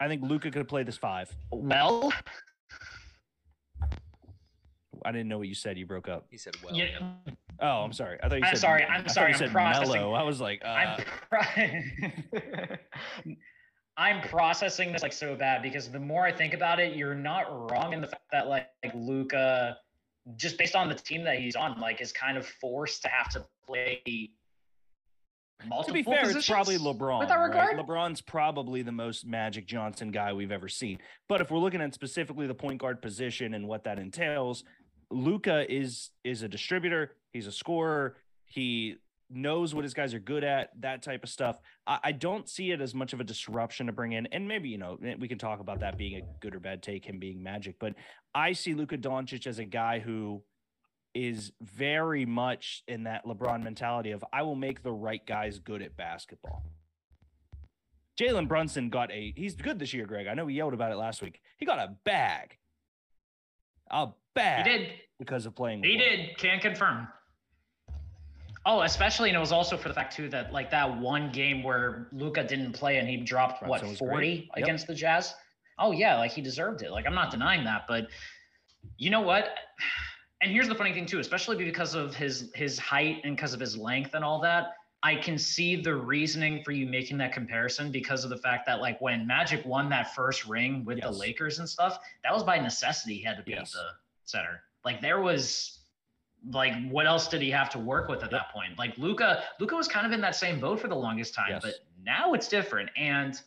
[0.00, 1.34] I think Luka could play this five.
[1.52, 2.12] Well,
[5.04, 5.78] I didn't know what you said.
[5.78, 6.26] You broke up.
[6.30, 6.98] He said, "Well, yeah,
[7.60, 8.18] Oh, I'm sorry.
[8.22, 8.60] I thought you I'm said.
[8.60, 9.92] sorry, I'm I thought sorry, You I'm said processing.
[9.94, 10.14] mellow.
[10.14, 12.76] I was like, uh, I'm pro-
[13.96, 17.70] I'm processing this like so bad because the more I think about it, you're not
[17.70, 19.76] wrong in the fact that like, like Luka,
[20.36, 23.28] just based on the team that he's on, like is kind of forced to have
[23.32, 24.02] to play
[25.68, 27.20] multiple to be fair, it's probably LeBron.
[27.20, 27.44] With that right?
[27.44, 30.98] regard, LeBron's probably the most Magic Johnson guy we've ever seen.
[31.28, 34.64] But if we're looking at specifically the point guard position and what that entails,
[35.12, 37.12] Luka is is a distributor.
[37.32, 38.16] He's a scorer.
[38.44, 38.96] He
[39.30, 40.70] knows what his guys are good at.
[40.80, 41.58] That type of stuff.
[41.86, 44.26] I, I don't see it as much of a disruption to bring in.
[44.26, 47.04] And maybe you know we can talk about that being a good or bad take,
[47.04, 47.76] him being Magic.
[47.78, 47.94] But
[48.34, 50.42] I see Luka Doncic as a guy who
[51.14, 55.82] is very much in that LeBron mentality of I will make the right guys good
[55.82, 56.64] at basketball.
[58.18, 60.26] Jalen Brunson got a he's good this year, Greg.
[60.26, 61.40] I know we yelled about it last week.
[61.58, 62.56] He got a bag.
[63.92, 64.88] A he did.
[65.18, 65.82] because of playing.
[65.82, 66.36] He did.
[66.38, 67.08] Can't confirm.
[68.64, 71.62] Oh, especially, and it was also for the fact too that like that one game
[71.62, 74.48] where Luka didn't play and he dropped what forty.
[74.56, 74.64] Yep.
[74.64, 75.34] against the Jazz.
[75.78, 76.90] Oh yeah, like he deserved it.
[76.92, 78.06] Like I'm not denying that, but
[78.98, 79.48] you know what?
[80.40, 83.60] And here's the funny thing too, especially because of his his height and because of
[83.60, 84.74] his length and all that.
[85.04, 88.80] I can see the reasoning for you making that comparison because of the fact that
[88.80, 92.58] like when Magic won that first ring with the Lakers and stuff, that was by
[92.58, 93.16] necessity.
[93.16, 93.72] He had to be Yes.
[93.72, 93.84] the
[94.24, 94.62] center.
[94.84, 95.80] Like there was
[96.50, 98.30] like what else did he have to work with at Yep.
[98.30, 98.78] that point?
[98.78, 101.62] Like Luka, Luka was kind of in that same boat for the longest time, Yes.
[101.62, 102.88] but now it's different.
[102.96, 103.40] And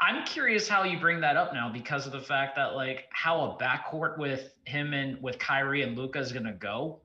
[0.00, 3.40] I'm curious how you bring that up now because of the fact that like how
[3.52, 7.00] a backcourt with him and with Kyrie and Luka is gonna go.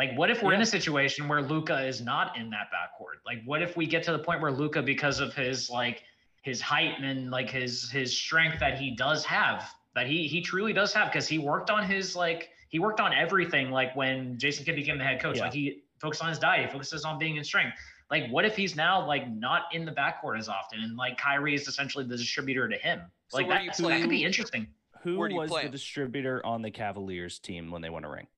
[0.00, 3.18] Like, what if we're in a situation where Luka is not in that backcourt?
[3.26, 6.04] Like, what if we get to the point where Luka, because of his like
[6.40, 10.72] his height and like his his strength that he does have, that he he truly
[10.72, 13.70] does have, because he worked on his like he worked on everything.
[13.70, 15.42] Like when Jason Kidd became the head coach, Yeah.
[15.44, 17.76] like he focused on his diet, he focuses on being in strength.
[18.10, 21.54] Like, what if he's now like not in the backcourt as often, and like Kyrie
[21.54, 23.02] is essentially the distributor to him?
[23.28, 24.66] So Like where do that could be interesting.
[25.02, 28.04] Who Where do you was play the distributor on the Cavaliers team when they won
[28.04, 28.28] a ring?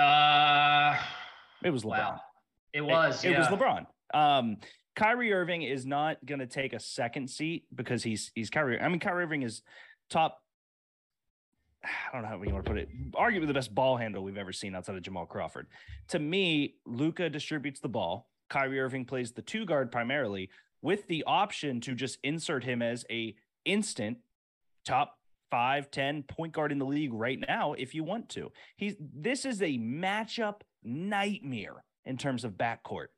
[0.00, 0.96] Uh,
[1.62, 1.90] It was LeBron.
[1.98, 2.20] wow,
[2.72, 3.24] it was.
[3.24, 3.48] It, it was.
[3.48, 3.86] LeBron.
[4.14, 4.56] Um,
[4.96, 8.80] Kyrie Irving is not going to take a second seat because he's he's Kyrie.
[8.80, 9.62] I mean, Kyrie Irving is
[10.08, 10.42] top.
[11.84, 12.88] I don't know how you want to put it.
[13.12, 15.66] Arguably the best ball handle we've ever seen outside of Jamal Crawford.
[16.08, 18.28] To me, Luka distributes the ball.
[18.48, 20.50] Kyrie Irving plays the two guard primarily,
[20.82, 24.18] with the option to just insert him as a instant
[24.84, 25.19] top
[25.50, 28.50] five, 10 point guard in the league right now if you want to.
[28.76, 33.08] He's this is a matchup nightmare in terms of backcourt.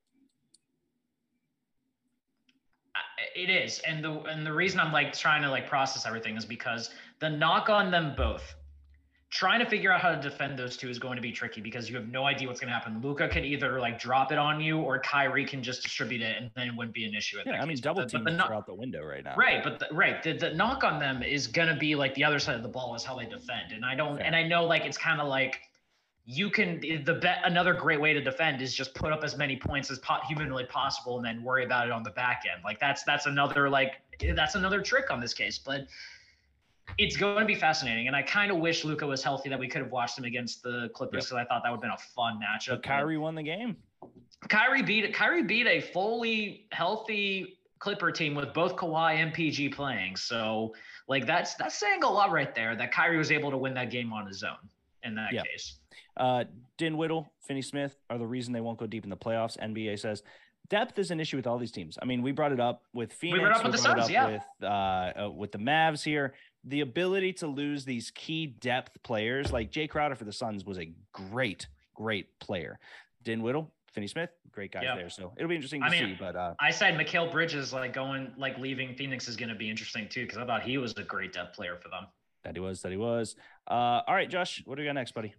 [3.35, 6.45] It is, and the and the reason I'm like trying to like process everything is
[6.45, 6.91] because
[7.21, 8.55] the knock on them both.
[9.33, 11.89] Trying to figure out how to defend those two is going to be tricky because
[11.89, 13.01] you have no idea what's going to happen.
[13.01, 16.51] Luka can either like drop it on you, or Kyrie can just distribute it, and
[16.55, 17.39] then it wouldn't be an issue.
[17.39, 17.81] At Yeah, I mean case.
[17.81, 19.35] Double the- but teams the are out the window right now.
[19.35, 22.39] Right, but the, right, the, the knock on them is gonna be like the other
[22.39, 24.27] side of the ball is how they defend, and I don't, Fair.
[24.27, 25.61] and I know like it's kind of like
[26.27, 29.57] you can the bet another great way to defend is just put up as many
[29.57, 32.63] points as po- humanly possible and then worry about it on the back end.
[32.63, 33.93] Like that's that's another like
[34.37, 35.87] that's another trick on this case, but
[36.99, 39.69] it's going to be fascinating, and I kind of wish Luka was healthy that we
[39.69, 41.31] could have watched him against the Clippers Yep.
[41.31, 42.63] because I thought that would have been a fun matchup.
[42.63, 43.77] So Kyrie won the game.
[44.49, 50.17] Kyrie beat Kyrie beat a fully healthy Clipper team with both Kawhi and PG playing.
[50.17, 50.75] So
[51.09, 53.91] like that's that's saying a lot right there that Kyrie was able to win that
[53.91, 54.57] game on his own
[55.05, 55.43] in that Yeah.
[55.43, 55.79] case.
[56.17, 56.45] Uh,
[56.79, 59.57] Dinwiddie, Finney Smith are the reason they won't go deep in the playoffs.
[59.59, 60.23] NBA says
[60.69, 61.99] depth is an issue with all these teams.
[62.01, 63.35] I mean, we brought it up with Phoenix.
[63.39, 64.27] We brought it up with the Suns, yeah.
[64.29, 66.35] With uh, uh, with the Mavs here,
[66.65, 70.79] the ability to lose these key depth players like Jae Crowder for the Suns was
[70.79, 72.79] a great, great player.
[73.25, 74.95] Dinwiddie, Finney Smith, great guys Yeah.
[74.97, 75.11] there.
[75.11, 76.17] So it'll be interesting to I mean, see.
[76.19, 79.69] But uh, I said Mikal Bridges like going like leaving Phoenix is going to be
[79.69, 82.07] interesting too because I thought he was a great depth player for them.
[82.45, 83.37] that he was, that he was.
[83.69, 85.35] Uh, all right, Josh, what do we got next, buddy?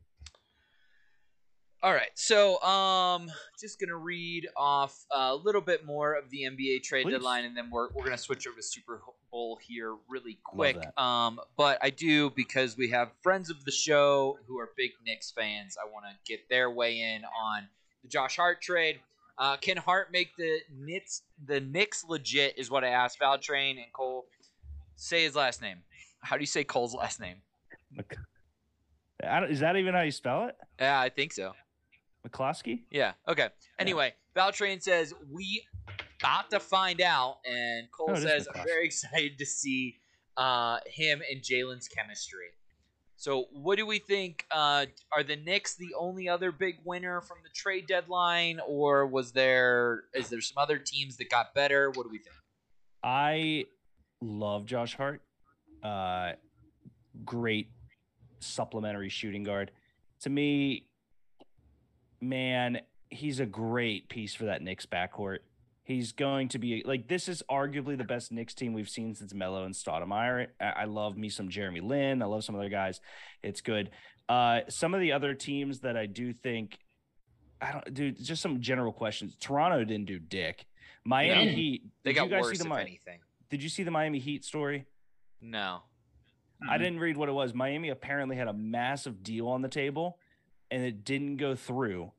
[1.84, 3.30] All right, so um,
[3.60, 7.12] just gonna read off a little bit more of the NBA trade Please.
[7.12, 10.78] deadline, and then we're we're gonna switch over to Super Bowl here really quick.
[10.98, 15.32] Um, but I do because we have friends of the show who are big Knicks
[15.32, 15.76] fans.
[15.78, 17.68] I want to get their way in on
[18.02, 19.02] the Josh Hart trade.
[19.38, 22.58] Uh, can Hart make the Knicks the Knicks legit?
[22.58, 24.24] Is what I asked Valtrain and Cole.
[24.96, 25.80] Say his last name.
[26.22, 27.42] How do you say Cole's last name?
[29.50, 30.56] Is that even how you spell it?
[30.80, 31.52] Yeah, I think so.
[32.28, 32.82] McCloskey?
[32.90, 33.14] Yeah.
[33.28, 33.50] Okay.
[33.80, 35.64] Anyway, Valtrain says we
[36.20, 39.98] about to find out, and Cole Oh, it is says I'm very excited to see
[40.38, 42.48] uh, him and Jalen's chemistry.
[43.16, 44.46] So, what do we think?
[44.52, 49.32] Uh, are the Knicks the only other big winner from the trade deadline, or was
[49.32, 51.90] there is there some other teams that got better?
[51.90, 52.36] What do we think?
[53.04, 53.66] I
[54.22, 55.22] love Josh Hart.
[55.84, 56.34] Uh,
[57.26, 57.70] great
[58.40, 59.72] supplementary shooting guard.
[60.22, 60.88] To me,
[62.24, 65.40] man, he's a great piece for that Knicks backcourt.
[65.84, 69.34] He's going to be like this is arguably the best Knicks team we've seen since
[69.34, 70.48] Melo and Stoudemire.
[70.60, 72.22] I, I love me some Jeremy Lin.
[72.22, 73.02] I love some other guys.
[73.44, 73.92] It's good.
[74.30, 76.78] Uh, some of the other teams that I do think,
[77.62, 78.24] I don't, dude.
[78.24, 79.36] Just some general questions.
[79.36, 80.66] Toronto didn't do dick.
[81.04, 81.52] Miami No.
[81.52, 81.84] Heat.
[82.04, 83.20] They got you guys worse, see the if anything.
[83.50, 84.86] Did you see the Miami Heat story?
[85.42, 85.82] No.
[86.70, 87.54] I didn't read what it was.
[87.54, 90.18] Miami apparently had a massive deal on the table
[90.74, 92.12] and it didn't go through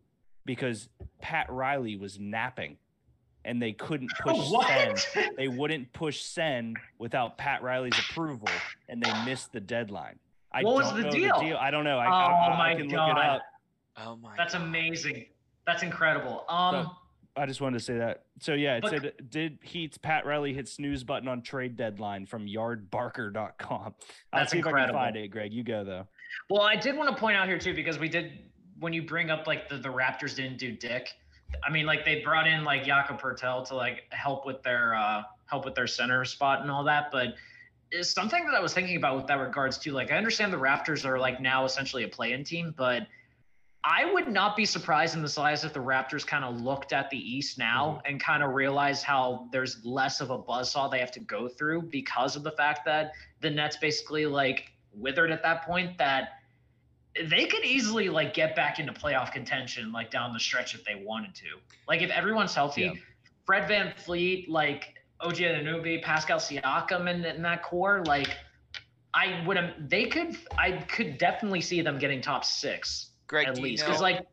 [0.45, 0.89] because
[1.21, 2.77] Pat Riley was napping
[3.45, 5.07] and they couldn't push send.
[5.37, 8.49] They wouldn't push send without Pat Riley's approval
[8.89, 10.21] and they missed the deadline.
[10.53, 11.57] I What was don't the deal?
[11.61, 11.99] I don't know.
[11.99, 13.09] I, Oh I, I, my can God.
[13.09, 13.43] look it up.
[13.97, 14.37] Oh my.
[14.37, 14.63] That's God.
[14.63, 15.27] amazing.
[15.67, 16.45] That's incredible.
[16.49, 16.93] Um,
[17.37, 18.27] I just wanted to say that.
[18.39, 22.27] So yeah, it But- said did Heat's Pat Riley hit snooze button on trade deadline
[22.27, 23.51] from yardbarker.com.
[23.69, 23.95] I'll
[24.33, 25.53] That's see if I can find it, Greg.
[25.53, 26.07] You go though.
[26.51, 28.33] Well, I did want to point out here too because we did
[28.79, 31.11] when you bring up like the, the Raptors didn't do dick.
[31.63, 35.23] I mean, like they brought in like Jakob Poeltl to like help with their uh
[35.47, 37.35] help with their center spot and all that, but
[37.91, 39.93] is something that I was thinking about with that regards too.
[39.93, 43.07] Like I understand the Raptors are like now essentially a play-in team, but
[43.85, 47.11] I would not be surprised in the size if the Raptors kind of looked at
[47.11, 51.13] the East now and kind of realized how there's less of a buzzsaw they have
[51.13, 55.65] to go through because of the fact that the Nets basically like withered at that
[55.65, 56.41] point that
[57.29, 60.97] they could easily like get back into playoff contention like down the stretch if they
[60.97, 61.47] wanted to.
[61.87, 62.93] Like if everyone's healthy, Yeah.
[63.47, 68.37] Fred VanVleet, like OG Anunoby, Pascal Siakam in, in that core, like
[69.13, 73.59] I would have they could I could definitely see them getting top six Greg, at
[73.59, 74.27] least because like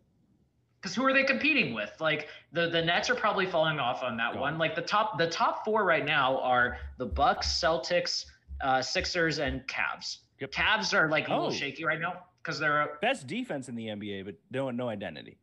[0.82, 4.18] because who are they competing with like the the nets are probably falling off on
[4.18, 4.42] that Gone.
[4.42, 8.26] one like the top the top four right now are the bucks celtics
[8.62, 10.18] uh sixers and Cavs.
[10.42, 10.52] Yep.
[10.52, 11.52] Cavs are like a little Oh.
[11.52, 15.38] shaky right now because they're a, Best defense in the NBA, but no no identity.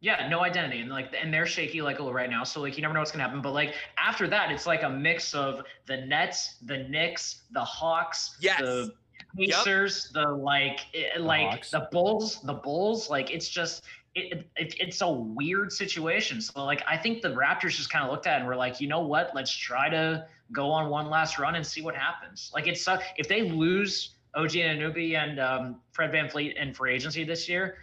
[0.00, 2.42] yeah, no identity, and like, and they're shaky like a little right now.
[2.42, 3.40] So like, you never know what's gonna happen.
[3.42, 8.36] But like after that, it's like a mix of the Nets, the Knicks, the Hawks,
[8.40, 8.60] Yes.
[8.60, 8.92] the
[9.36, 9.58] Yep.
[9.58, 11.70] Pacers, the like, it, like Hawks.
[11.70, 13.08] the Bulls, the Bulls.
[13.10, 13.84] Like it's just.
[14.16, 16.40] It, it, it's a weird situation.
[16.40, 18.80] So, like, I think the Raptors just kind of looked at it and were like,
[18.80, 19.30] you know what?
[19.36, 22.50] Let's try to go on one last run and see what happens.
[22.52, 27.24] Like, it's uh, if they lose OG Anunoby and um, Fred VanVleet in free agency
[27.24, 27.78] this year,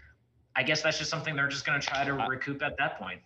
[0.55, 3.21] I guess that's just something they're just going to try to recoup at that point.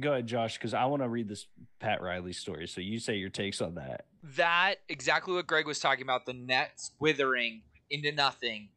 [0.00, 1.46] Go ahead, Josh, because I want to read this
[1.78, 2.66] Pat Riley story.
[2.66, 4.06] So you say your takes on that.
[4.36, 6.24] that exactly what Greg was talking about.
[6.24, 8.70] The Nets withering into nothing.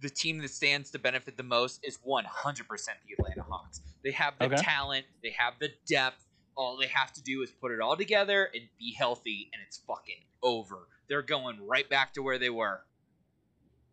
[0.00, 2.26] The team that stands to benefit the most is 100%
[2.66, 3.80] the Atlanta Hawks.
[4.04, 4.56] They have the Okay.
[4.56, 6.24] talent, they have the depth.
[6.56, 9.78] All they have to do is put it all together and be healthy, and it's
[9.78, 10.86] fucking over.
[11.08, 12.82] They're going right back to where they were.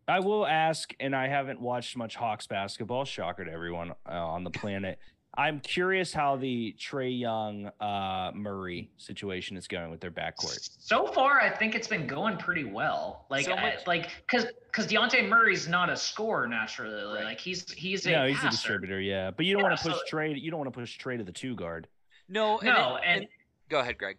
[0.10, 3.06] I will ask, and I haven't watched much Hawks basketball.
[3.06, 5.00] Shocker to everyone uh, on the planet.
[5.38, 10.70] I'm curious how the Trae Young uh, Murray situation is going with their backcourt.
[10.80, 13.26] So far, I think it's been going pretty well.
[13.30, 17.04] Like, So I- like, because because Dejounte Murray's not a scorer naturally.
[17.16, 17.24] Right.
[17.26, 19.30] Like he's he's a No, he's a distributor, yeah.
[19.32, 20.40] But you don't Yeah, want to push so- Trae.
[20.42, 21.88] You don't want to push Trae to the two guard.
[22.28, 23.28] No, and, No, it- and
[23.70, 24.18] go ahead, Greg.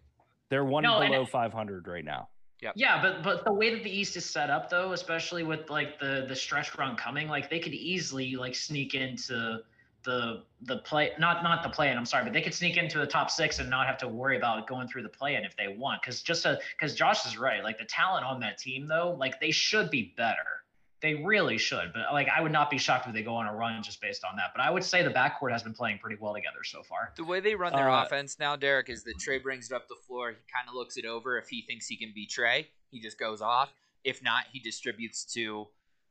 [0.49, 2.29] They're one No, below 500 right now.
[2.63, 5.71] Yeah, Yeah, but but the way that the East is set up though, especially with
[5.71, 9.61] like the the stretch run coming, like they could easily like sneak into
[10.03, 12.99] the the play not not the play in, I'm sorry, but they could sneak into
[12.99, 15.57] the top six and not have to worry about going through the play in if
[15.57, 16.03] they want.
[16.03, 16.47] Cause just
[16.77, 20.15] because Josh is right, like the talent on that team though, like they should be
[20.17, 20.60] better.
[21.03, 21.93] They really should.
[21.95, 24.23] But like I would not be shocked if they go on a run just based
[24.25, 24.53] on that.
[24.55, 27.13] But I would say the backcourt has been playing pretty well together so far.
[27.17, 29.89] The way they run their Uh, offense now, Derek, is that Trae brings it up
[29.89, 30.31] the floor.
[30.31, 31.39] He kind of looks it over.
[31.39, 33.73] If he thinks he can beat Trae, he just goes off.
[34.05, 35.69] If not, he distributes to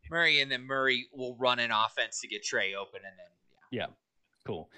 [0.09, 3.25] Murray, and then Murray will run an offense to get Trae open, and then
[3.71, 3.85] yeah.
[4.45, 4.69] Cool.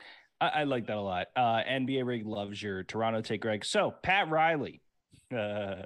[0.42, 1.28] I, I like that a lot.
[1.36, 3.64] Uh, NBA Rig loves your Toronto take, Greg.
[3.64, 4.82] So, Pat Riley.
[5.34, 5.84] Uh,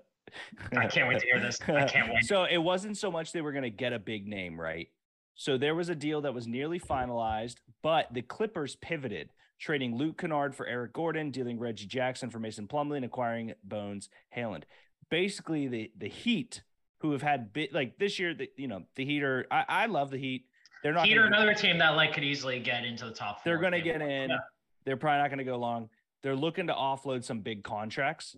[0.76, 1.60] I can't wait to hear this.
[1.68, 2.26] I can't wait.
[2.26, 4.90] So, it wasn't so much they were going to get a big name, right?
[5.36, 10.18] So, there was a deal that was nearly finalized, but the Clippers pivoted, trading Luke
[10.18, 14.66] Kennard for Eric Gordon, dealing Reggie Jackson for Mason Plumlee, and acquiring Bones Hyland.
[15.10, 16.64] Basically, the, the Heat,
[17.00, 19.86] who have had bit like this year, the, you know, the Heat are, I, I
[19.86, 20.46] love the Heat.
[20.84, 23.44] They're not Heat are another team that like could easily get into the top.
[23.44, 24.30] they're going to get in.
[24.30, 24.38] Yeah.
[24.86, 25.90] They're probably not going to go long.
[26.22, 28.36] They're looking to offload some big contracts.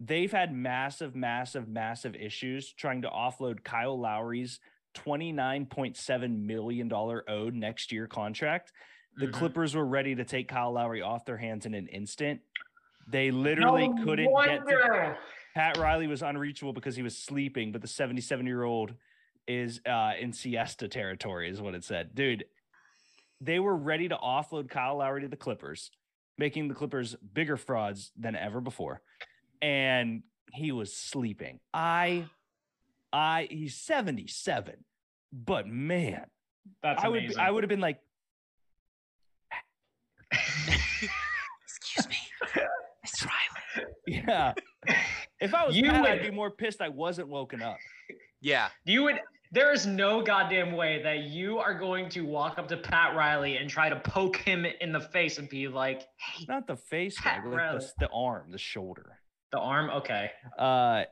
[0.00, 4.58] They've had massive, massive, massive issues trying to offload Kyle Lowry's
[4.94, 8.72] $29.7 million owed next year contract.
[9.16, 9.32] The Mhm.
[9.32, 12.40] Clippers were ready to take Kyle Lowry off their hands in an instant.
[13.06, 15.18] They literally No couldn't get to.
[15.54, 18.94] Pat Riley was unreachable because he was sleeping, but the 77 year old
[19.46, 22.14] is uh, in siesta territory, is what it said.
[22.14, 22.44] Dude,
[23.40, 25.90] they were ready to offload Kyle Lowry to the Clippers,
[26.38, 29.02] making the Clippers bigger frauds than ever before.
[29.62, 30.22] And
[30.52, 31.60] he was sleeping.
[31.74, 32.24] I,
[33.12, 34.84] I, he's 77,
[35.32, 36.24] but man,
[36.82, 37.38] That's I would, amazing.
[37.40, 37.98] I would have been like,
[40.32, 42.16] Excuse me,
[43.06, 43.26] Mr.
[43.26, 43.86] Riley.
[44.06, 44.52] yeah.
[45.40, 47.78] If I was You Pat, would- I'd be more pissed I wasn't woken up.
[48.40, 49.20] Yeah, You would.
[49.52, 53.56] There is no goddamn way that you are going to walk up to Pat Riley
[53.56, 57.20] and try to poke him in the face and be like, "Hey, Not the face,
[57.20, 57.78] Pat Greg, like Riley.
[57.80, 59.18] the, the arm, the shoulder.
[59.52, 60.30] The arm." Okay.
[60.58, 61.04] Uh,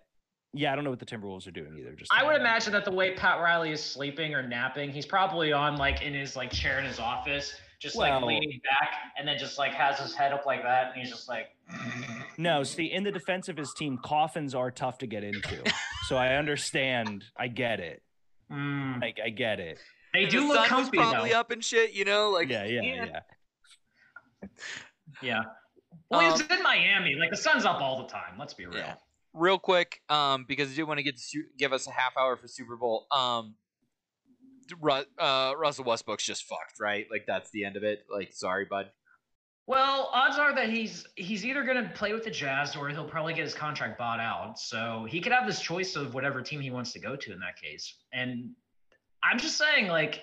[0.55, 1.93] yeah, I don't know what the Timberwolves are doing either.
[1.93, 5.53] Just I would imagine that the way Pat Riley is sleeping or napping, he's probably
[5.53, 9.29] on like in his like chair in his office, just Well- like leaning back, and
[9.29, 11.49] then just like has his head up like that, and he's just like,
[12.39, 15.63] No, see, in the defense of his team, coffins are tough to get into.
[16.07, 17.25] so I understand.
[17.37, 18.03] I get it.
[18.51, 19.01] mm.
[19.03, 19.79] Like I get it.
[20.15, 21.41] they And do the look sun was comfy probably though.
[21.41, 21.93] up and shit.
[21.93, 23.05] You know, like Yeah, yeah, yeah.
[23.05, 24.49] yeah.
[25.23, 25.43] Yeah.
[26.11, 27.15] Well, Um, he's in Miami.
[27.17, 28.39] Like the sun's up all the time.
[28.39, 28.79] Let's be real.
[28.79, 28.95] Yeah.
[29.35, 32.17] real quick, um, because I do want to get to Su- give us a half
[32.19, 33.07] hour for Super Bowl.
[33.13, 33.55] Um,
[35.19, 37.07] uh, Russell Westbrook's just fucked, right?
[37.11, 38.05] Like that's the end of it.
[38.11, 38.91] Like, sorry, bud.
[39.67, 43.05] Well, odds are that he's he's either going to play with the Jazz or he'll
[43.09, 44.59] probably get his contract bought out.
[44.59, 47.39] So he could have this choice of whatever team he wants to go to in
[47.41, 47.95] that case.
[48.13, 48.53] And
[49.23, 50.23] I'm just saying, like,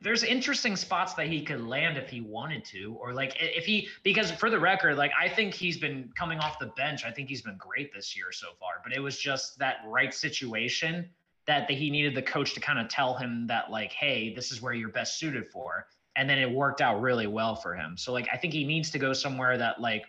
[0.00, 3.88] there's interesting spots that he could land if he wanted to, or like if he
[4.02, 7.04] because for the record, like I think he's been coming off the bench.
[7.04, 8.82] I think he's been great this year so far.
[8.84, 11.08] But it was just that right situation
[11.46, 14.52] that, that he needed the coach to kind of tell him that like, hey, this
[14.52, 15.86] is where you're best suited for
[16.16, 17.96] and then it worked out really well for him.
[17.96, 20.06] So like I think he needs to go somewhere that like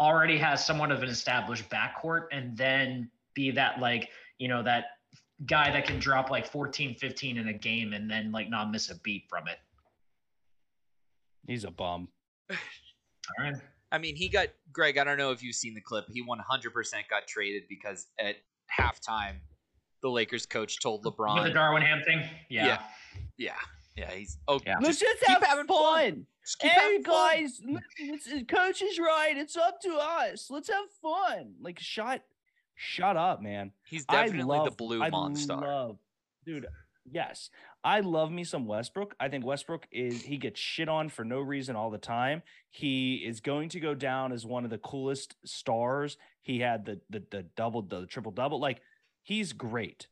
[0.00, 4.84] already has somewhat of an established backcourt and then be that like, you know, that
[5.46, 8.90] guy that can drop like 14 15 in a game and then like not miss
[8.90, 9.58] a beat from it.
[11.46, 12.08] He's a bum.
[12.50, 12.56] All
[13.38, 13.54] right.
[13.90, 14.96] I mean, he got Greg.
[14.96, 16.06] I don't know if you've seen the clip.
[16.10, 16.38] He 100%
[17.10, 18.36] got traded because at
[18.70, 19.34] halftime,
[20.00, 21.04] the Lakers coach told
[21.44, 22.22] With the Darwin Ham thing.
[22.48, 22.66] Yeah.
[22.66, 22.78] Yeah.
[23.36, 23.54] "Yeah,
[23.96, 24.70] yeah, he's okay.
[24.70, 24.78] Yeah.
[24.80, 25.76] Let's just keep have having fun.
[25.76, 26.26] fun.
[26.44, 29.36] just keep Hey having fun." guys, look, coach is right.
[29.36, 30.50] It's up to us.
[30.50, 31.54] Let's have fun.
[31.60, 32.24] Like shut,
[32.82, 33.72] shut up, man.
[33.86, 35.54] He's I definitely love, the blue I monster.
[35.54, 35.98] Love,
[36.44, 36.66] dude.
[37.10, 37.50] Yes,
[37.82, 39.14] I love me some Westbrook.
[39.18, 42.42] I think Westbrook is he gets shit on for no reason all the time.
[42.70, 46.16] He is going to go down as one of the coolest stars.
[46.42, 48.60] He had the the the double the triple double.
[48.60, 48.82] Like
[49.22, 50.06] he's great.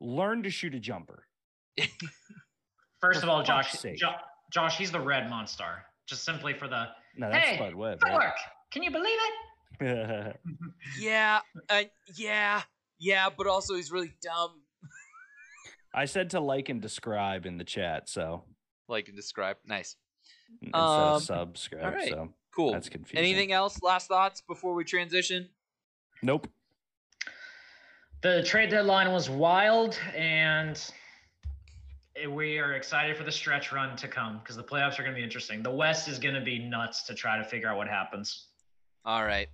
[0.00, 1.26] Learn to shoot a jumper.
[3.00, 3.98] First For of all, fuck's Josh.
[3.98, 4.14] Jo-
[4.52, 5.84] Josh, he's the red monster.
[6.06, 6.86] Just simply for the
[7.16, 7.98] No, that's Hey, Spud Webb.
[8.00, 8.34] footwork.
[8.70, 9.32] Can you believe it?
[9.80, 10.36] Right?
[11.00, 11.82] Yeah, uh,
[12.16, 12.62] yeah,
[12.98, 14.62] yeah, but also he's really dumb.
[15.94, 18.44] I said to like and describe in the chat, so
[18.88, 19.56] Like and describe.
[19.66, 19.96] Nice,
[20.62, 21.84] instead Um, of subscribe.
[21.84, 22.08] alright.
[22.10, 22.72] So cool.
[22.72, 23.18] that's confusing.
[23.24, 23.82] Anything else?
[23.82, 25.48] Last thoughts before we transition?
[26.22, 26.48] Nope.
[28.22, 30.80] The trade deadline was wild, and
[32.30, 35.18] we are excited for the stretch run to come because the playoffs are going to
[35.18, 35.62] be interesting.
[35.62, 38.46] The West is going to be nuts to try to figure out what happens.
[39.04, 39.48] All right.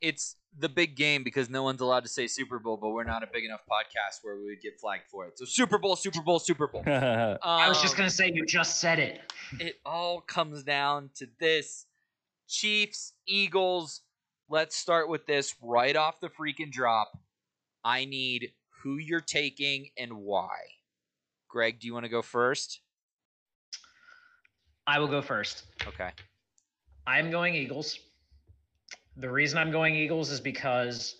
[0.00, 3.22] It's the big game because no one's allowed to say Super Bowl, but we're not
[3.22, 5.38] a big enough podcast where we would get flagged for it.
[5.38, 6.82] So Super Bowl, Super Bowl, Super Bowl.
[6.86, 9.20] I was just Um, gonna say you just said it.
[9.60, 11.86] it all comes down to this
[12.48, 14.02] Chiefs, Eagles.
[14.48, 17.10] Let's start with this right off the freaking drop.
[17.84, 18.52] I need
[18.82, 20.56] who you're taking and why.
[21.48, 22.80] Greg, do you want to go first?
[24.86, 25.64] I will go first.
[25.86, 26.10] Okay.
[27.06, 27.98] I'm going Eagles.
[29.18, 31.16] The reason I'm going Eagles is because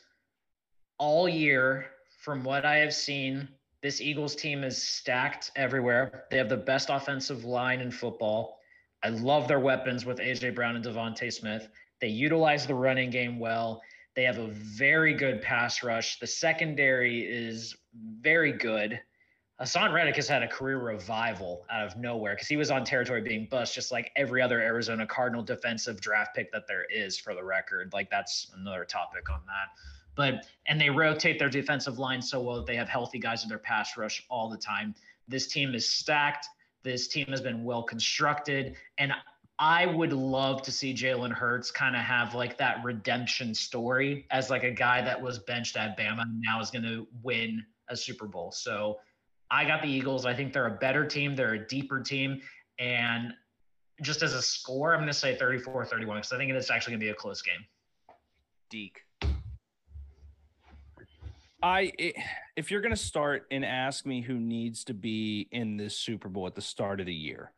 [0.99, 1.87] all year,
[2.21, 3.49] from what I have seen,
[3.83, 6.25] this Eagles team is stacked everywhere.
[6.31, 8.59] They have the best offensive line in football.
[9.03, 11.69] I love their weapons with AJ Brown and DeVonta Smith.
[12.01, 13.81] They utilize the running game well.
[14.15, 16.19] They have a very good pass rush.
[16.19, 17.77] The secondary is
[18.21, 19.01] very good.
[19.61, 23.23] Haason Reddick has had a career revival out of nowhere because he was on territory
[23.23, 27.35] being bust, just like every other Arizona Cardinal defensive draft pick that there is for
[27.35, 27.91] the record.
[27.95, 29.69] Like that's another topic on that.
[30.15, 33.49] But and they rotate their defensive line so well that they have healthy guys in
[33.49, 34.95] their pass rush all the time.
[35.27, 36.47] This team is stacked.
[36.83, 39.13] This team has been well constructed, and
[39.59, 44.51] I would love to see Jalen Hurts kind of have like that redemption story as
[44.51, 47.97] like a guy that was benched at Bama and now is going to win a
[47.97, 48.53] Super Bowl.
[48.53, 48.99] So
[49.57, 50.27] I got the Eagles.
[50.27, 51.35] I think they're a better team.
[51.35, 52.43] They're a deeper team.
[52.79, 53.33] And
[54.03, 56.93] just as a score, I'm going to say 34 31 because I think it's actually
[56.93, 57.65] going to be a close game.
[58.69, 59.01] Deke.
[61.63, 62.13] I i-
[62.55, 66.47] if you're gonna start and ask me who needs to be in this Super Bowl
[66.47, 67.53] at the start of the year,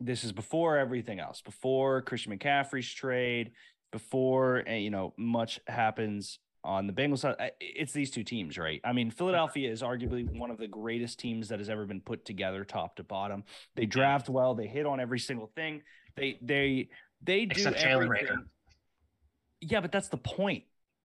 [0.00, 3.52] this is before everything else, before Christian McCaffrey's trade,
[3.92, 7.52] before uh, you know much happens on the Bengals side.
[7.60, 8.80] It's these two teams, right?
[8.84, 12.24] I mean, Philadelphia is arguably one of the greatest teams that has ever been put
[12.24, 13.44] together, top to bottom.
[13.76, 15.82] They draft well, they hit on every single thing.
[16.16, 16.88] They they
[17.22, 18.26] they do Except everything.
[18.26, 18.44] Reagor.
[19.60, 20.64] Yeah, but that's the point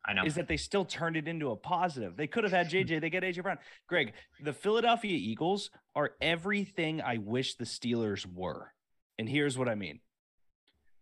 [0.05, 0.25] I know.
[0.25, 2.17] is that they still turned it into a positive.
[2.17, 3.01] They could have had JJ.
[3.01, 3.59] They get AJ Brown.
[3.89, 4.13] Greg,
[4.43, 8.73] the Philadelphia Eagles are everything I wish the Steelers were.
[9.19, 10.01] And here's what I mean.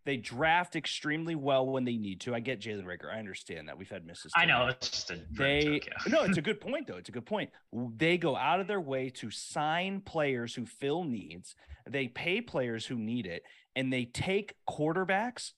[0.07, 2.35] They draft extremely well when they need to.
[2.35, 3.13] I get Jalen Reagor.
[3.15, 3.77] I understand that.
[3.77, 4.33] We've had misses.
[4.35, 4.67] I know.
[4.69, 6.13] It's just a They joke, yeah.
[6.13, 6.97] no, it's a good point though.
[6.97, 7.51] It's a good point.
[7.97, 11.55] They go out of their way to sign players who fill needs.
[11.89, 13.43] They pay players who need it,
[13.77, 15.53] and they take quarterbacks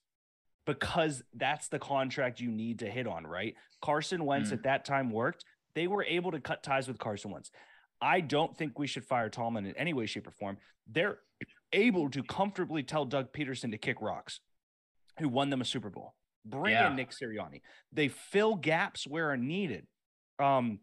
[0.65, 3.55] because that's the contract you need to hit on, right?
[3.81, 4.53] Carson Wentz Mm.
[4.53, 5.43] at that time worked.
[5.75, 7.51] They were able to cut ties with Carson Wentz.
[8.01, 10.57] I don't think we should fire Tomlin in any way, shape, or form.
[10.87, 11.19] They're
[11.73, 14.39] able to comfortably tell Doug Pederson to kick rocks,
[15.19, 16.13] who won them a Super Bowl.
[16.45, 16.87] Bring Yeah.
[16.89, 17.61] in Nick Sirianni.
[17.91, 19.87] They fill gaps where are needed.
[20.39, 20.79] Um,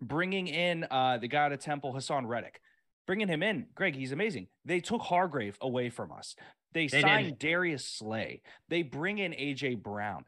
[0.00, 2.60] bringing in uh, the guy out of Temple, Haason Reddick,
[3.06, 4.48] bringing him in, Greg, he's amazing.
[4.64, 6.34] They took Hargrave away from us.
[6.72, 7.38] They, They signed did.
[7.38, 8.42] Darius Slay.
[8.68, 10.24] They bring in AJ Brown.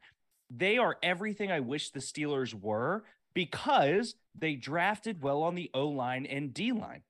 [0.51, 5.87] They are everything I wish the Steelers were because they drafted well on the O
[5.89, 7.03] line and D line.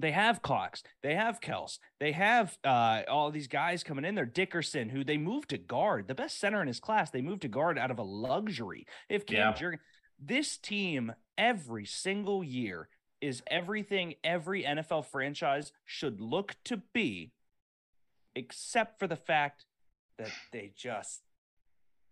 [0.00, 4.24] They have Cox, they have Kels, they have uh, all these guys coming in there.
[4.24, 7.48] Dickerson, who they moved to guard, the best center in his class, they moved to
[7.48, 8.86] guard out of a luxury.
[9.08, 9.52] If Cam Yeah.
[9.54, 9.80] Jurgen,
[10.18, 12.88] this team every single year
[13.20, 17.32] is everything every NFL franchise should look to be,
[18.36, 19.64] except for the fact
[20.18, 21.22] that they just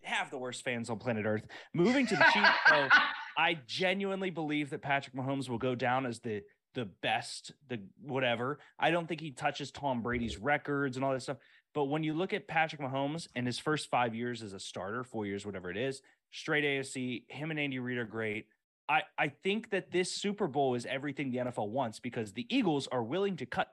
[0.02, 1.46] have the worst fans on planet Earth.
[1.72, 2.48] Moving to the Chiefs,
[3.38, 6.42] I genuinely believe that Patrick Mahomes will go down as the
[6.76, 8.58] the best, the whatever.
[8.78, 11.38] I don't think he touches Tom Brady's records and all that stuff.
[11.74, 15.02] But when you look at Patrick Mahomes and his first five years as a starter,
[15.02, 18.46] four years, whatever it is, straight AFC, him and Andy Reid are great.
[18.88, 22.88] I, I think that this Super Bowl is everything the NFL wants because the Eagles
[22.92, 23.68] are willing to cut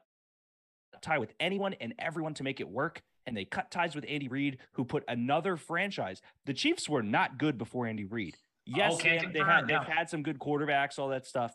[1.01, 3.03] tie with anyone and everyone to make it work.
[3.25, 6.21] And they cut ties with Andy Reid, who put another franchise.
[6.45, 8.37] The Chiefs were not good before Andy Reid.
[8.65, 11.53] Yes, Okay, they, they had they've had some good quarterbacks, all that stuff.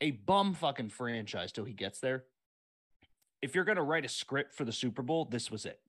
[0.00, 2.24] A bum fucking franchise till he gets there.
[3.42, 5.80] If you're gonna write a script for the Super Bowl, this was it.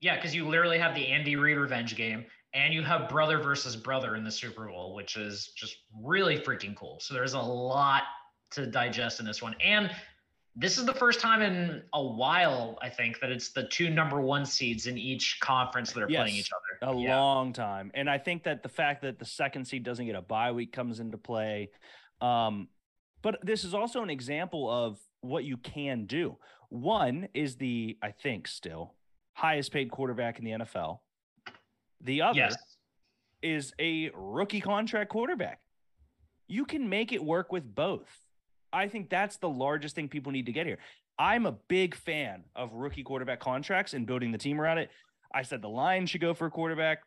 [0.00, 2.24] Yeah, because you literally have the Andy Reid revenge game,
[2.54, 6.74] and you have brother versus brother in the Super Bowl, which is just really freaking
[6.76, 6.98] cool.
[7.00, 8.04] So there's a lot
[8.52, 9.90] to digest in this one, and
[10.56, 14.20] this is the first time in a while, I think, that it's the two number
[14.20, 16.50] one seeds in each conference that are playing each
[16.82, 16.92] other.
[16.92, 17.20] A Yeah.
[17.20, 17.92] long time.
[17.94, 20.72] And I think that the fact that the second seed doesn't get a bye week
[20.72, 21.70] comes into play.
[22.20, 22.68] Um,
[23.22, 26.36] but this is also an example of what you can do.
[26.68, 28.94] One is the, I think, still
[29.34, 30.98] highest paid quarterback in the NFL.
[32.00, 32.56] The other Yes.
[33.42, 35.60] is a rookie contract quarterback.
[36.48, 38.08] You can make it work with both.
[38.72, 40.78] I think that's the largest thing people need to get here.
[41.18, 44.90] I'm a big fan of rookie quarterback contracts and building the team around it.
[45.34, 47.02] I said the Lions should go for a quarterback.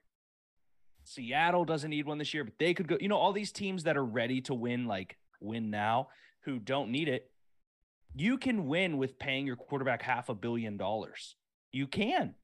[1.03, 2.97] Seattle doesn't need one this year, but they could go.
[2.99, 6.09] You know, all these teams that are ready to win, like win now,
[6.41, 7.31] who don't need it,
[8.15, 11.35] you can win with paying your quarterback half a billion dollars.
[11.71, 12.35] You can.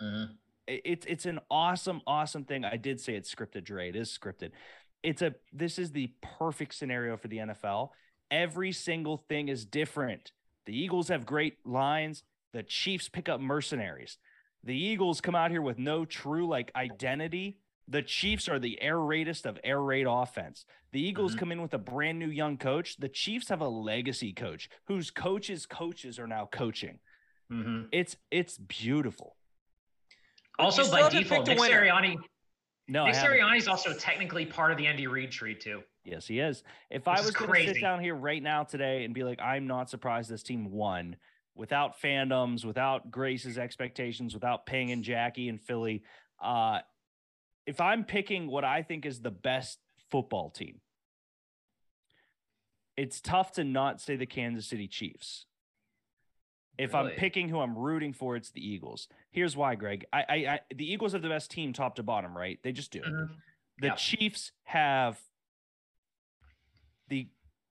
[0.00, 0.36] Mhm.
[0.66, 2.64] It's it's an awesome, awesome thing.
[2.64, 3.88] I did say it's scripted, Dre.
[3.88, 4.52] It is scripted.
[5.02, 7.90] It's a this is the perfect scenario for the NFL.
[8.30, 10.32] Every single thing is different.
[10.66, 12.22] The Eagles have great lines.
[12.52, 14.18] The Chiefs pick up mercenaries.
[14.62, 17.58] The Eagles come out here with no true like identity.
[17.90, 20.64] The Chiefs are the air raidest of air raid offense.
[20.92, 21.38] The Eagles Mhm.
[21.38, 22.96] come in with a brand new young coach.
[22.96, 27.00] The Chiefs have a legacy coach whose coaches' coaches are now coaching.
[27.50, 27.88] Mhm.
[27.90, 29.36] It's it's beautiful.
[30.58, 31.82] Also, by default, picked a Nick winner.
[31.82, 32.16] Sirianni.
[32.86, 33.20] No, I Nick.
[33.20, 35.82] Sirianni is also technically part of the Andy Reid tree too.
[36.04, 36.62] Yes, he is.
[36.90, 39.24] If I This is was going to sit down here right now today and be
[39.24, 41.16] like, I'm not surprised this team won
[41.54, 46.02] without fandoms, without Grace's expectations, without Ping and Jackie and Philly,
[46.40, 46.80] uh,
[47.70, 49.78] if I'm picking what I think is the best
[50.10, 50.80] football team,
[52.96, 55.46] it's tough to not say the Kansas City Chiefs.
[56.76, 59.06] If I'm picking who I'm rooting for, it's the Eagles.
[59.30, 60.04] Here's why, Greg.
[60.12, 62.58] I, I, I the Eagles have the best team top to bottom, right?
[62.64, 63.02] They just do.
[63.02, 63.28] Mhm.
[63.78, 63.94] The Yeah.
[63.94, 65.20] Chiefs have
[67.08, 67.28] the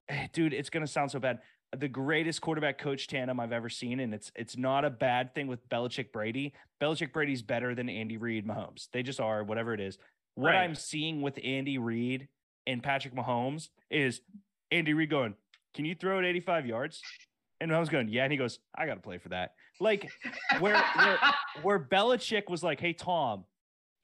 [0.32, 0.54] dude.
[0.54, 1.40] It's gonna sound so bad.
[1.78, 5.46] The greatest quarterback coach tandem I've ever seen, and it's it's not a bad thing
[5.46, 6.52] with Belichick Brady.
[6.82, 8.88] Belichick Brady's better than Andy Reid Mahomes.
[8.92, 9.96] They just are, whatever it is.
[10.34, 10.62] What Right.
[10.64, 12.26] I'm seeing with Andy Reid
[12.66, 14.20] and Patrick Mahomes is
[14.72, 15.36] Andy Reid going,
[15.74, 17.02] "Can you throw it 85 yards?"
[17.60, 20.10] And Mahomes going, "Yeah," and he goes, "I got to play for that." Like
[20.58, 21.18] where where
[21.62, 23.44] where Belichick was like, "Hey Tom,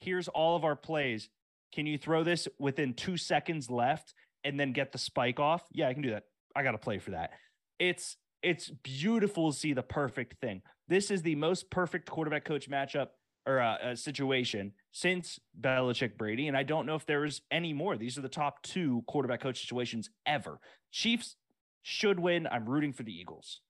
[0.00, 1.28] here's all of our plays.
[1.72, 4.14] Can you throw this within two seconds left
[4.44, 6.24] and then get the spike off?" Yeah, I can do that.
[6.54, 7.32] I got to play for that.
[7.78, 10.62] It's it's beautiful to see the perfect thing.
[10.88, 13.08] This is the most perfect quarterback coach matchup
[13.46, 17.72] or uh, uh, situation since Belichick Brady, and I don't know if there is any
[17.72, 17.96] more.
[17.96, 20.60] These are the top two quarterback coach situations ever.
[20.92, 21.36] Chiefs
[21.82, 22.46] should win.
[22.50, 23.60] I'm rooting for the Eagles.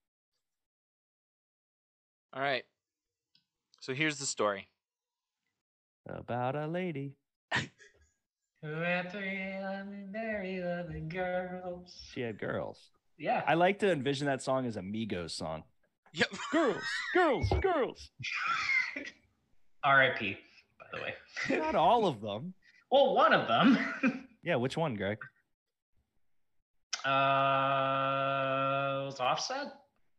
[2.32, 2.64] All right.
[3.80, 4.68] So here's the story.
[6.08, 7.16] About a lady.
[8.62, 12.10] Who had three lovely, very lovely girls.
[12.12, 12.90] She had girls.
[13.18, 13.43] Yeah.
[13.47, 15.64] I like to envision that song as a Migos song.
[16.12, 16.28] Yep.
[16.52, 16.82] Girls,
[17.14, 18.10] girls, girls.
[19.84, 20.36] R.I.P.
[20.80, 21.59] By the way.
[21.62, 22.55] Not all of them.
[22.90, 23.78] well, one of them.
[24.43, 25.18] Yeah, which one, Greg?
[27.05, 27.09] uh,
[29.05, 29.66] was Offset.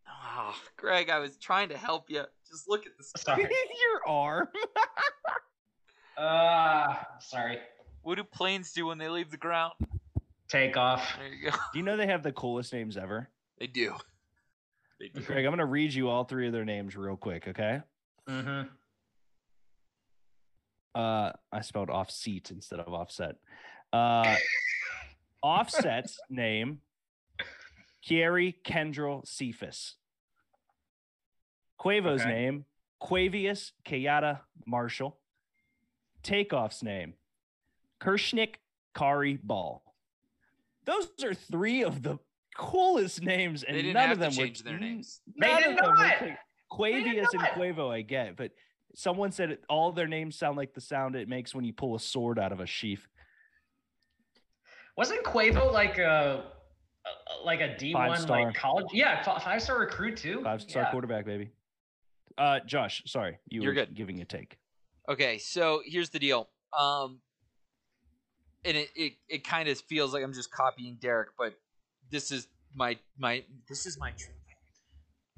[0.07, 2.23] Oh, Greg, I was trying to help you.
[2.49, 3.11] Just look at this.
[3.17, 3.41] Sorry.
[3.43, 4.47] Your arm.
[6.17, 7.57] Uh, sorry.
[8.03, 9.73] What do planes do when they leave the ground?
[10.49, 11.17] Take off.
[11.17, 11.57] There you go.
[11.73, 13.29] Do you know they have the coolest names ever?
[13.59, 13.95] They do.
[14.99, 15.21] They do.
[15.21, 17.81] Greg, I'm going to read you all three of their names real quick, okay?
[18.29, 18.67] Mm-hmm.
[20.95, 23.35] Uh, I spelled offseat instead of offset.
[23.93, 24.35] Uh,
[25.43, 26.79] offset's name,
[28.07, 29.95] Kiari Kendrell Cephus.
[31.79, 32.29] Quavo's Okay.
[32.33, 32.65] name,
[32.99, 35.17] Quavious Keyate Marshall.
[36.23, 37.13] Takeoff's name,
[38.01, 38.55] Kirsnick
[38.95, 39.83] Khari Ball.
[40.87, 42.17] Those are three of the
[42.57, 45.21] coolest names, and They didn't none have of them to change were, their names.
[45.39, 46.17] They none did of them were not.
[46.17, 46.37] ta- did
[46.69, 47.43] Quavious and.
[47.43, 48.51] Quavo, I get, but
[48.95, 51.95] someone said it, all their names sound like the sound it makes when you pull
[51.95, 53.05] a sword out of a sheath.
[54.97, 56.43] Wasn't Quavo like a,
[57.05, 58.87] a like a D one like college?
[58.91, 60.41] Yeah, five star recruit too.
[60.43, 60.91] Five star yeah.
[60.91, 61.51] quarterback, baby.
[62.37, 63.93] Uh, Josh, sorry, you You're were good.
[63.95, 64.57] giving a take.
[65.09, 66.49] Okay, so here's the deal.
[66.77, 67.19] Um,
[68.65, 71.53] and it, it, it kind of feels like I'm just copying Derek, but
[72.09, 74.33] this is my my this is my truth.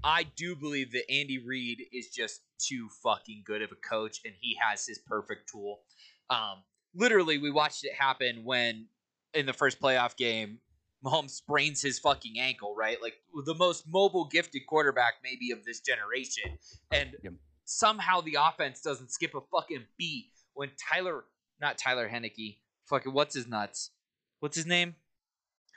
[0.04, 4.34] I do believe that Andy Reid is just too fucking good of a coach, and
[4.40, 5.82] he has his perfect tool.
[6.30, 6.64] Um,
[6.96, 8.88] literally, we watched it happen when
[9.34, 10.60] in the first playoff game,
[11.04, 12.76] Mahomes sprains his fucking ankle.
[12.78, 13.16] Right, like
[13.46, 16.58] the most mobile, gifted quarterback maybe of this generation,
[16.92, 17.34] and Yep.
[17.66, 21.26] somehow the offense doesn't skip a fucking beat when Tyler,
[21.60, 22.58] not Tyler Henneke,
[22.90, 23.92] fucking what's his nuts,
[24.40, 24.96] what's his name,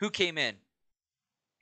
[0.01, 0.57] who came in?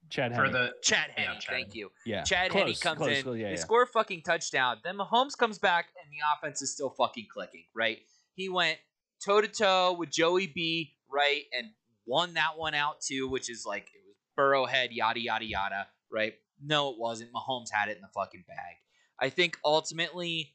[0.09, 0.53] Chad for Henne.
[0.53, 1.77] the Chad Yeah, Henne, Chad thank Henne.
[1.77, 1.91] you.
[2.05, 3.61] yeah, Chad close, Henne comes close, in, close, yeah, they yeah.
[3.61, 4.79] score a fucking touchdown.
[4.83, 7.99] Then Mahomes comes back, and the offense is still fucking clicking, right?
[8.35, 8.79] He went
[9.25, 11.69] toe to toe with Joey B, right, and
[12.07, 16.35] won that one out too, which is like it was Burrowhead, yada yada yada, right?
[16.63, 17.31] No, it wasn't.
[17.33, 18.77] Mahomes had it in the fucking bag.
[19.21, 20.55] I think ultimately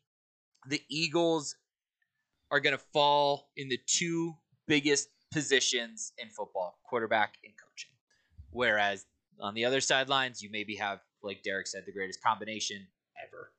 [0.67, 1.55] the Eagles
[2.51, 4.35] are going to fall in the two
[4.67, 7.91] biggest positions in football quarterback and coaching.
[8.51, 9.05] Whereas
[9.39, 12.87] on the other sidelines, you maybe have, like Derek said, the greatest combination
[13.27, 13.51] ever.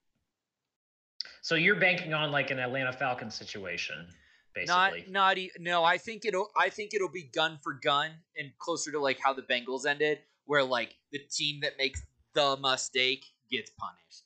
[1.43, 4.09] So you're banking on like an Atlanta Falcons situation,
[4.55, 5.05] basically.
[5.09, 5.85] Not not e- no.
[5.85, 9.33] I think it'll I think it'll be gun for gun and closer to like how
[9.33, 12.03] the Bengals ended, where like the team that makes
[12.35, 14.25] the mistake gets punished.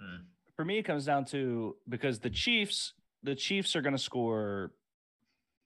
[0.00, 0.24] Hmm.
[0.54, 2.92] For me, it comes down to because the Chiefs,
[3.22, 4.72] the Chiefs are going to score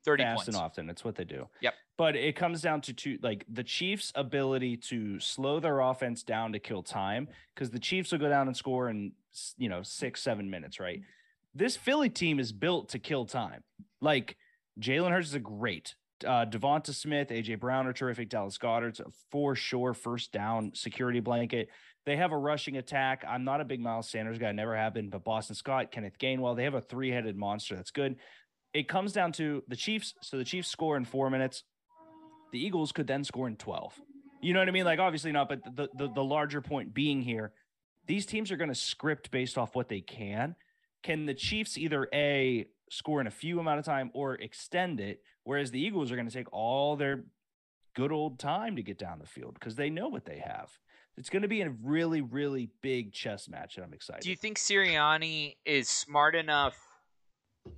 [0.04, 0.48] Thirty fast points.
[0.48, 0.90] and often.
[0.90, 1.48] It's what they do.
[1.60, 1.74] Yep.
[1.96, 6.52] But it comes down to two, like the Chiefs' ability to slow their offense down
[6.52, 9.12] to kill time, because the Chiefs will go down and score in
[9.56, 11.00] you know six, seven minutes, right?
[11.54, 13.62] This Philly team is built to kill time.
[14.00, 14.36] Like
[14.80, 15.94] Jalen Hurts is a great.
[16.24, 18.28] Uh, Devonta Smith, AJ Brown are terrific.
[18.28, 21.68] Dallas Goedert's a for sure first down security blanket.
[22.04, 23.24] They have a rushing attack.
[23.28, 26.56] I'm not a big Miles Sanders guy, never have been, but Boston Scott, Kenneth Gainwell,
[26.56, 28.16] they have a three headed monster that's good
[28.74, 30.14] it comes down to the Chiefs.
[30.20, 31.64] So the Chiefs score in four minutes.
[32.52, 34.00] The Eagles could then score in 12.
[34.42, 34.84] You know what I mean?
[34.84, 37.52] Like, obviously not, but the, the, the larger point being here,
[38.06, 40.56] these teams are going to script based off what they can.
[41.02, 45.22] Can the Chiefs either A, score in a few amount of time or extend it?
[45.44, 47.24] Whereas the Eagles are going to take all their
[47.94, 50.70] good old time to get down the field because they know what they have.
[51.16, 54.22] It's going to be a really, really big chess match, and I'm excited.
[54.22, 56.76] Do you think Sirianni is smart enough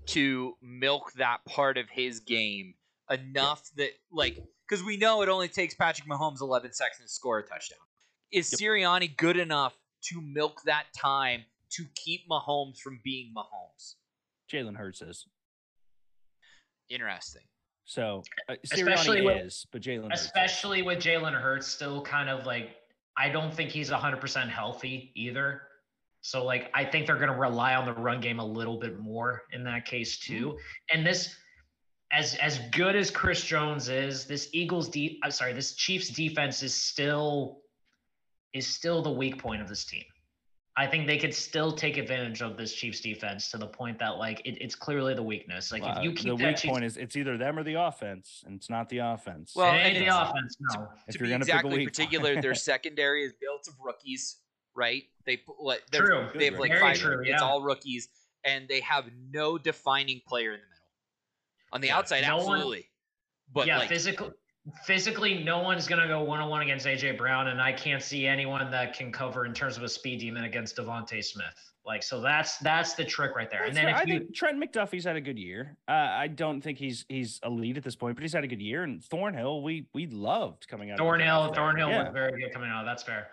[0.07, 2.75] to milk that part of his game
[3.11, 4.39] enough that, like,
[4.69, 7.79] because we know it only takes Patrick Mahomes 11 seconds to score a touchdown.
[8.33, 8.61] Is Yep.
[8.61, 9.75] Sirianni good enough
[10.11, 13.95] to milk that time to keep Mahomes from being Mahomes?
[14.51, 15.27] Jalen Hurts is.
[16.89, 17.43] Interesting.
[17.85, 20.23] So uh, Especially Sirianni with- is, but Jalen Hurts.
[20.23, 22.77] Especially with Jalen Hurts still kind of like,
[23.17, 25.63] I don't think he's 100% healthy either.
[26.25, 28.99] So, like, I think they're going to rely on the run game a little bit
[28.99, 30.35] more in that case, mm-hmm.
[30.35, 30.59] too.
[30.91, 31.37] And this,
[32.13, 36.63] as as good as Chris Jones is, this Eagles, de- I'm sorry, this Chiefs defense
[36.63, 37.61] is still
[38.55, 40.05] is still the weak point of this team.
[40.79, 44.17] I think they could still take advantage of this Chiefs defense to the point that
[44.17, 45.71] like it, it's clearly the weakness.
[45.73, 47.65] Like Well, if you keep the keep weak Chiefs, point is it's either them or
[47.65, 49.53] the offense, and it's not the offense.
[49.55, 50.57] Well, it ain't and the offense.
[50.75, 53.35] No, if to you're be gonna pick a exactly weak particular, point- their secondary is
[53.39, 54.39] built of rookies,
[54.75, 55.05] right?
[55.27, 56.29] They put what they're- True.
[56.35, 56.99] They have like Very five.
[56.99, 58.09] true, It's all rookies,
[58.45, 60.71] and they have no defining player in the middle.
[61.73, 62.91] On the Yeah, outside, no one- absolutely,
[63.53, 64.31] but yeah, like physically,
[64.85, 68.27] physically, no one's gonna go one on one against AJ Brown, and I can't see
[68.27, 71.71] anyone that can cover in terms of a speed demon against DeVonta Smith.
[71.87, 73.65] Like, so that's that's the trick right there.
[73.65, 73.95] And then fair.
[73.95, 75.77] if I you, think Trent McDuffie's had a good year.
[75.87, 78.63] Uh, I don't think he's he's elite at this point, but he's had a good
[78.63, 78.85] year.
[78.85, 80.97] And Thornhill, we we loved coming out.
[80.99, 81.57] Thornhill, draft.
[81.57, 82.05] Thornhill Yeah.
[82.05, 82.85] was very good coming out.
[82.87, 83.29] That's fair.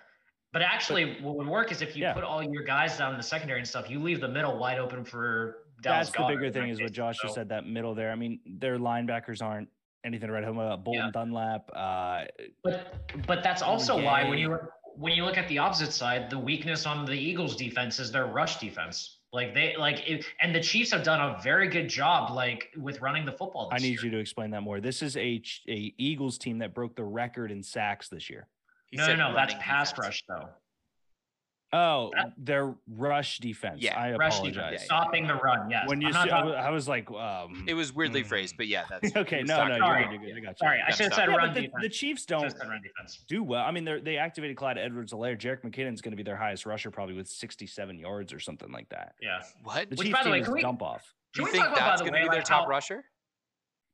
[0.54, 2.14] But actually, what would work is if you Yeah.
[2.14, 4.80] put all your guys down in the secondary and stuff, you leave the middle wide
[4.80, 6.10] open for Dallas.
[6.10, 6.92] That's the bigger in thing is what.
[6.92, 7.50] Josh just said.
[7.50, 8.12] That middle there.
[8.12, 9.70] I mean, their linebackers aren't
[10.04, 10.84] anything to write home about.
[10.84, 11.12] Bolton Yeah.
[11.12, 11.70] Dunlap.
[11.74, 12.26] Uh,
[12.64, 16.30] But but that's also why when you look- when you look at the opposite side,
[16.30, 19.20] the weakness on the Eagles defense is their rush defense.
[19.32, 23.00] Like they like it, and the Chiefs have done a very good job like with
[23.00, 23.70] running the football.
[23.72, 24.00] I need year.
[24.06, 24.82] you to explain that more.
[24.82, 28.48] This is a a Eagles team that broke the record in sacks this year.
[28.92, 30.06] He No, no, said no, that's pass defense.
[30.06, 30.50] rush though.
[31.74, 33.80] Oh, That- their rush defense.
[33.82, 34.72] Yeah, I Rush apologize.
[34.72, 35.70] defense, stopping the run.
[35.70, 35.88] Yes.
[35.88, 38.28] When you, I'm not I, talking- was, I was like, um, It was weirdly Mm.
[38.28, 39.42] phrased, but yeah, that's okay.
[39.44, 40.22] No, no, about- you're good.
[40.28, 40.38] You're good.
[40.38, 40.56] I got you.
[40.68, 41.82] sorry, I should have said Yeah, run but the, defense.
[41.84, 43.24] the Chiefs don't said run defense.
[43.30, 43.64] do well.
[43.64, 45.38] I mean, they they activated Clyde Edwards-Helaire.
[45.40, 48.90] Jerick McKinnon's going to be their highest rusher, probably with 67 yards or something like
[48.90, 49.16] that.
[49.22, 49.42] Yeah.
[49.64, 49.90] What?
[49.90, 51.14] The Which, Chiefs by the team way, is can we- dump off.
[51.34, 53.06] Do you we think talk about, that's the going to way, be their top rusher?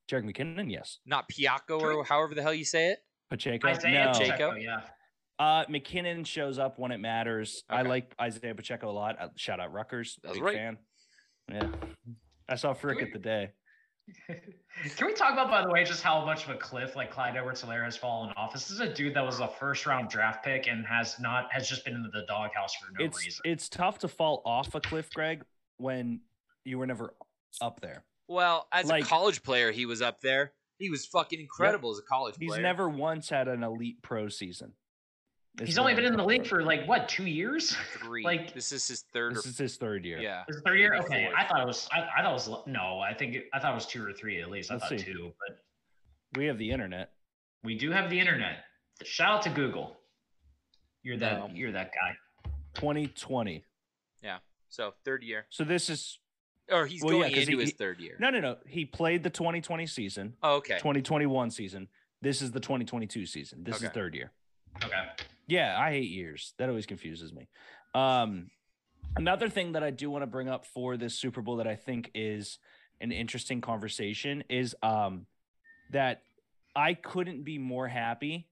[0.09, 0.97] Jerick McKinnon, yes.
[1.05, 2.99] Not Piaco or however the hell you say it.
[3.29, 4.11] Pacheco, Isaiah no.
[4.11, 4.51] Pacheco?
[4.51, 4.81] Pacheco, yeah.
[5.39, 7.63] Uh, McKinnon shows up when it matters.
[7.69, 9.17] I like Isaiah Pacheco a lot.
[9.19, 10.55] Uh, shout out Rutgers, That's big right.
[10.55, 10.77] fan.
[11.51, 11.67] Yeah,
[12.49, 13.51] I saw Frick at the day.
[14.27, 17.35] Can we talk about, by the way, just how much of a cliff like Clyde
[17.35, 18.53] Edwards-Helaire has fallen off?
[18.53, 21.83] This is a dude that was a first-round draft pick and has not has just
[21.83, 23.41] been in the doghouse for no it's reason.
[23.45, 25.43] it's tough to fall off a cliff, Greg,
[25.77, 26.21] when
[26.63, 27.13] you were never
[27.61, 28.03] up there.
[28.29, 30.53] Well, as Like- a college player, he was up there.
[30.79, 32.45] He was fucking incredible as a college player.
[32.45, 32.61] He's player.
[32.61, 34.73] never once had an elite pro season.
[35.59, 37.75] It's He's only been in the league for like what two years?
[37.97, 38.23] three.
[38.25, 39.35] like- this is his third.
[39.35, 40.19] This or, is his third year.
[40.19, 40.43] yeah.
[40.47, 40.93] Is it third year?
[40.95, 41.35] Okay, fourth.
[41.35, 41.87] I thought it was.
[41.91, 42.99] I, I thought it was no.
[42.99, 44.69] I think it, I thought it was two or three at least.
[44.69, 45.05] I Let's thought see.
[45.05, 45.57] two, but
[46.39, 47.11] We have the internet.
[47.63, 48.57] we do have the internet.
[49.03, 49.97] Shout out to Google.
[51.01, 51.39] You're that.
[51.39, 51.49] No.
[51.53, 52.15] You're that guy.
[52.75, 53.63] 2020.
[54.21, 54.37] Yeah.
[54.69, 56.19] So third year, So this is
[56.69, 58.17] or he's Well, yeah, going 'cause into he- his third year.
[58.19, 58.57] no, no, no.
[58.67, 60.77] He played the 2020 season, Oh, okay.
[60.77, 61.87] 2021 season.
[62.21, 63.63] This is the 2022 season.
[63.63, 64.31] This is third year.
[64.83, 65.09] Okay.
[65.47, 66.53] Yeah, I hate years.
[66.57, 67.47] That always confuses me.
[67.93, 68.49] Um,
[69.15, 71.75] another thing that I do want to bring up for this Super Bowl that I
[71.75, 72.59] think is
[72.99, 75.25] an interesting conversation is um,
[75.91, 76.23] that
[76.75, 78.47] I couldn't be more happy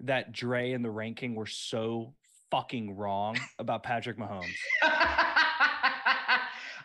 [0.00, 2.14] that Dre and the ranking were so
[2.50, 4.54] fucking wrong about Patrick Mahomes.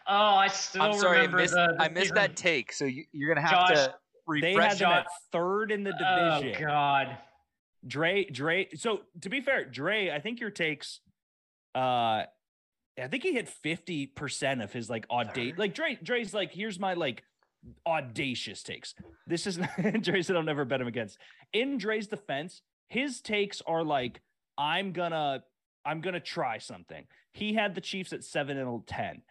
[0.08, 2.74] Oh, I still I'm sorry, I missed, the, the I missed that take.
[2.74, 3.96] So you, you're gonna have Josh, to
[4.42, 6.64] They had them at third in the division.
[6.64, 6.68] Oh.
[6.68, 7.18] God.
[7.86, 8.70] Dre, Dre.
[8.76, 11.00] So to be fair, Dre, I think your takes,
[11.76, 12.24] uh,
[13.00, 15.58] I think he hit fifty percent of his like audacious.
[15.58, 17.24] Like Dre, Dre's like, here's my like
[17.86, 18.94] audacious takes.
[19.28, 19.60] This is
[20.02, 21.18] Dre said I'll never bet him against.
[21.52, 24.22] In Dre's defense, his takes are like,
[24.58, 25.44] I'm gonna,
[25.86, 27.06] I'm gonna try something.
[27.34, 29.22] He had the Chiefs at seven and ten.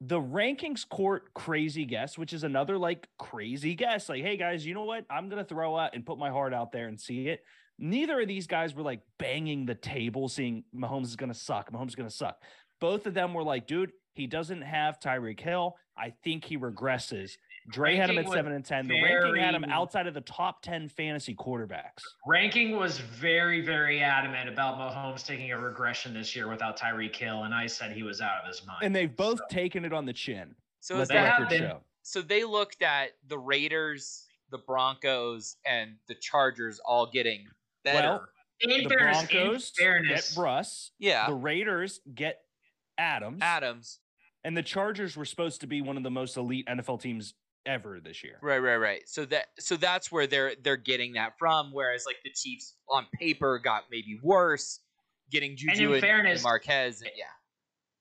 [0.00, 4.08] The rankings court crazy guess, which is another like crazy guess.
[4.08, 5.04] Like, hey guys, you know what?
[5.10, 7.40] I'm gonna throw out and put my heart out there and see it
[7.80, 11.72] neither of these guys were like banging the table saying Mahomes is to suck.
[11.72, 12.42] Mahomes is to suck.
[12.80, 15.76] Both of them were like, dude, he doesn't have Tyreek Hill.
[15.96, 17.32] I think he regresses.
[17.68, 18.88] Dre had him at seven and 10.
[18.88, 22.00] The ranking had him outside of the top 10 fantasy quarterbacks.
[22.26, 27.44] Ranking was very, very adamant about Mahomes taking a regression this year without Tyreek Hill,
[27.44, 28.78] and I said he was out of his mind.
[28.82, 30.54] And they've both So- taken it on the chin.
[30.80, 31.84] so Let is the they that, have record show.
[32.02, 37.46] so they looked at the Raiders, the Broncos, and the Chargers all getting
[37.84, 38.08] better.
[38.08, 38.28] Well,
[38.60, 40.92] in The fairness, in Broncos fairness, get Russ.
[40.98, 42.42] yeah, The Raiders get
[42.98, 43.40] Adams.
[43.42, 44.00] Adams.
[44.42, 47.34] And the Chargers were supposed to be one of the most elite NFL teams
[47.66, 48.38] ever this year.
[48.42, 49.02] Right, right, right.
[49.06, 51.70] So that so that's where they're they're getting that from.
[51.72, 54.80] Whereas like the Chiefs on paper got maybe worse,
[55.30, 57.02] getting Juju in and, fairness- and Marquez.
[57.02, 57.24] And, yeah,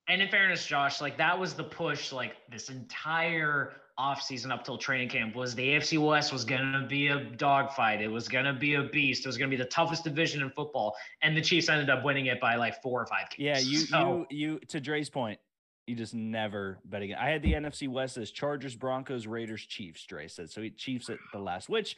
[0.07, 4.77] and in fairness, Josh, like that was the push, like this entire offseason up till
[4.77, 8.01] training camp was the AFC West was gonna be a dogfight.
[8.01, 9.25] It was gonna be a beast.
[9.25, 10.95] It was gonna be the toughest division in football.
[11.21, 13.39] And the Chiefs ended up winning it by like four or five games.
[13.39, 15.37] Yeah, you So- you you to Dre's point,
[15.89, 17.17] you just never bet again.
[17.19, 20.05] I had the NFC West as Chargers, Broncos, Raiders, Chiefs.
[20.05, 20.61] Dre said so.
[20.61, 21.67] He Chiefs at the last.
[21.69, 21.97] Which,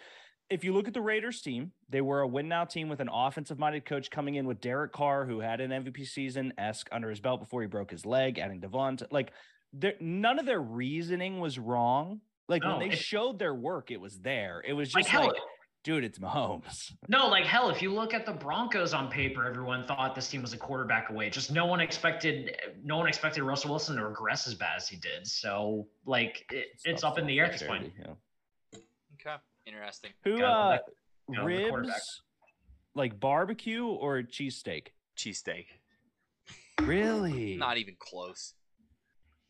[0.49, 3.09] if you look at the Raiders team, they were a win now team with an
[3.11, 7.09] offensive minded coach coming in with Derek Carr, who had an MVP season esque under
[7.09, 8.97] his belt before he broke his leg, adding Devon.
[9.11, 9.31] Like,
[9.73, 12.22] there, none of their reasoning was wrong.
[12.49, 14.61] Like No, when they it- showed their work, it was there.
[14.68, 15.35] It was just hell, like,
[15.83, 16.91] dude, it's Mahomes.
[17.07, 20.41] No, like hell, if you look at the Broncos on paper, everyone thought this team
[20.41, 21.29] was a quarterback away.
[21.29, 24.95] Just no one expected no one expected Russell Wilson to regress as bad as he
[24.97, 25.25] did.
[25.27, 27.91] So like it, it's up in the air at this point.
[27.99, 28.79] Yeah.
[29.19, 29.35] okay,
[29.65, 30.11] interesting.
[30.23, 30.83] Who Gotta uh let-
[31.29, 32.21] you know, ribs
[32.95, 34.87] like barbecue or cheesesteak?
[35.17, 35.65] Cheesesteak,
[36.81, 37.55] Really?
[37.59, 38.53] not even close.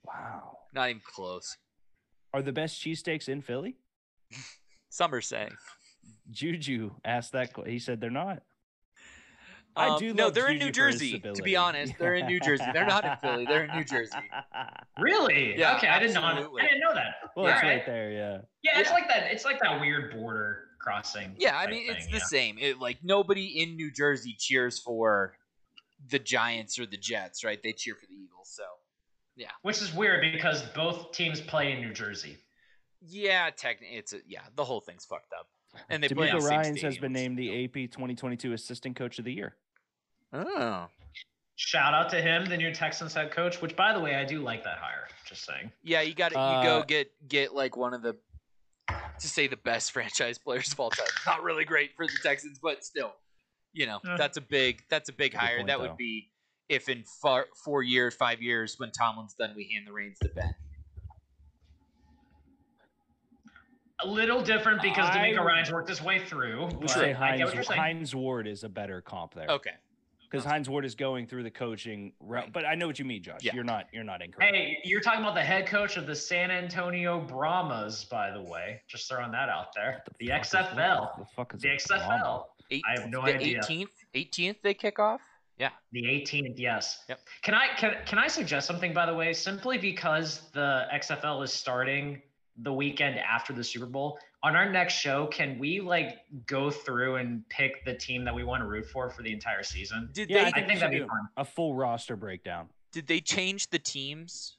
[0.03, 0.57] wow.
[0.73, 1.57] Not even close.
[2.33, 3.77] Are the best cheesesteaks in Philly?
[4.89, 5.51] Some are saying.
[6.29, 7.53] Juju asked that.
[7.53, 8.43] que- He said they're not.
[9.73, 11.17] I Um, do no, love they're in New Jersey.
[11.19, 12.65] To be honest, they're in New Jersey.
[12.73, 13.45] They're not in Philly.
[13.45, 14.17] They're in New Jersey.
[14.99, 15.57] Really?
[15.57, 16.21] Yeah, okay, I didn't know.
[16.23, 17.15] I didn't know that.
[17.35, 17.69] well, Yeah, it's right.
[17.77, 18.11] right there.
[18.11, 18.37] Yeah.
[18.61, 18.93] Yeah, it's Yeah.
[18.93, 19.31] like that.
[19.31, 21.33] It's like that weird border crossing.
[21.39, 22.23] Yeah, I type mean it's thing, the yeah.
[22.25, 22.57] same.
[22.59, 25.37] It, like nobody in New Jersey cheers for
[26.09, 27.61] the Giants or the Jets, right?
[27.63, 28.49] They cheer for the Eagles.
[28.53, 28.63] So
[29.35, 29.51] yeah.
[29.63, 32.37] Which is weird because both teams play in New Jersey.
[33.01, 35.47] yeah, technically it's a, yeah, the whole thing's fucked up.
[35.89, 38.95] And they play DeMeco in the same Ryans has been named the AP 2022 Assistant
[38.95, 39.55] Coach of the Year.
[40.33, 40.87] Oh,
[41.55, 43.61] Shout out to him, the new Texans head coach.
[43.61, 45.07] Which, by the way, I do like that hire.
[45.27, 45.71] Just saying.
[45.83, 46.01] yeah.
[46.01, 48.15] You got to you go Uh, get get like one of the
[49.19, 51.05] to say the best franchise players of all time.
[51.25, 53.13] Not really great for the Texans, but still,
[53.73, 54.15] you know, Eh.
[54.17, 55.57] that's a big that's a big hire.
[55.57, 55.89] point, that though.
[55.89, 56.31] would be
[56.67, 60.29] if in far, four years, five years, when Tomlin's done, we hand the reins to
[60.29, 60.55] Ben.
[64.03, 66.65] A little different because I DeMeco Ryan's worked his way through.
[66.67, 67.79] We but say I Hines, what you're saying.
[67.79, 69.71] Hines Ward is a better comp there Okay.
[70.29, 72.43] because Hines Ward is going through the coaching route.
[72.45, 72.53] Right.
[72.53, 73.41] But I know what you mean, Josh.
[73.43, 73.53] Yeah.
[73.53, 73.87] You're not.
[73.91, 74.55] You're not incorrect.
[74.55, 78.81] Hey, you're talking about the head coach of the San Antonio Brahmas, by the way.
[78.87, 80.03] Just throwing that out there.
[80.19, 80.99] The fuck is- XFL.
[81.01, 81.67] what The fuck is The?
[81.69, 82.45] XFL.
[82.71, 83.59] Eight, I have no the idea.
[83.59, 85.21] 18th, 18th they kick off.
[85.57, 85.69] Yeah.
[85.91, 87.03] The 18th, yes.
[87.09, 87.19] Yep.
[87.43, 89.33] Can I can, can I suggest something by the way?
[89.33, 92.21] Simply because the XFL is starting
[92.57, 94.19] the weekend after the Super Bowl.
[94.43, 96.17] On our next show, can we like
[96.47, 99.63] go through and pick the team that we want to root for for the entire
[99.63, 100.09] season?
[100.13, 101.27] Did Yeah, they I I think think that'd be fun.
[101.37, 102.69] a full roster breakdown.
[102.91, 104.57] did they change the teams?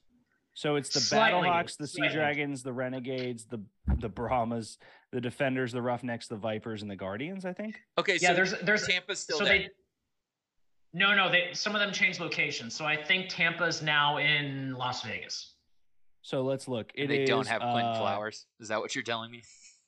[0.55, 2.09] So it's the Slightly, Battlehawks, the Sea.
[2.09, 3.63] Dragons, the Renegades, the
[3.99, 4.79] the Brahmas,
[5.11, 7.45] the Defenders, the Roughnecks, the Vipers, and the Guardians.
[7.45, 7.81] I think.
[7.99, 9.59] Okay, Yeah, so there's there's Tampa's still so there.
[9.61, 9.69] they
[10.93, 12.75] no no they some of them changed locations.
[12.75, 15.52] So I think Tampa's now in Las Vegas.
[16.23, 16.93] So let's look.
[16.95, 18.47] It and they don't have Quentin uh, Flowers.
[18.61, 19.43] Is that what you're telling me?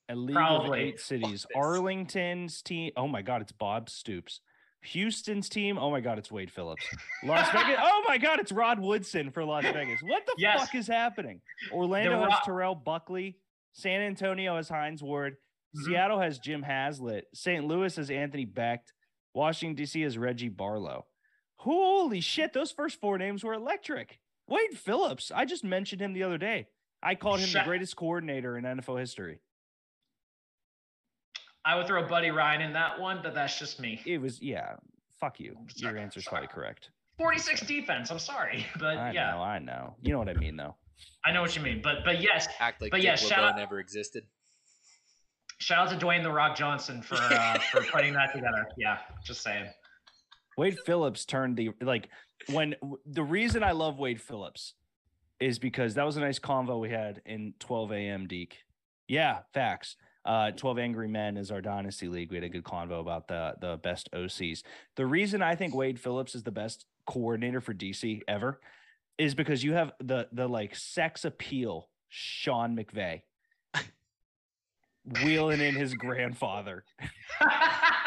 [0.08, 0.80] A league Probably.
[0.82, 1.46] of eight cities.
[1.56, 2.92] Arlington's team.
[2.96, 4.40] Oh my God, it's Bob Stoops.
[4.82, 5.78] Houston's team.
[5.78, 6.84] Oh my God, it's Wade Phillips.
[7.24, 7.78] Las Vegas.
[7.80, 10.00] Oh my God, it's Rod Woodson for Las Vegas.
[10.02, 10.60] What the Yes.
[10.60, 11.40] fuck is happening?
[11.72, 13.38] Orlando Ro- has Terrell Buckley.
[13.72, 15.36] San Antonio has Hines Ward.
[15.76, 15.84] Mhm.
[15.86, 17.24] Seattle has Jim Haslett.
[17.32, 17.64] St.
[17.64, 18.92] Louis has Anthony Becht.
[19.32, 20.02] Washington D.C.
[20.02, 21.06] has Reggie Barlow.
[21.56, 22.52] Holy shit!
[22.52, 24.18] Those first four names were electric.
[24.46, 25.32] Wade Phillips.
[25.34, 26.68] I just mentioned him the other day.
[27.02, 29.40] I called him Shut- the greatest coordinator in NFL history.
[31.64, 34.00] I would throw Buddy Ryan in that one, but that's just me.
[34.04, 34.76] It was yeah.
[35.20, 35.56] Fuck you.
[35.76, 36.46] Your Sorry, answer's sorry.
[36.46, 36.90] probably correct.
[37.18, 38.10] 46 defense.
[38.10, 39.38] I'm sorry, but I yeah, know.
[39.42, 39.96] I know.
[40.02, 40.74] You know what I mean, though.
[41.24, 41.80] I know what you mean.
[41.82, 44.24] But but yes, Act like But Dick yeah, shout LeBeau out- never existed.
[45.58, 48.66] shout out to Dwayne the Rock Johnson for uh, for putting that together.
[48.76, 49.66] Yeah, just saying.
[50.56, 52.08] Wade Phillips turned the like
[52.50, 52.74] when
[53.06, 54.74] the reason I love Wade Phillips
[55.40, 58.26] is because that was a nice convo we had in 12 a.m.
[58.26, 58.58] Deke.
[59.08, 59.96] Yeah, facts.
[60.24, 62.30] Uh, 12 Angry Men is our dynasty league.
[62.30, 64.62] We had a good convo about the the best OCs.
[64.96, 68.60] The reason I think Wade Phillips is the best coordinator for DC ever
[69.18, 73.22] is because you have the the like sex appeal Sean McVay
[75.22, 76.84] wheeling in his grandfather.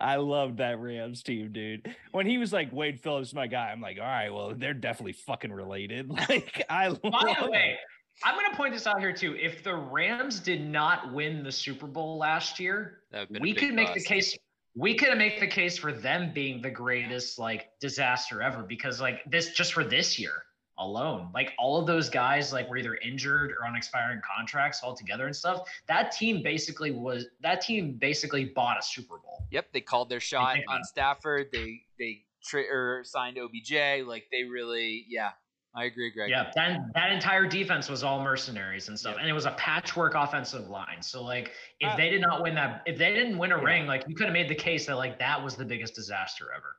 [0.00, 1.94] I love that Rams team, dude.
[2.12, 5.12] When he was like Wade Phillips, my guy, I'm like, all right, well, they're definitely
[5.12, 6.10] fucking related.
[6.28, 7.78] Like, I By the way,
[8.24, 9.36] I'm going to point this out here too.
[9.36, 13.44] If the Rams did not win the Super Bowl last year, That would've been a
[13.44, 14.36] we could make the case.
[14.74, 19.22] We could make the case for them being the greatest like disaster ever because like
[19.24, 20.42] this just for this year
[20.78, 25.26] alone, like all of those guys like were either injured or on expiring contracts altogether
[25.26, 25.68] and stuff.
[25.88, 29.44] That team basically was that team basically bought a Super Bowl.
[29.50, 30.84] Yep, they called their shot on.
[30.84, 31.48] Stafford.
[31.52, 34.06] They they tra- or signed OBJ.
[34.06, 35.30] Like they really, yeah.
[35.74, 36.30] I agree, Greg.
[36.30, 39.20] Yeah, that that entire defense was all mercenaries and stuff, Yep.
[39.20, 41.02] and it was a patchwork offensive line.
[41.02, 43.62] So like, if Uh, they did not win that, if they didn't win a Yeah.
[43.64, 46.46] ring, like you could have made the case that like that was the biggest disaster
[46.56, 46.76] ever.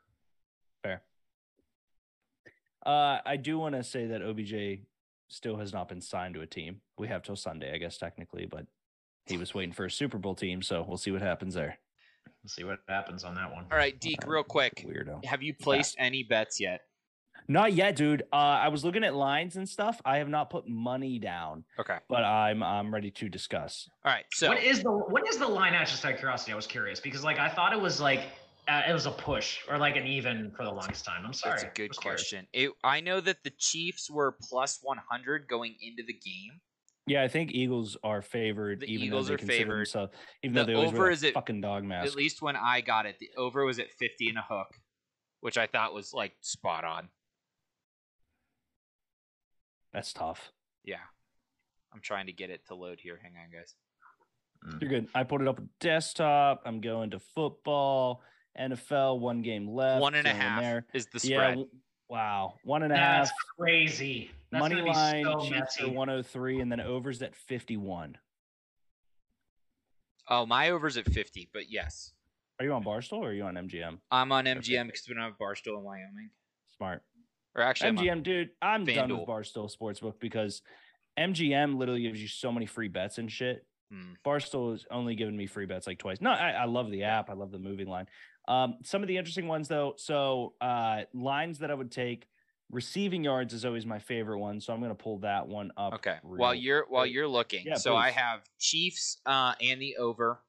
[2.88, 4.80] Uh, I do want to say that OBJ
[5.28, 6.80] still has not been signed to a team.
[6.98, 8.66] We have till Sunday, I guess, technically, but
[9.26, 11.78] he was waiting for a Super Bowl team, so we'll see what happens there.
[12.44, 13.66] Let's see what happens on that one.
[13.70, 14.86] All right, Deke, real quick.
[14.88, 15.26] Weirdo.
[15.26, 16.80] Have you placed any bets yet?
[17.50, 18.24] Not yet, dude.
[18.32, 20.02] Uh, I was looking at lines and stuff.
[20.06, 21.98] I have not put money down, Okay.
[22.10, 23.90] but I'm I'm ready to discuss.
[24.06, 24.26] All right.
[24.34, 25.88] So what is the what is the line at?
[25.88, 28.22] Just out of curiosity, I was curious because like I thought it was like
[28.68, 31.24] uh, it was a push or like an even for the longest time.
[31.26, 31.54] I'm sorry.
[31.60, 32.48] That's a good question.
[32.54, 36.60] It, I know that the Chiefs were plus 100 going into the game.
[37.06, 38.82] Yeah, I think Eagles are favored.
[38.82, 39.78] The even Eagles though they are consider favored.
[39.80, 40.14] themselves-
[40.44, 42.08] even The though they always over is a at- fucking dog mask.
[42.12, 44.68] At least when I got it, the over was at 50 and a hook,
[45.40, 47.08] which I thought was like spot on.
[49.94, 50.52] That's tough.
[50.84, 50.98] Yeah.
[51.94, 53.20] I'm trying to get it to load here.
[53.22, 53.74] Hang on, guys.
[54.82, 55.08] You're good.
[55.16, 56.64] I put it up on desktop.
[56.66, 58.22] I'm going to football,
[58.60, 59.20] NFL.
[59.20, 60.02] One game left.
[60.02, 60.86] One and a going half there.
[60.94, 61.50] is the spread.
[61.52, 61.70] w-
[62.10, 62.56] Wow.
[62.64, 63.38] One and a That's half.
[63.60, 64.32] crazy.
[64.52, 65.26] That's Money gonna line.
[65.26, 65.84] so Chiefs messy.
[65.84, 68.18] are 103, and then overs at 51.
[70.30, 72.14] Oh, my over's at 50, but yes.
[72.60, 74.00] Are you on Barstool or are you on MGM?
[74.12, 76.30] I'm on MGM because we don't have Barstool in Wyoming.
[76.76, 77.04] Smart.
[77.56, 80.62] Or actually, I'm MGM, dude, I'm done with Barstool Sportsbook because
[81.20, 83.66] MGM literally gives you so many free bets and shit.
[83.92, 84.14] Hmm.
[84.26, 86.20] Barstool has only given me free bets like twice.
[86.20, 87.30] No, I, I love the app.
[87.30, 88.08] I love the moving line.
[88.48, 89.94] Um, some of the interesting ones though.
[89.98, 92.28] So uh, lines that I would take.
[92.70, 95.94] Receiving yards is always my favorite one, so I'm going to pull that one up.
[95.94, 96.18] Okay.
[96.22, 97.14] While you're while quick.
[97.14, 100.42] you're looking, Yeah, so I have Chiefs uh, and the over,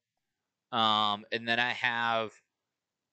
[0.73, 2.33] um, and then I have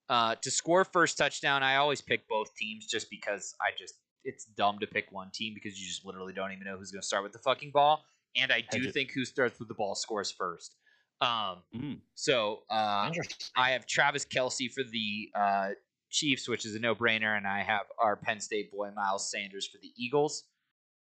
[0.09, 1.61] uh, to score first touchdown.
[1.61, 3.93] I always pick both teams just because I just
[4.23, 7.01] it's dumb to pick one team because you just literally don't even know who's going
[7.01, 8.03] to start with the fucking ball.
[8.35, 10.75] And I do think who starts with the ball scores first.
[11.21, 11.99] Um, Mm.
[12.13, 13.09] so uh,
[13.55, 15.69] I have Travis Kelce for the uh,
[16.09, 19.77] Chiefs, which is a no-brainer, and I have our Penn State boy Miles Sanders for
[19.81, 20.43] the Eagles.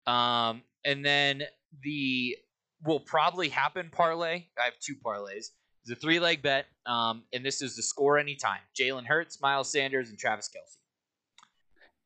[0.06, 1.44] Um, and then
[1.82, 2.38] the
[2.86, 4.46] will probably happen parlay.
[4.60, 5.48] I have two parlays.
[5.86, 8.60] It's a three-leg bet, um, and this is the score anytime.
[8.80, 10.78] Jalen Hurts, Miles Sanders, and Travis Kelce.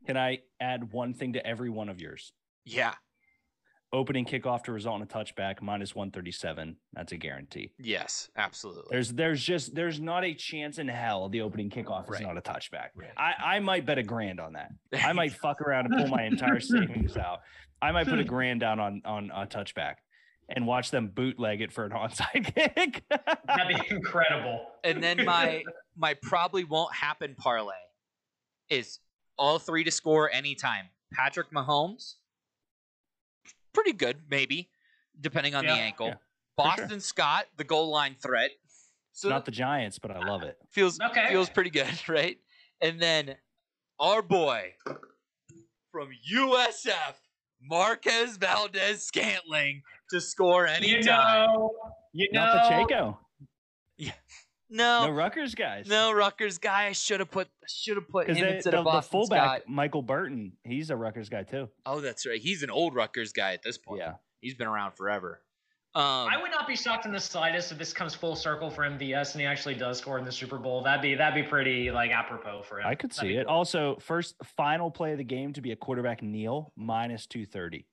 [0.06, 2.32] Can I add one thing to every one of yours?
[2.66, 2.94] Yeah.
[3.93, 6.76] Opening kickoff to result in a touchback minus 137.
[6.93, 7.72] That's a guarantee.
[7.80, 8.89] Yes, absolutely.
[8.91, 12.19] There's there's just there's not a chance in hell the opening kickoff Right.
[12.19, 12.89] is not a touchback.
[12.95, 13.11] Right.
[13.15, 14.72] I, I might bet a grand on that.
[15.01, 17.39] I might fuck around and pull my entire savings out.
[17.81, 19.95] I might put a grand down on on a touchback
[20.49, 23.03] and watch them bootleg it for an onside kick.
[23.09, 24.65] That'd be incredible.
[24.84, 25.64] and then my
[25.95, 27.76] my probably won't happen parlay
[28.69, 28.99] is
[29.38, 30.88] all three to score anytime.
[31.14, 32.15] Patrick Mahomes,
[33.78, 34.70] pretty good, maybe,
[35.22, 35.76] depending on Yeah.
[35.76, 36.08] the ankle.
[36.08, 36.14] Yeah,
[36.56, 36.78] for sure.
[36.78, 38.52] Boston Scott, the goal line threat.
[39.14, 40.58] So not the Giants, but I love it.
[40.72, 41.28] feels Okay.
[41.30, 42.38] feels pretty good, right?
[42.82, 43.36] And then
[43.99, 44.74] our boy
[45.91, 47.16] from USF,
[47.62, 49.82] Marquez Valdes-Scantling,
[50.12, 51.49] to score anytime.
[51.49, 51.72] You know,
[52.14, 53.20] you know, Not Pacheco.
[54.69, 55.88] No No, Rutgers guys.
[55.88, 56.88] no, Rutgers guy.
[56.88, 59.61] I should have put should have put him because instead the, of the fullback Scott.
[59.68, 61.69] Michael Burton, he's a Rutgers guy too.
[61.85, 62.39] Oh, that's right.
[62.41, 63.99] He's an old Rutgers guy at this point.
[64.02, 64.14] Yeah.
[64.41, 65.41] he's been around forever.
[65.95, 68.84] Um, I would not be shocked in the slightest if this comes full circle for
[68.84, 70.84] MVS and he actually does score in the Super Bowl.
[70.84, 72.85] That'd be that'd be pretty like apropos for him.
[72.85, 73.48] I could That'd see it.
[73.48, 73.56] cool.
[73.56, 77.88] Also, first final play of the game to be a quarterback kneel minus two thirty.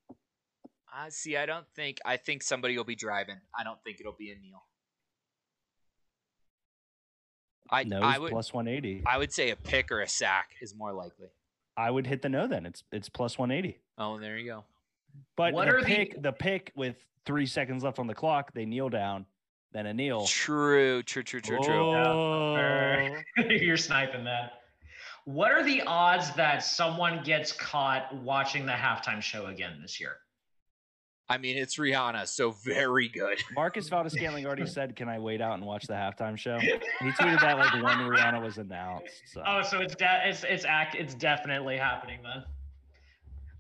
[0.93, 1.37] I see.
[1.37, 1.99] I don't think.
[2.05, 3.37] I think somebody will be driving.
[3.59, 4.65] I don't think it'll be a kneel.
[7.75, 9.03] I No, I would plus one eighty.
[9.07, 11.29] I would say a pick or a sack is more likely.
[11.77, 12.67] I would hit the no then.
[12.67, 13.79] It's it's plus one eighty.
[13.99, 14.65] Oh, there you go.
[15.37, 16.97] But What the are the- pick the pick with
[17.27, 19.27] three seconds left on the clock, they kneel down,
[19.73, 20.27] then a kneel.
[20.27, 21.75] True, true, true, true, true.
[21.75, 23.09] Oh.
[23.49, 24.61] You're sniping that.
[25.25, 30.17] What are the odds that someone gets caught watching the halftime show again this year?
[31.29, 33.43] I mean, it's Rihanna, so very good.
[33.55, 37.41] Marquez Valdes-Scantling already said, "Can I wait out and watch the halftime show?" He tweeted
[37.41, 39.23] that like when Rihanna was announced.
[39.27, 39.43] So.
[39.47, 42.45] Oh, so it's de- it's it's act it's definitely happening then.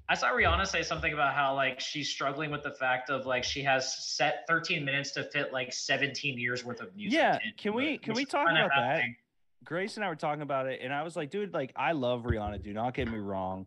[0.07, 3.43] I saw Rihanna say something about how like she's struggling with the fact of like
[3.45, 7.17] she has set 13 minutes to fit like 17 years worth of music.
[7.19, 8.85] Yeah, into can we- can we talk about that?
[8.97, 9.17] happening.
[9.65, 12.25] Grace and I were talking about it, and I was like, dude, like I love
[12.25, 12.63] Rihanna.
[12.63, 13.67] Do not get me wrong.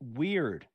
[0.00, 0.66] Weird.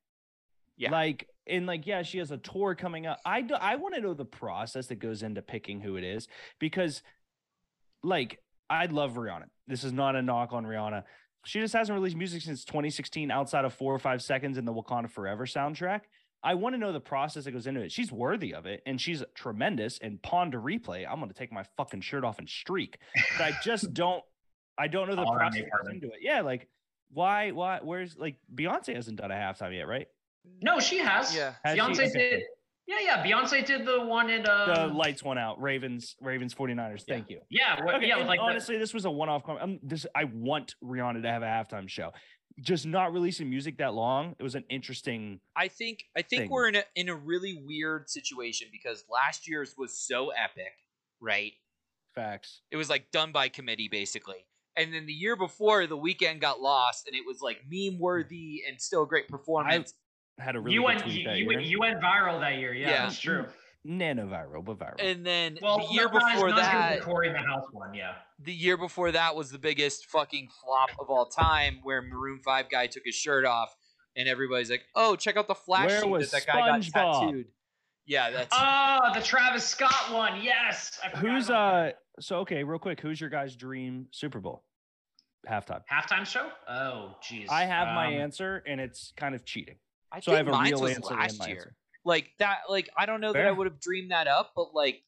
[0.77, 0.89] Yeah.
[0.89, 3.19] Like, and like, yeah, she has a tour coming up.
[3.25, 6.27] I do, I want to know the process that goes into picking who it is
[6.59, 7.03] because,
[8.03, 9.45] like, I love Rihanna.
[9.67, 11.03] This is not a knock on Rihanna.
[11.45, 14.73] She just hasn't released music since 2016 outside of four or five seconds in the
[14.73, 16.01] Wakanda Forever soundtrack.
[16.43, 17.91] I want to know the process that goes into it.
[17.91, 19.99] She's worthy of it and she's tremendous.
[19.99, 22.97] And pawn to replay, I'm going to take my fucking shirt off and streak.
[23.37, 24.23] But I just don't,
[24.77, 26.19] I don't know the All process that goes into it.
[26.21, 26.41] Yeah.
[26.41, 26.67] Like,
[27.11, 30.07] why, why, where's like Beyonce hasn't done a halftime yet, right?
[30.61, 31.35] No, she has.
[31.35, 31.53] Yeah.
[31.63, 31.81] Has she?
[31.81, 32.29] Beyonce Okay.
[32.29, 32.43] did.
[32.87, 33.25] Yeah, yeah.
[33.25, 35.61] Beyonce did the one in The um, lights went out.
[35.61, 37.03] Ravens, Ravens, 49ers.
[37.07, 37.15] Yeah.
[37.15, 37.39] Thank you.
[37.49, 38.13] Yeah, what, Okay, yeah.
[38.15, 39.43] and With like the, honestly, this was a one-off.
[39.43, 42.11] Com- um, this I want Rihanna to have a halftime show.
[42.59, 44.35] Just not releasing music that long.
[44.37, 45.39] It was an interesting.
[45.55, 46.49] I think I think thing.
[46.49, 50.73] we're in a in a really weird situation because last year's was so epic,
[51.21, 51.53] right?
[52.13, 52.61] Facts.
[52.69, 54.45] It was like done by committee basically.
[54.75, 58.63] And then the year before, the Weeknd got lost, and it was like meme worthy
[58.67, 59.93] and still a great performance.
[60.41, 61.47] Had a really you good went tweet you, that you, year.
[61.57, 62.73] went- you went viral that year.
[62.73, 63.01] Yeah, Yeah.
[63.03, 63.45] that's true.
[63.83, 64.95] Nano viral, but viral.
[64.99, 66.55] and then Well, the year before not as good as
[66.97, 67.93] that, Corey in the house one.
[67.95, 68.15] Yeah.
[68.39, 72.69] the year before that was the biggest fucking flop of all time, where Maroon Five
[72.69, 73.73] guy took his shirt off,
[74.15, 76.83] and everybody's like, "Oh, check out the flash Where was that that guy got
[77.21, 77.47] tattooed."
[78.05, 80.41] Yeah, that's Oh, the Travis Scott one.
[80.41, 80.99] Yes.
[81.17, 81.53] Who's uh?
[81.53, 81.97] that.
[82.19, 84.63] So okay, real quick, who's your guys' dream Super Bowl
[85.47, 85.81] halftime?
[85.91, 86.49] halftime show?
[86.67, 87.49] Oh, jeez.
[87.49, 89.77] I have my Um, answer, and it's kind of cheating.
[90.11, 91.55] I So I think have a real was answer last year.
[91.57, 91.75] answer.
[92.03, 95.03] Like that, like I don't know that I would have dreamed that up, but like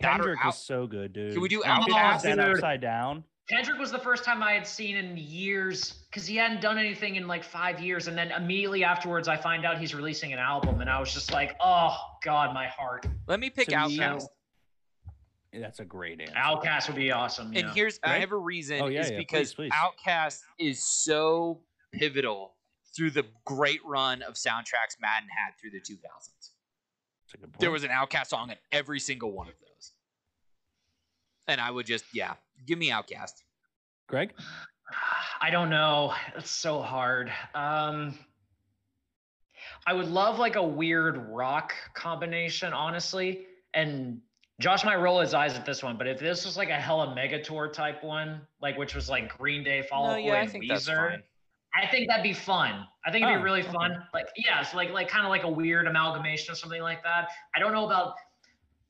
[0.00, 1.32] that Kendrick out- was so good, dude.
[1.32, 2.22] Can we do And Outkast?
[2.22, 3.24] 50 upside down?
[3.46, 7.16] Kendrick was the first time I had seen in years because he hadn't done anything
[7.16, 10.80] in like five years, and then immediately afterwards, I find out he's releasing an album,
[10.80, 13.98] and I was just like, "Oh God, my heart." Let me pick To me-
[15.52, 16.34] That's a great answer.
[16.34, 17.48] Outkast would be awesome.
[17.48, 17.74] And yeah.
[17.74, 20.06] here's I have a reason Oh, yeah, is yeah, because please, please.
[20.06, 21.60] Outkast is so
[21.92, 22.53] pivotal
[22.96, 25.98] through the great run of soundtracks Madden had through the 2000s.
[26.00, 29.92] That's a good There was an Outkast song in every single one of those.
[31.46, 32.34] And I would just yeah,
[32.66, 33.42] give me Outkast.
[34.06, 34.32] Greg.
[35.40, 36.12] I don't know.
[36.36, 37.32] It's so hard.
[37.54, 38.18] Um,
[39.86, 43.46] I would love like a weird rock combination, honestly.
[43.72, 44.20] And
[44.60, 47.14] Josh might roll his eyes at this one, but if this was like a hella
[47.14, 50.32] mega tour type one, like which was like Green Day, Fall No, Out Boy, yeah,
[50.34, 51.22] I and think that's Weezer, fine.
[51.76, 52.86] I think that'd be fun.
[53.04, 53.72] I think it'd Oh, be really okay.
[53.72, 54.02] fun.
[54.14, 57.28] Like, yeah, it's like like kind of like a weird amalgamation or something like that.
[57.54, 58.14] I don't know about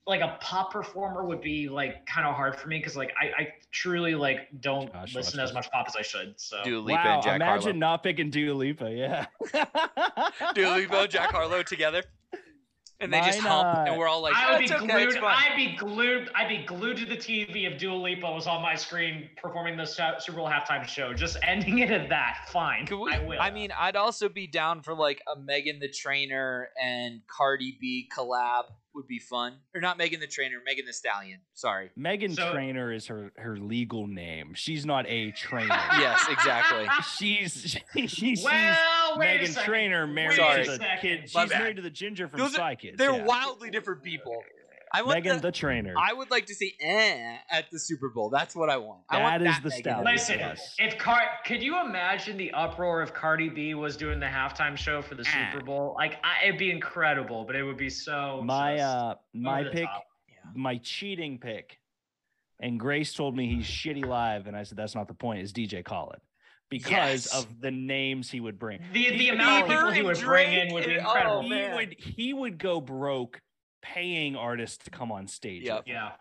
[0.07, 3.43] like a pop performer would be like kind of hard for me because like I,
[3.43, 6.35] I truly like don't Josh, listen as much pop as I should.
[6.39, 8.91] So Dua Lipa wow, and Jack imagine not picking Dua Lipa.
[8.93, 9.27] Yeah.
[9.53, 10.53] Harlow.
[10.55, 12.03] Dua Lipa and Jack Harlow together.
[13.01, 14.87] And they just Mine, hump uh, and we're all like, I "Oh, would be okay,
[14.87, 15.17] glued.
[15.23, 16.31] I'd be glued.
[16.35, 19.85] I'd be glued to the TV if Dua Lipa was on my screen performing the
[19.85, 21.13] Su- Super Bowl halftime show.
[21.13, 22.49] Just ending it at that.
[22.49, 22.87] Fine.
[22.91, 23.41] We, I will.
[23.41, 28.09] I mean, I'd also be down for like a Megan the Trainer and Cardi B
[28.17, 28.65] collab
[28.95, 29.55] would be fun.
[29.75, 31.41] Or not Megan the Trainer, Megan the Stallion.
[31.55, 31.91] Sorry.
[31.97, 34.55] Megan So- Trainer is her her legal name.
[34.55, 35.75] She's not a trainer.
[35.99, 36.87] Yes, exactly.
[37.17, 39.55] she's she, she's well, wait Megan.
[39.65, 40.65] Trainer married Sorry.
[40.65, 41.31] to the kid.
[41.31, 42.97] She's married to the ginger from Those are- Kids.
[42.99, 43.25] They're yeah.
[43.25, 44.43] wildly different people.
[44.95, 45.93] I want Megan the, the Trainer.
[45.99, 48.31] I would like to see eh at the Super Bowl.
[48.31, 49.01] That's what I want.
[49.11, 49.83] I want is that the Megan.
[49.83, 50.05] stallion.
[50.15, 50.75] Listen, Yes.
[50.79, 55.03] if Car, could you imagine the uproar if Cardi B was doing the halftime show
[55.03, 55.51] for the Ah.
[55.53, 55.95] Super Bowl?
[55.99, 58.41] Like, I, it'd be incredible, but it would be so.
[58.45, 59.89] my uh my pick.
[60.29, 60.51] Yeah.
[60.55, 61.81] my cheating pick
[62.61, 65.41] and Grace told me he's shitty live, and I said that's not the point.
[65.43, 66.21] Is DJ Khaled
[66.71, 67.35] because Yes.
[67.35, 68.81] of the names he would bring.
[68.93, 71.39] The the amount of people he and would bring in would be incredible.
[71.39, 73.41] oh, he would he would go broke
[73.85, 75.65] paying artists to come on stage.
[75.65, 75.85] Yep.
[75.87, 76.13] yeah.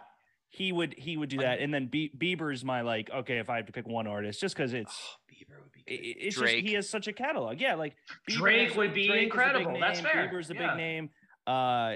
[0.50, 3.56] He would he would do that, and then Be- Bieber's my like okay if I
[3.56, 6.04] have to pick one artist just because it's Oh, Bieber would be good.
[6.28, 6.58] it's Drake.
[6.58, 7.60] just he has such a catalog.
[7.60, 7.96] Yeah, like
[8.30, 9.80] Bieber Drake has- would be Drake is a big incredible.
[9.80, 10.30] That's fair.
[10.32, 10.68] Bieber's a Yeah.
[10.68, 11.10] big name.
[11.48, 11.96] Uh,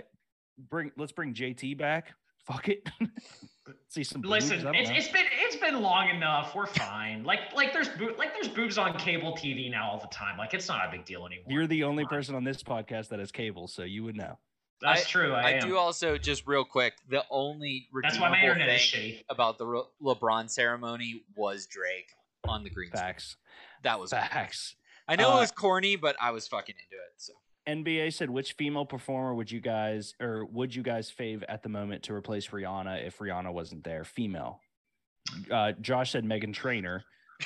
[0.58, 2.14] bring let's bring JT back.
[2.48, 2.90] Fuck it.
[3.90, 4.22] See some.
[4.22, 6.56] boobs, Listen, don't it's, it's been it's been long enough.
[6.56, 7.24] We're fine.
[7.26, 10.38] Like like there's boo- like there's boobs on cable TV now all the time.
[10.38, 11.46] Like it's not a big deal anymore.
[11.48, 14.40] You're the only person on this podcast that has cable, so you would know.
[14.82, 15.34] That's true.
[15.34, 15.68] I, I am.
[15.68, 16.94] do also just real quick.
[17.10, 19.24] The only That's why my redeemable internet is thing shitty.
[19.30, 22.12] about the Re- LeBron ceremony was Drake
[22.48, 23.02] on the green screen.
[23.02, 23.38] Facts.
[23.84, 24.28] That was awesome.
[24.30, 24.76] Facts.
[25.08, 27.14] I know Uh, it was corny, but I was fucking into it.
[27.18, 27.34] So
[27.68, 31.70] NBA said, which female performer would you guys or would you guys fave at the
[31.70, 34.04] moment to replace Rihanna if Rihanna wasn't there?
[34.04, 34.62] Female.
[35.52, 37.04] Uh, Josh said Meghan Trainor.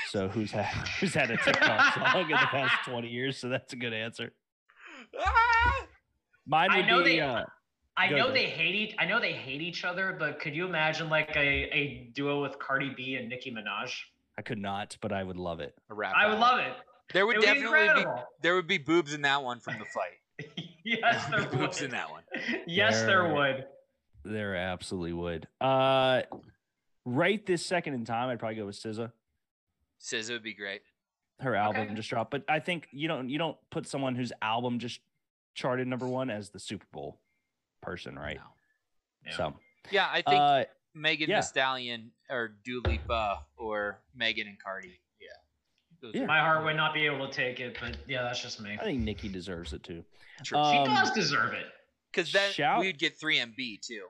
[0.10, 0.66] So who's had
[1.00, 3.38] who's had a TikTok song in the past 20 years?
[3.38, 4.32] So that's a good answer.
[6.46, 7.44] Mine I know be they- uh,
[7.98, 8.34] I know go.
[8.34, 8.96] they hate each.
[8.98, 11.40] I know they hate each other, but could you imagine like a,
[11.76, 13.92] a duo with Cardi B and Nicki Minaj?
[14.38, 15.76] I could not, but I would love it.
[15.90, 16.14] a rap.
[16.16, 16.74] I would love it.
[17.14, 18.24] There would It would be definitely be, incredible.
[18.42, 20.56] there would be boobs in that one from the fight.
[20.86, 22.24] yes, there There would be boobs in that one.
[22.68, 23.66] yes, there There- would.
[24.24, 25.48] There absolutely would.
[25.60, 26.22] Uh
[27.06, 29.12] right this second in time, I'd probably go with SZA.
[30.02, 30.82] SZA would be great.
[31.40, 31.94] Her album Okay.
[31.96, 35.02] just dropped, but I think you don't you don't put someone whose album just
[35.54, 37.20] charted number one as the Super Bowl
[37.82, 38.38] person, right?
[38.38, 38.42] No.
[39.32, 39.38] Yeah.
[39.38, 39.54] So
[39.92, 40.64] Yeah, I think uh,
[40.94, 41.42] Megan yeah.
[41.42, 45.00] Thee Stallion or Dua Lipa or Megan and Cardi.
[45.20, 46.10] Yeah.
[46.14, 46.26] Yeah.
[46.26, 48.78] My heart would not be able to take it, but yeah, that's just me.
[48.80, 50.04] I think Nicki deserves it too.
[50.44, 50.58] true.
[50.58, 51.66] Uh, She um, does deserve it.
[52.12, 54.06] Because then shout- we'd get three MB too.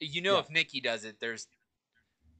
[0.00, 0.40] You know, Yeah.
[0.40, 1.46] if Nicki does it, there's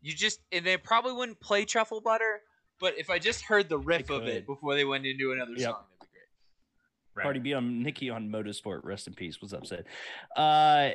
[0.03, 2.43] you just and they probably wouldn't play truffle butter.
[2.81, 5.61] But if I just heard the riff of it before they went into another Yep.
[5.63, 5.94] song, that'd be great.
[7.15, 7.23] Right.
[7.23, 8.81] Cardi B on Nicki on Motorsport.
[8.85, 9.41] Rest in peace.
[9.41, 9.87] What's up, Sid?
[10.37, 10.91] Uh,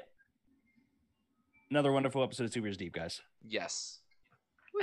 [1.70, 3.22] another wonderful episode of Two Beers Deep, guys.
[3.48, 4.00] Yes.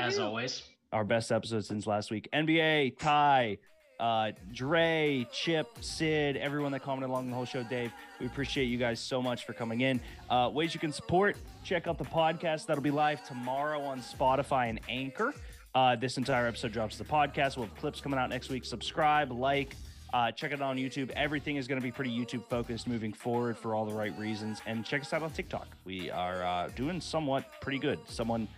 [0.01, 0.63] As always.
[0.93, 2.29] Our best episode since last week.
[2.33, 3.59] NBA, Ty,
[4.01, 7.63] uh, Dre, Chip, Sid, everyone that commented along the whole show.
[7.65, 10.01] Dave, we appreciate you guys so much for coming in.
[10.31, 14.71] Uh, ways you can support: check out the podcast that'll be live tomorrow on Spotify
[14.71, 15.35] and Anchor.
[15.75, 17.57] Uh, this entire episode drops the podcast.
[17.57, 18.65] We'll have clips coming out next week.
[18.65, 19.75] Subscribe, like,
[20.17, 21.11] uh, check it out on YouTube.
[21.11, 24.63] Everything is going to be pretty YouTube focused moving forward for all the right reasons.
[24.67, 25.69] And check us out on TikTok.
[25.85, 27.99] We are uh, doing somewhat pretty good.
[28.09, 28.49] Someone,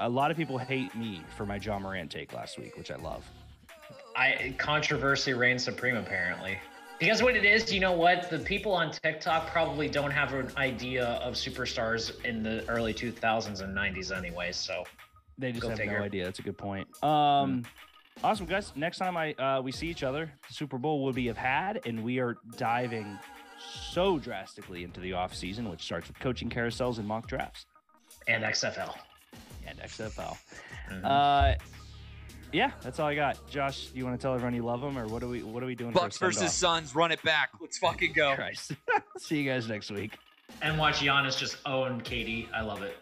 [0.00, 2.96] a lot of people hate me for my Ja Morant take last week, which I
[2.96, 3.22] love.
[4.16, 6.58] I controversy reigns supreme apparently.
[6.98, 8.30] Because what it is, you know what?
[8.30, 13.62] The people on TikTok probably don't have an idea of superstars in the early 2000s
[13.62, 14.52] and 90s anyway.
[14.52, 14.84] So
[15.36, 15.98] They just have figure.
[15.98, 16.24] no idea.
[16.24, 16.88] That's a good point.
[17.04, 17.64] Um,
[18.24, 18.72] awesome, guys.
[18.76, 22.02] Next time I uh, we see each other, Super Bowl will be have had, and
[22.02, 23.18] we are diving
[23.92, 27.66] so drastically into the off season, which starts with coaching carousels and mock drafts
[28.26, 28.94] and XFL.
[29.66, 30.36] and XFL.
[30.90, 31.04] Mhm.
[31.04, 31.54] Uh,
[32.52, 33.36] yeah, that's all I got.
[33.50, 35.66] Josh, you want to tell everyone you love them, or what are we what are
[35.66, 35.92] we doing?
[35.92, 36.80] for a Bucks versus send-off?
[36.82, 37.50] Suns, run it back.
[37.60, 38.34] Let's fucking go.
[38.34, 38.72] Christ.
[39.18, 40.16] see you guys next week.
[40.62, 42.48] and watch Giannis just own KD.
[42.54, 42.96] I love it.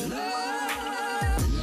[0.00, 1.61] Love